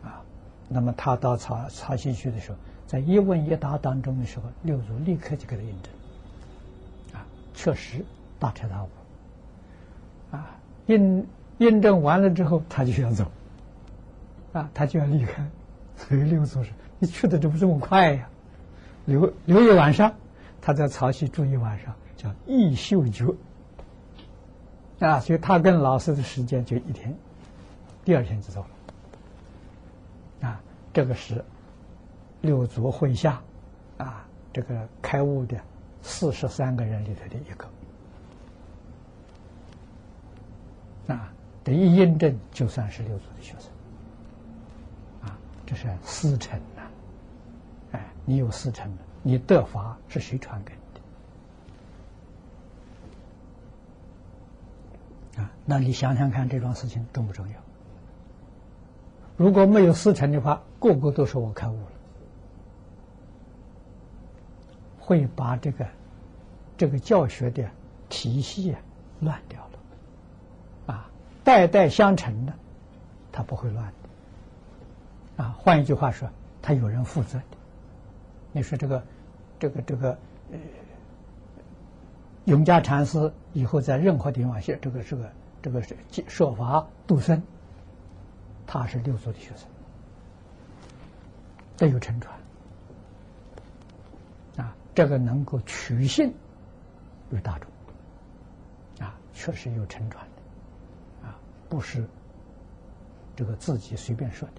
[0.04, 0.22] 啊，
[0.68, 7.24] 那么他到曹曹溪去的时候，在一问一答当中的时候，六祖立刻就给他印证，啊，
[7.54, 8.04] 确实
[8.38, 8.90] 大彻大悟。
[10.32, 11.26] 啊，印
[11.60, 13.26] 印证完了之后，他就要走，
[14.52, 15.50] 啊，他就要离开。
[16.08, 18.28] 所以六祖说：“你去的怎么这么快呀？”
[19.06, 20.14] 留留一晚上，
[20.62, 23.26] 他在曹溪住一晚上，叫一宿觉。
[25.00, 27.16] 啊，所以他跟老师的时间就一天，
[28.06, 28.62] 第二天就走
[30.42, 30.50] 了。
[30.50, 30.62] 啊，
[30.94, 31.44] 这个是
[32.42, 33.42] 六祖会下，
[33.98, 35.58] 啊，这个开悟的
[36.02, 37.68] 四十三个人里头的一个。
[41.16, 41.34] 啊，
[41.64, 43.72] 这一印证就算是六祖的学生，
[45.72, 46.82] 这是师承呐，
[47.94, 48.92] 哎，你有师承，
[49.24, 50.80] 你得法是谁传给你
[55.38, 55.42] 的？
[55.42, 57.56] 啊，那你想想看，这桩事情重不重要？
[59.38, 61.92] 如果没有师承的话，个个都说我开悟了，
[65.00, 65.88] 会把这个
[66.78, 67.66] 这个教学的
[68.10, 68.82] 体系啊
[69.22, 70.94] 乱掉了。
[70.94, 71.10] 啊。
[71.46, 72.54] 代代相承的，
[73.32, 74.01] 他不会乱的。
[75.38, 76.30] 啊，换一句话说，
[76.62, 77.58] 他有人负责的。
[78.52, 79.04] 你说这个，
[79.60, 80.18] 这个，这个，
[80.52, 80.60] 呃，
[82.46, 85.32] 永嘉禅师以后在任何地方写这个，这个，
[85.62, 85.96] 这个是
[86.28, 87.42] 说法度生，
[88.68, 89.68] 他是六祖的学生，
[91.78, 92.36] 都有承传。
[94.58, 96.34] 啊，这个能够取信
[97.32, 100.26] 于大众，啊，确实有承传。
[101.70, 102.06] 不是
[103.34, 104.56] 这个自己随便说的，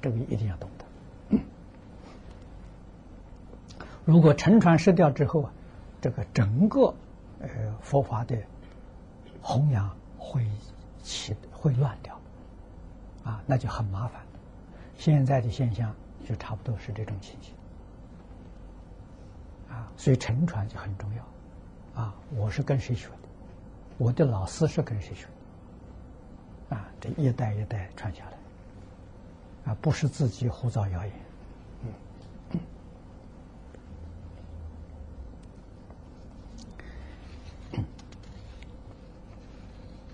[0.00, 1.38] 这个一定要懂得。
[4.04, 5.52] 如果沉船失掉之后啊，
[6.00, 6.94] 这个整个
[7.40, 7.48] 呃
[7.80, 8.36] 佛法的
[9.40, 10.44] 弘扬会
[11.02, 12.18] 起会乱掉，
[13.22, 14.22] 啊，那就很麻烦。
[14.96, 15.94] 现在的现象
[16.28, 17.54] 就差不多是这种情形，
[19.70, 23.14] 啊，所以沉船就很重要，啊，我是跟谁学的？
[23.98, 25.26] 我的老师是跟谁学
[26.70, 26.76] 的？
[26.76, 28.32] 啊，这一代一代传下来，
[29.64, 31.12] 啊，不是自己胡造谣言。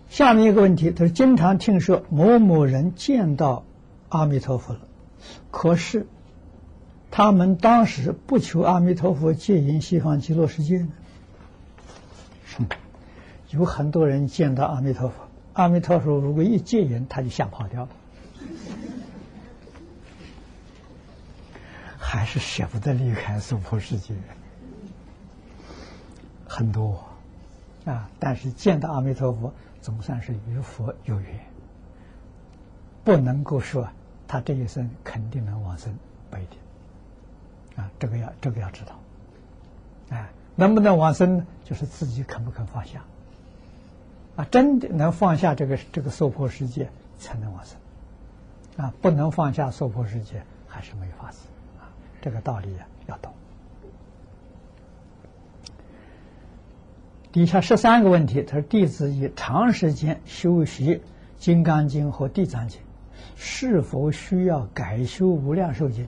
[0.08, 3.64] 下面一个问题，他说：“经常听说某某人见到
[4.08, 4.80] 阿弥陀佛了，
[5.50, 6.06] 可是
[7.10, 10.88] 他们当时不求阿弥陀佛接引西方极乐世界呢？”
[13.50, 15.14] 有很多人见到阿弥陀佛，
[15.52, 17.88] 阿弥陀佛如果一接引，他就吓跑掉了，
[22.16, 24.14] 还是舍不得离开娑婆世界。
[26.48, 27.04] 很多
[27.84, 29.52] 啊，但是见到阿弥陀佛。
[29.82, 31.38] 总算是与佛有缘，
[33.04, 33.86] 不能够说
[34.26, 35.94] 他这一生肯定能往生，
[36.28, 36.58] 不一定。
[37.76, 38.98] 啊，这个要这个要知道。
[40.08, 41.46] 哎，能不能往生呢？
[41.62, 43.00] 就是自己肯不肯放下。
[44.34, 46.90] 啊，真的能放下这个这个娑婆世界，
[47.20, 48.84] 才能往生。
[48.84, 51.38] 啊，不能放下娑婆世界，还是没法子。
[52.26, 52.68] 这个道理
[53.06, 53.32] 要懂。
[57.30, 60.96] 底下十三个问题，他说：“弟子以长时间修习
[61.38, 62.80] 《金刚经》和《地藏经》，
[63.36, 66.04] 是否需要改修《无量寿经》？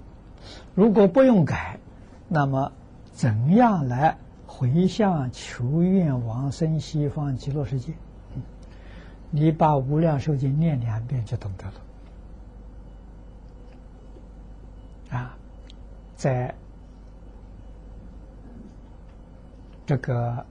[0.75, 1.79] 如果不用改，
[2.27, 2.73] 那么
[3.13, 7.93] 怎样来回向求愿往生西方极乐世界？
[9.31, 11.75] 你把《无量寿经》念两遍就懂得了。
[15.11, 15.38] 啊，
[16.19, 16.55] 在
[19.87, 20.45] 这个。”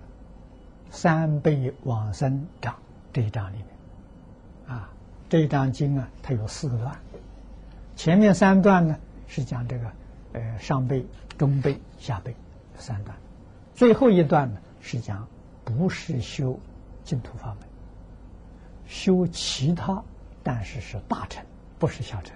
[0.89, 2.73] 三倍往生章
[3.11, 3.67] 这一章里面，
[4.65, 4.89] 啊，
[5.27, 6.95] 这一章经啊，它有四个段，
[7.93, 9.91] 前面三段呢是讲这个
[10.31, 11.05] 呃上辈、
[11.37, 12.33] 中辈、下辈
[12.77, 13.15] 三段，
[13.75, 15.27] 最后一段呢是讲
[15.65, 16.57] 不是修
[17.03, 17.57] 净土法门，
[18.87, 20.01] 修其他，
[20.41, 21.43] 但是是大乘，
[21.77, 22.33] 不是小乘，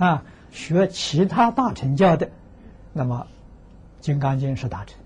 [0.00, 2.30] 啊，学其他大乘教的，
[2.94, 3.26] 那么
[4.04, 4.98] 《金刚经》是大乘，《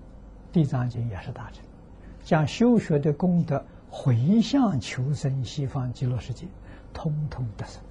[0.53, 1.61] 地藏经》也是大乘。
[2.23, 6.47] 将修学的功德回向求生西方极乐世界，
[6.93, 7.81] 通通得生。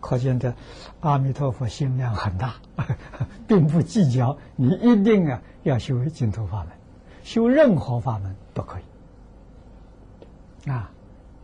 [0.00, 0.54] 可见的
[1.00, 2.56] 阿弥陀佛心量很大，
[3.46, 6.68] 并不计较你一定啊要修净土法门，
[7.22, 10.70] 修任何法门都可以。
[10.70, 10.90] 啊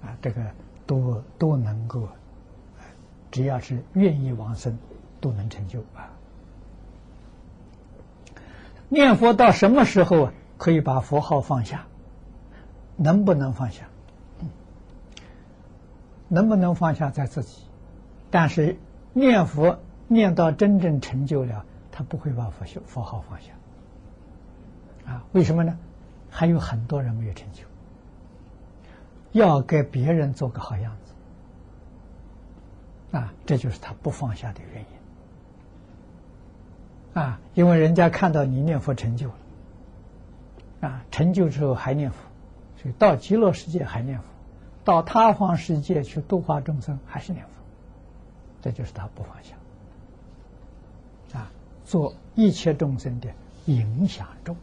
[0.02, 0.42] 啊，这个
[0.86, 2.08] 都都能够，
[3.34, 4.78] 只要是愿意往生，
[5.20, 6.08] 都能成就啊。
[8.88, 10.30] 念佛到什么时候？
[10.56, 11.84] 可以把佛号放下，
[12.96, 13.88] 能不能放下？
[16.28, 17.64] 能不能放下在自己？
[18.30, 18.76] 但是
[19.12, 25.12] 念佛念到真正成就了，他不会把佛佛号放下。
[25.12, 25.76] 啊，为什么呢？
[26.30, 27.64] 还有很多人没有成就，
[29.32, 31.03] 要给别人做个好样子。
[33.14, 34.88] 啊，这就是他不放下的原因。
[37.22, 39.34] 啊，因为人家看到你念佛成就了。
[40.80, 42.18] 啊，成就之后还念佛，
[42.76, 44.24] 所以到极乐世界还念佛，
[44.84, 47.52] 到他方世界去度化众生还是念佛，
[48.60, 49.56] 这就是他不放下，
[51.38, 51.50] 啊，
[51.86, 53.30] 做一切众生的
[53.64, 54.58] 影响众。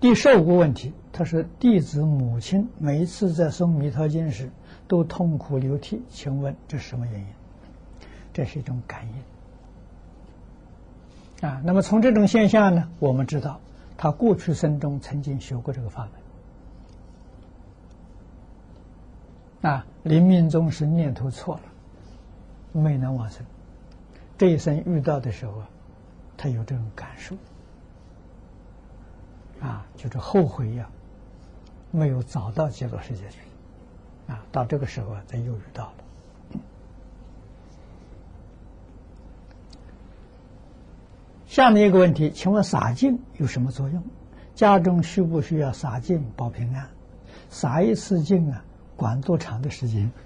[0.00, 4.50] 第十五个问题，他说弟子母亲每一次在诵弥陀经时
[4.86, 7.26] 都痛哭流涕，请问这是什么原因？
[8.32, 9.14] 这是一种感应。
[11.48, 13.60] 啊，那么从这种现象呢，我们知道
[13.96, 16.08] 他过去生中曾经学过这个法
[19.62, 21.62] 门，啊，临命终时念头错了，
[22.72, 23.46] 没能往生，
[24.36, 25.70] 这一生遇到的时候啊，
[26.36, 27.36] 他有这种感受，
[29.64, 30.90] 啊，就是后悔呀，
[31.90, 33.38] 没有早到极乐世界去，
[34.30, 35.94] 啊，到这个时候啊，他又遇到了。
[41.46, 44.02] 下面一个问题，请问洒净有什么作用？
[44.54, 46.86] 家中需不需要洒净保平安？
[47.48, 48.62] 洒一次净啊，
[48.96, 50.10] 管多长的时间？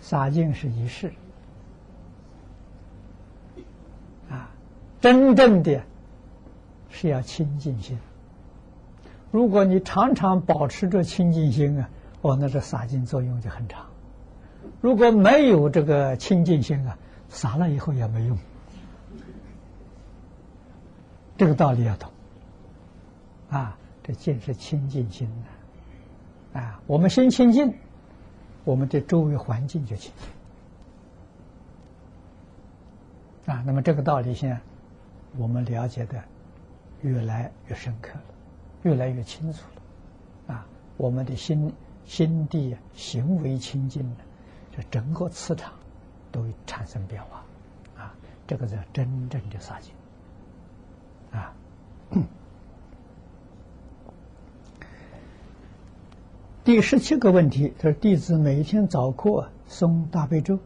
[0.00, 1.12] 洒净是仪式
[4.30, 4.48] 啊，
[5.02, 5.82] 真正的
[6.88, 7.98] 是要清净心。
[9.32, 13.86] 如果你常常保持着清净心啊，哦，那这洒净作用就很长。
[14.80, 16.96] 如果没有这个清净心啊，
[17.28, 18.38] 洒了以后也没用。
[21.36, 22.08] 这个道理要懂
[23.50, 25.28] 啊，这净是清净心
[26.52, 26.80] 的啊。
[26.86, 27.74] 我们心清净，
[28.62, 30.12] 我们的周围环境就清
[33.46, 34.60] 净啊，那么这个道理现在
[35.36, 36.22] 我们了解的
[37.00, 38.24] 越来越深刻了，
[38.82, 40.54] 越来越清楚了。
[40.54, 41.72] 啊，我们的心
[42.04, 44.16] 心地行为清净了，
[44.76, 45.72] 这整个磁场
[46.30, 47.44] 都产生变化。
[47.96, 48.14] 啊，
[48.46, 49.92] 这个是真正的杀精。
[51.32, 51.54] 啊。
[56.64, 60.60] 第十七个问题，他说：“弟子每天早课诵大悲咒、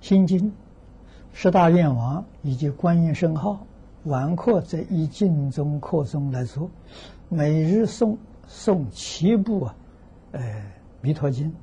[0.00, 0.52] 心经、
[1.32, 3.64] 十大愿王以及观音圣号，
[4.04, 6.70] 完课则以经中课中来做。
[7.28, 8.16] 每日诵
[8.48, 9.76] 诵七部啊，
[10.32, 10.62] 呃，
[11.00, 11.54] 弥陀经，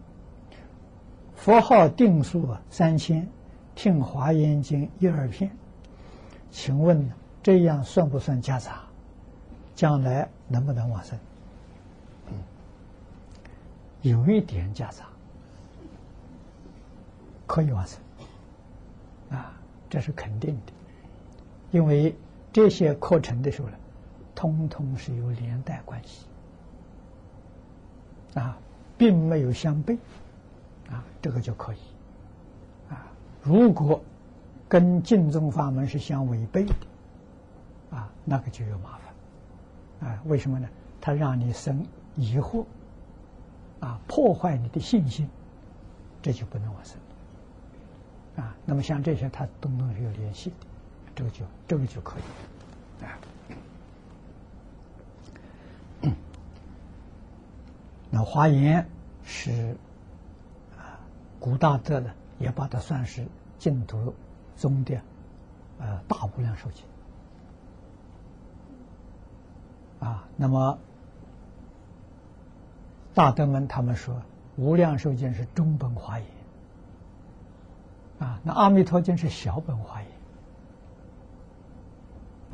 [1.36, 3.28] 佛号定数啊三千，
[3.76, 5.52] 听华严经一二片。
[6.52, 7.12] 请问
[7.44, 8.84] 这样算不算夹杂？
[9.76, 11.20] 将来能不能往生？”
[14.02, 15.06] 有一点夹杂，
[17.48, 18.00] 可以完成，
[19.30, 19.54] 啊，
[19.90, 20.74] 这是肯定的，
[21.72, 22.16] 因为
[22.54, 23.78] 这些课程的时候呢，
[24.34, 26.26] 通通是有连带关系，
[28.34, 28.58] 啊，
[28.98, 29.98] 并没有相悖，
[30.90, 31.78] 啊，这个就可以，
[32.90, 33.08] 啊，
[33.42, 34.02] 如果
[34.68, 36.74] 跟净宗法门是相违背的，
[37.98, 38.98] 啊，那个就有麻
[40.00, 40.68] 烦，啊，为什么呢？
[41.02, 41.86] 他让你生
[42.16, 42.66] 疑惑。
[43.82, 45.30] 啊，破坏你的信心，
[46.22, 46.98] 这就不能往生。
[48.38, 50.56] 啊，那么像这些，它都能有联系的，
[51.16, 52.24] 这个就这个就可以。
[53.06, 53.18] 啊，
[58.12, 58.88] 那华严
[59.24, 59.76] 是
[60.78, 61.00] 啊，
[61.40, 63.26] 古大德的也把它算是
[63.58, 64.14] 净土
[64.58, 65.00] 中的
[65.80, 66.86] 呃大无量寿经。
[70.00, 70.78] 啊，那么。
[73.14, 74.14] 大德们他们说，
[74.58, 76.28] 《无量寿经》是中本华严，
[78.20, 80.10] 啊，那《阿弥陀经》是小本华严，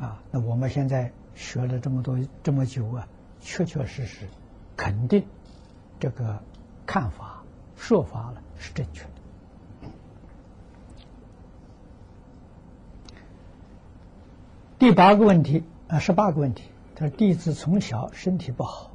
[0.08, 3.06] 啊，那我们现在学了这么多这么久啊，
[3.40, 4.26] 确确实实
[4.76, 5.24] 肯定
[6.00, 6.42] 这个
[6.84, 7.42] 看法
[7.76, 9.08] 说法了是正确的。
[14.78, 16.64] 第八个问题啊，十八个问题，
[16.96, 18.90] 他说弟子从小身体不好。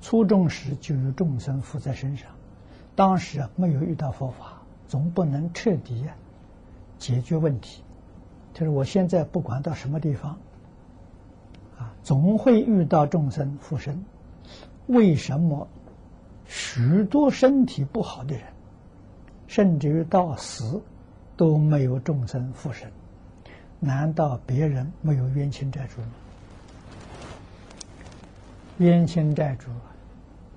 [0.00, 2.28] 初中时就有众生附在身上，
[2.96, 4.61] 当时啊没有遇到佛法，
[4.92, 6.04] 总不能彻底
[6.98, 7.82] 解决问题。
[8.52, 10.32] 就是我现在不管到什么地方，
[11.78, 14.04] 啊，总会遇到众生附身。
[14.88, 15.66] 为什么
[16.44, 18.44] 许多身体不好的人，
[19.46, 20.82] 甚至于到死
[21.38, 22.92] 都没有众生附身？
[23.80, 26.08] 难道别人没有冤亲债主吗？
[28.76, 29.70] 冤亲债主。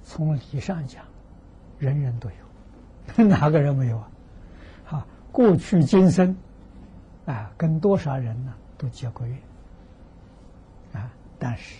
[0.03, 1.05] 从理上讲，
[1.79, 2.29] 人人都
[3.17, 4.11] 有， 哪个人没有啊？
[5.35, 6.33] 过去今生，
[7.25, 9.37] 啊，跟多少人呢都结过怨，
[10.93, 11.75] 啊，但是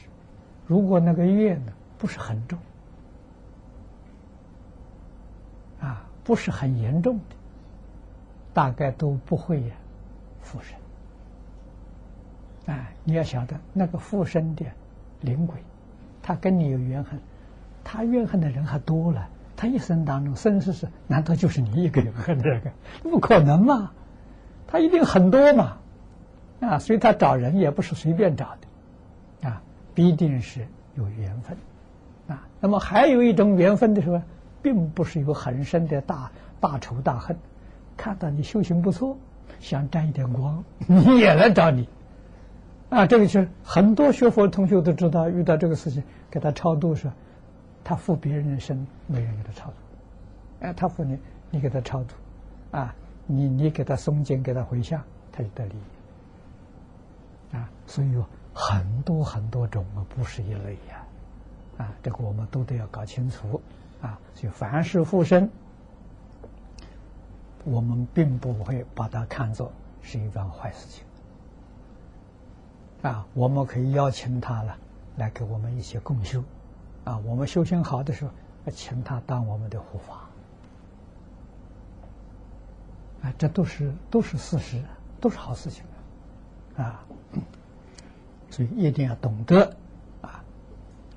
[0.68, 2.60] 如果那个怨呢不是很重，
[5.80, 7.36] 啊，不是很严重的，
[8.54, 9.76] 大概都不会呀
[10.42, 10.78] 附身。
[12.76, 14.66] 啊，你要晓得那个附身的
[15.22, 15.56] 灵鬼，
[16.22, 17.18] 他跟你有怨恨。
[17.86, 22.72] 他怨恨的人还多了，他一生当中生世世，难道就是你一个人恨这个？
[23.10, 23.92] 不可能嘛，
[24.68, 25.78] 他一定很多嘛，
[26.60, 28.58] 啊，所以他找人也不是随便找
[29.42, 29.62] 的，啊，
[29.94, 31.58] 必定是有缘分，
[32.28, 34.22] 啊，那么还有一种缘分的时候，
[34.62, 37.38] 并不是有很深的大大仇大恨，
[37.96, 39.18] 看到你修行不错，
[39.62, 41.88] 想沾一点光， 你也来找你，
[42.90, 47.10] 啊，这个是很多学佛同学都知道，遇到这个事情给他超度是。
[47.86, 49.76] 他负别人的身，没人给他超度。
[50.62, 51.20] 哎，他负你，
[51.52, 52.16] 你给他超度，
[52.72, 52.96] 啊，
[53.28, 57.56] 你你给他诵经，给他回向，他就得利益。
[57.56, 58.26] 啊，所以有
[58.56, 61.06] 很多很多种啊，不是一类呀。
[61.78, 63.62] 啊，这个我们都得要搞清楚。
[64.02, 65.48] 啊，所以凡是附身，
[67.64, 69.72] 我们并不会把它看作
[70.02, 71.06] 是一桩坏事情。
[73.04, 74.76] 啊，我们可以邀请他了，
[75.18, 76.44] 来给我们一些共修。
[77.06, 78.32] 啊，我们修行好的时候，
[78.72, 80.28] 请他当我们的护法，
[83.22, 84.84] 啊，这都是都是事实，
[85.22, 85.86] 都是好事情
[86.76, 87.06] 啊，
[88.50, 89.78] 所以一定要懂得
[90.22, 90.44] 啊，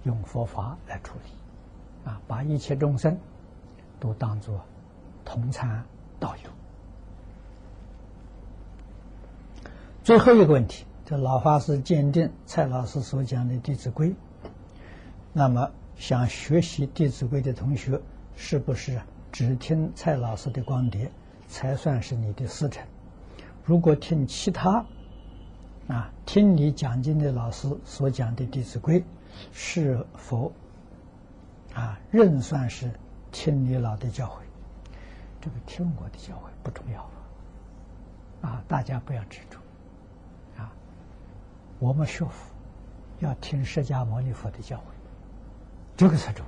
[0.02, 3.18] 用佛法来处理，啊，把一切众生
[3.98, 4.60] 都当作
[5.24, 5.82] 同参
[6.20, 6.50] 道友。
[10.04, 14.10] 最后一个问题，这老法师鉴定蔡老师所讲的《弟子规》。
[15.38, 18.00] 那么，想学习《弟子规》的同学，
[18.34, 19.00] 是不是
[19.30, 21.08] 只听蔡老师的光碟
[21.46, 22.84] 才算是你的师承？
[23.64, 24.84] 如果听其他
[25.86, 29.00] 啊听你讲经的老师所讲的《弟子规》，
[29.52, 30.52] 是否
[31.72, 32.90] 啊仍算是
[33.30, 34.40] 听你老的教诲？
[35.40, 37.08] 这个听我的教诲不重要
[38.42, 39.60] 啊，大家不要执着
[40.60, 40.72] 啊。
[41.78, 42.32] 我们学佛
[43.20, 44.80] 要听释迦牟尼佛的教诲，
[45.98, 46.46] 这个才重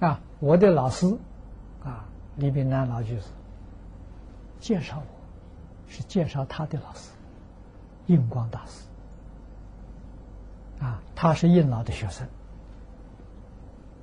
[0.00, 0.20] 要啊。
[0.40, 1.06] 我的老师
[1.84, 2.06] 啊，
[2.36, 3.26] 李炳南老居士
[4.60, 5.04] 介绍我，
[5.88, 7.10] 是介绍他的老师
[8.06, 8.86] 印光大师
[10.84, 12.28] 啊，他是印老的学生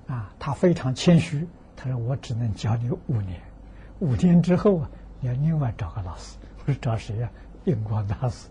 [0.08, 1.48] 啊，他非常谦虚。
[1.76, 3.42] 他说：“我只能教你五年，
[4.00, 4.90] 五年之后啊，
[5.20, 7.30] 你要另外找个老师。”我说：“找谁呀？”
[7.66, 8.48] 印光大师。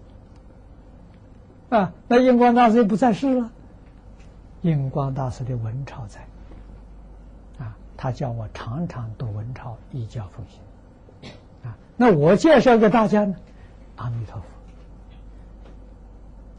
[1.71, 3.51] 啊，那印光大师不在世了。
[4.63, 6.21] 印光大师的文钞在。
[7.65, 10.61] 啊，他叫我常常读文钞，以教奉行。
[11.65, 13.37] 啊，那我介绍给大家呢，
[13.97, 14.41] 阿弥陀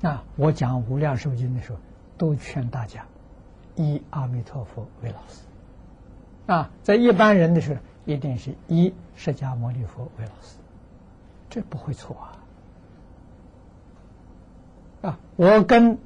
[0.01, 0.07] 佛。
[0.07, 1.80] 啊，我讲《无量寿经》的时候，
[2.17, 3.05] 都劝大家
[3.75, 5.41] 以阿弥陀佛为老师。
[6.45, 10.57] 啊，在一般人的时候，一定是以释迦牟尼佛为老师，
[11.49, 12.17] 这不会错
[15.01, 15.09] 啊！
[15.09, 15.97] 啊，我跟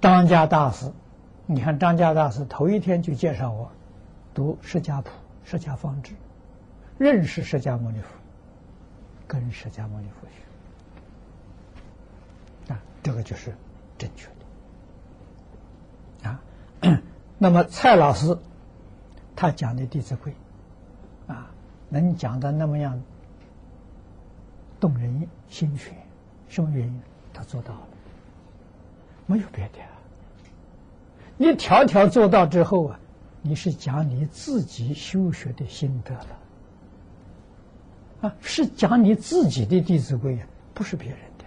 [0.00, 0.90] 张家大师，
[1.46, 3.70] 你看张家大师头一天就介绍我
[4.32, 5.10] 读《释迦谱》
[5.50, 6.12] 《释迦方志》，
[6.98, 8.08] 认识释迦牟尼佛，
[9.26, 10.26] 跟释迦牟尼佛
[12.68, 13.54] 学，啊，这个就是
[13.98, 14.28] 正确
[16.22, 16.30] 的。
[16.30, 16.40] 啊，
[17.38, 18.38] 那么蔡老师。
[19.36, 20.32] 他讲的《弟子规》，
[21.32, 21.50] 啊，
[21.88, 23.02] 能讲的那么样
[24.78, 25.92] 动人心弦，
[26.48, 27.02] 什么原因？
[27.32, 27.88] 他做到了，
[29.26, 29.78] 没有别的。
[31.36, 32.98] 你条条做到之后啊，
[33.42, 36.26] 你是讲你自己修学的心得了，
[38.22, 40.36] 啊，是讲你自己的《弟子规》，
[40.72, 41.44] 不是别人的。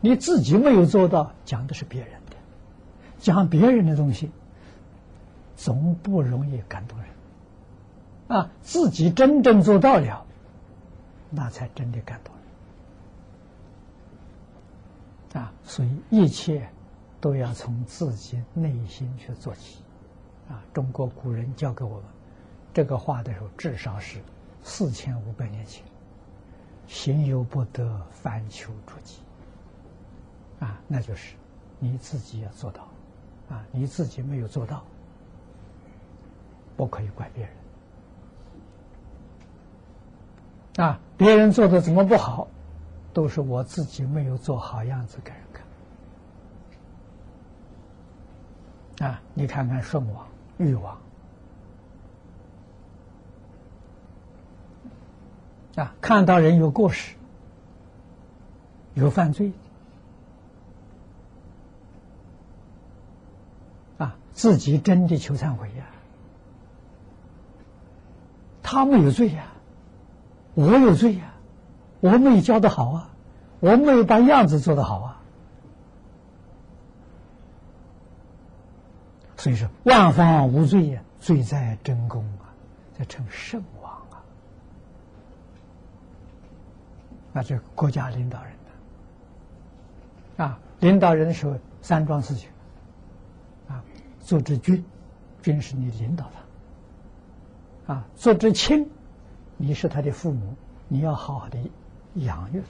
[0.00, 2.36] 你自己没有做到，讲的是别人的，
[3.18, 4.30] 讲别人的东西。
[5.56, 7.08] 总不容易感动人
[8.28, 8.50] 啊！
[8.62, 10.24] 自己真正做到了，
[11.28, 12.34] 那才真的感动
[15.34, 15.52] 人啊！
[15.62, 16.70] 所以一切
[17.20, 19.82] 都要从自己内心去做起
[20.48, 20.62] 啊！
[20.72, 22.04] 中国古人教给我们
[22.72, 24.20] 这个话的时候，至少是
[24.62, 25.84] 四千五百年前，
[26.86, 29.18] 行有不得，反求诸己
[30.60, 30.80] 啊！
[30.88, 31.34] 那就是
[31.78, 32.88] 你自己要做到
[33.50, 33.64] 啊！
[33.70, 34.82] 你自己没有做到。
[36.76, 37.44] 不可以怪别
[40.76, 40.98] 人啊！
[41.18, 42.48] 别人做的怎么不好，
[43.12, 45.62] 都是我自己没有做好样子给人看
[49.00, 49.20] 啊！
[49.34, 50.26] 你看看舜王、
[50.58, 50.98] 禹王
[55.76, 57.16] 啊，看到人有过失、
[58.92, 59.52] 有犯罪
[63.96, 65.86] 啊，自己真的求忏悔呀。
[68.62, 69.46] 他没有罪呀，
[70.54, 71.32] 我有罪呀，
[72.00, 73.10] 我没有教的好啊，
[73.60, 75.19] 我没有把样子做得好啊，
[79.40, 82.52] 所以说万方无罪呀，罪在真功啊，
[82.92, 84.20] 在称圣王啊，
[87.32, 88.52] 那这国家领导人
[90.36, 92.50] 呢，啊，领导人的时候三桩事情，
[93.66, 93.82] 啊，
[94.20, 94.84] 做之君，
[95.40, 97.94] 君是你领导的。
[97.94, 98.86] 啊，做之亲，
[99.56, 100.54] 你是他的父母，
[100.86, 101.58] 你要好好的
[102.16, 102.62] 养育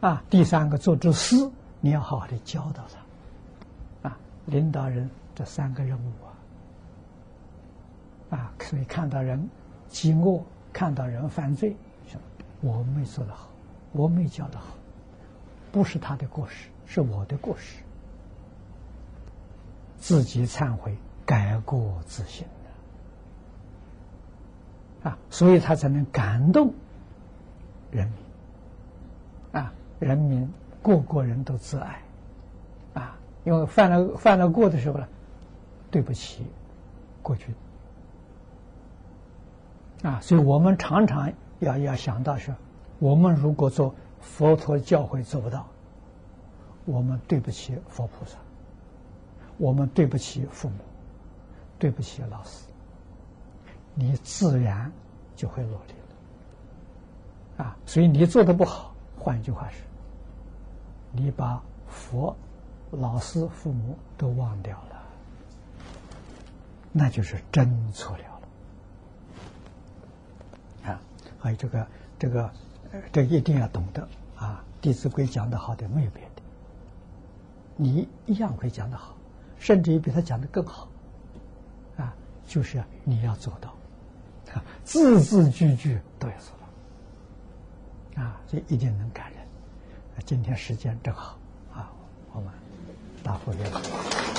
[0.00, 0.08] 他。
[0.08, 1.36] 啊，第三个做之师，
[1.80, 2.98] 你要好好的教导他。
[4.48, 6.10] 领导人这三个任务
[8.30, 9.48] 啊，啊，所以看到人
[9.88, 10.42] 饥饿，
[10.72, 11.76] 看到人犯罪，
[12.60, 13.48] 我没做得好，
[13.92, 14.74] 我没教得好，
[15.70, 17.82] 不是他的过失，是我的过失，
[19.98, 22.46] 自己忏悔，改过自新。
[25.02, 26.74] 啊，所以他才能感动
[27.92, 28.16] 人民
[29.62, 29.72] 啊！
[30.00, 30.52] 人民
[30.82, 32.02] 个个人都自爱，
[33.48, 35.08] 因为犯了犯了过的时候呢，
[35.90, 36.44] 对不起
[37.22, 37.54] 过去
[40.02, 42.54] 啊，所以我们常常要要想到说，
[42.98, 45.66] 我们如果做佛陀教诲做不到，
[46.84, 48.36] 我们对不起佛菩萨，
[49.56, 50.74] 我们对不起父母，
[51.78, 52.66] 对不起老师。
[53.94, 54.92] 你自然
[55.34, 55.94] 就会落力
[57.56, 57.76] 了，啊！
[57.86, 59.78] 所以你做的不好，换一句话是，
[61.12, 62.36] 你把佛、
[62.90, 65.02] 老师、父母都忘掉了，
[66.92, 68.34] 那就是真错了了。
[71.40, 71.86] 还有这个
[72.18, 72.52] 这个，
[73.12, 76.42] 这一定要懂得啊，《弟子规》讲的好的没有别的，
[77.76, 79.14] 你一样会讲的好，
[79.56, 80.88] 甚至于比他讲的更好，
[81.96, 82.12] 啊，
[82.44, 83.70] 就是你要做到，
[84.52, 86.52] 啊，字字句句都要做
[88.16, 89.46] 到，啊，这一定能感人。
[90.26, 91.38] 今天时间正好，
[93.22, 94.37] 大伙认